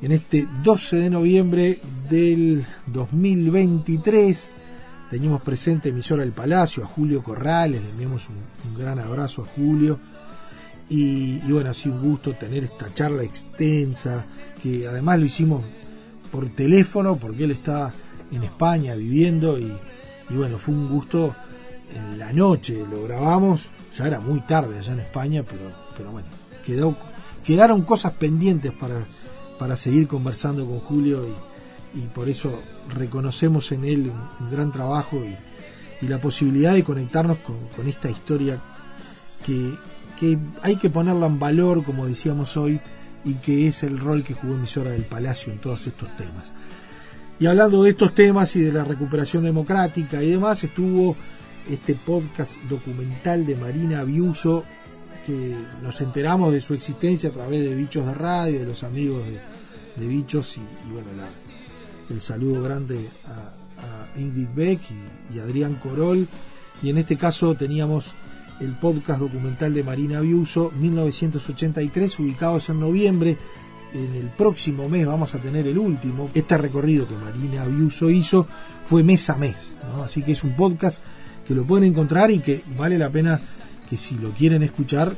en 0.00 0.12
este 0.12 0.46
12 0.62 0.96
de 0.98 1.10
noviembre 1.10 1.80
del 2.08 2.64
2023. 2.86 4.50
Teníamos 5.10 5.42
presente 5.42 5.88
emisora 5.88 6.22
del 6.22 6.30
Palacio, 6.30 6.84
a 6.84 6.86
Julio 6.86 7.24
Corrales, 7.24 7.82
le 7.82 7.90
enviamos 7.90 8.28
un, 8.28 8.78
gran 8.78 9.00
abrazo 9.00 9.42
a 9.42 9.46
Julio. 9.46 9.98
Y, 10.88 11.40
y 11.44 11.50
bueno, 11.50 11.70
ha 11.70 11.74
sido 11.74 11.96
un 11.96 12.02
gusto 12.02 12.32
tener 12.34 12.62
esta 12.62 12.94
charla 12.94 13.24
extensa, 13.24 14.24
que 14.62 14.86
además 14.86 15.18
lo 15.18 15.26
hicimos 15.26 15.62
por 16.30 16.48
teléfono, 16.50 17.16
porque 17.16 17.44
él 17.44 17.50
está 17.50 17.92
en 18.30 18.44
España 18.44 18.94
viviendo 18.94 19.58
y, 19.58 19.72
y 20.30 20.34
bueno, 20.34 20.56
fue 20.56 20.72
un 20.72 20.88
gusto 20.88 21.34
en 21.96 22.16
la 22.16 22.32
noche, 22.32 22.78
lo 22.88 23.02
grabamos, 23.02 23.62
ya 23.96 24.06
era 24.06 24.20
muy 24.20 24.40
tarde 24.40 24.78
allá 24.78 24.92
en 24.92 25.00
España, 25.00 25.44
pero, 25.48 25.70
pero 25.96 26.12
bueno, 26.12 26.28
quedó, 26.64 26.96
quedaron 27.44 27.82
cosas 27.82 28.12
pendientes 28.12 28.72
para, 28.72 29.04
para 29.58 29.76
seguir 29.76 30.08
conversando 30.08 30.66
con 30.66 30.80
Julio 30.80 31.26
y, 31.94 32.00
por 32.14 32.30
eso 32.30 32.62
reconocemos 32.88 33.70
en 33.72 33.84
él 33.84 34.10
un, 34.40 34.50
gran 34.50 34.72
trabajo 34.72 35.18
y, 35.18 35.36
y, 36.04 36.08
la 36.08 36.18
posibilidad 36.18 36.72
de 36.72 36.82
conectarnos 36.82 37.36
con, 37.38 37.58
con 37.76 37.86
esta 37.86 38.10
historia 38.10 38.58
que, 39.44 39.74
que, 40.18 40.38
hay 40.62 40.76
que 40.76 40.88
ponerla 40.88 41.26
en 41.26 41.38
valor, 41.38 41.84
como 41.84 42.06
decíamos 42.06 42.56
hoy, 42.56 42.80
y 43.24 43.34
que 43.34 43.68
es 43.68 43.82
el 43.82 43.98
rol 43.98 44.24
que 44.24 44.34
jugó 44.34 44.54
emisora 44.54 44.92
del 44.92 45.02
Palacio 45.02 45.52
en 45.52 45.58
todos 45.58 45.86
estos 45.86 46.08
temas. 46.16 46.50
Y 47.38 47.46
hablando 47.46 47.82
de 47.82 47.90
estos 47.90 48.14
temas 48.14 48.54
y 48.56 48.60
de 48.60 48.72
la 48.72 48.84
recuperación 48.84 49.44
democrática 49.44 50.22
y 50.22 50.30
demás, 50.30 50.62
estuvo 50.64 51.16
este 51.70 51.94
podcast 51.94 52.60
documental 52.64 53.46
de 53.46 53.56
Marina 53.56 54.00
Abiuso, 54.00 54.64
que 55.26 55.54
nos 55.82 56.00
enteramos 56.00 56.52
de 56.52 56.60
su 56.60 56.74
existencia 56.74 57.30
a 57.30 57.32
través 57.32 57.60
de 57.60 57.74
Bichos 57.74 58.06
de 58.06 58.14
Radio, 58.14 58.60
de 58.60 58.66
los 58.66 58.82
amigos 58.82 59.22
de, 59.96 60.06
Bichos, 60.06 60.56
y, 60.56 60.92
bueno, 60.92 61.08
el 62.10 62.20
saludo 62.20 62.62
grande 62.62 63.08
a, 63.26 63.52
Ingrid 64.16 64.48
Beck 64.54 64.80
y, 65.34 65.38
Adrián 65.38 65.76
Corol. 65.76 66.26
Y 66.82 66.90
en 66.90 66.98
este 66.98 67.16
caso 67.16 67.54
teníamos 67.54 68.12
el 68.60 68.76
podcast 68.78 69.20
documental 69.20 69.72
de 69.72 69.82
Marina 69.82 70.18
Abiuso, 70.18 70.72
1983, 70.78 72.18
ubicados 72.18 72.68
en 72.68 72.80
noviembre. 72.80 73.38
En 73.94 74.14
el 74.14 74.28
próximo 74.28 74.88
mes 74.88 75.06
vamos 75.06 75.34
a 75.34 75.38
tener 75.38 75.66
el 75.66 75.78
último. 75.78 76.30
Este 76.34 76.56
recorrido 76.56 77.06
que 77.08 77.14
Marina 77.14 77.62
Abiuso 77.62 78.10
hizo 78.10 78.46
fue 78.86 79.02
mes 79.02 79.28
a 79.30 79.36
mes, 79.36 79.74
así 80.02 80.22
que 80.22 80.32
es 80.32 80.44
un 80.44 80.54
podcast 80.54 81.02
que 81.46 81.54
lo 81.54 81.64
pueden 81.64 81.90
encontrar 81.90 82.30
y 82.30 82.40
que 82.40 82.62
vale 82.76 82.98
la 82.98 83.10
pena 83.10 83.40
que 83.88 83.96
si 83.96 84.16
lo 84.16 84.30
quieren 84.30 84.62
escuchar 84.62 85.14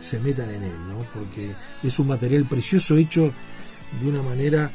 se 0.00 0.18
metan 0.18 0.50
en 0.50 0.62
él, 0.62 0.76
¿no? 0.88 1.04
porque 1.14 1.50
es 1.82 1.98
un 1.98 2.08
material 2.08 2.44
precioso 2.44 2.96
hecho 2.96 3.32
de 4.00 4.08
una 4.08 4.22
manera 4.22 4.70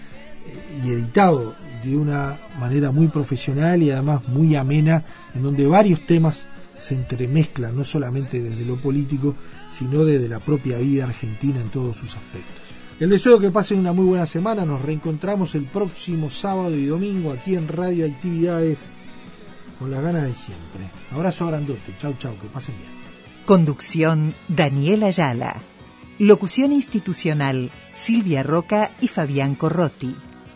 y 0.84 0.92
editado 0.92 1.56
de 1.84 1.96
una 1.96 2.38
manera 2.60 2.92
muy 2.92 3.08
profesional 3.08 3.82
y 3.82 3.92
además 3.92 4.28
muy 4.28 4.56
amena, 4.56 5.04
en 5.34 5.44
donde 5.44 5.68
varios 5.68 6.06
temas 6.06 6.48
se 6.78 6.96
entremezclan, 6.96 7.76
no 7.76 7.84
solamente 7.84 8.42
desde 8.42 8.66
lo 8.66 8.80
político, 8.80 9.36
sino 9.72 10.04
desde 10.04 10.30
la 10.30 10.40
propia 10.40 10.78
vida 10.78 11.06
argentina 11.06 11.60
en 11.60 11.70
todos 11.70 11.98
sus 11.98 12.16
aspectos. 12.16 12.56
El 13.00 13.10
deseo 13.10 13.40
que 13.40 13.52
pasen 13.52 13.80
una 13.80 13.94
muy 13.94 14.06
buena 14.06 14.26
semana, 14.26 14.66
nos 14.66 14.82
reencontramos 14.82 15.54
el 15.56 15.66
próximo 15.66 16.30
sábado 16.30 16.76
y 16.76 16.86
domingo 16.86 17.32
aquí 17.32 17.56
en 17.56 17.68
Radio 17.68 18.06
Actividades 18.06 18.90
con 19.80 19.92
las 19.92 20.02
ganas 20.02 20.24
de 20.24 20.34
siempre. 20.34 20.90
Abrazo 21.12 21.48
grandote, 21.48 21.96
chau 21.98 22.16
chau, 22.18 22.38
que 22.40 22.48
pasen 22.48 22.76
bien. 22.78 22.90
Conducción 23.46 24.34
Daniela 24.48 25.08
Ayala. 25.08 25.62
Locución 26.18 26.72
institucional 26.72 27.72
Silvia 27.94 28.42
Roca 28.42 28.92
y 29.02 29.08
Fabián 29.08 29.56
Corrotti. 29.56 30.16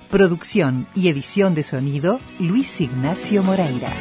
Producción 0.09 0.87
y 0.95 1.09
edición 1.09 1.53
de 1.53 1.63
sonido 1.63 2.19
Luis 2.39 2.81
Ignacio 2.81 3.43
Moreira. 3.43 3.91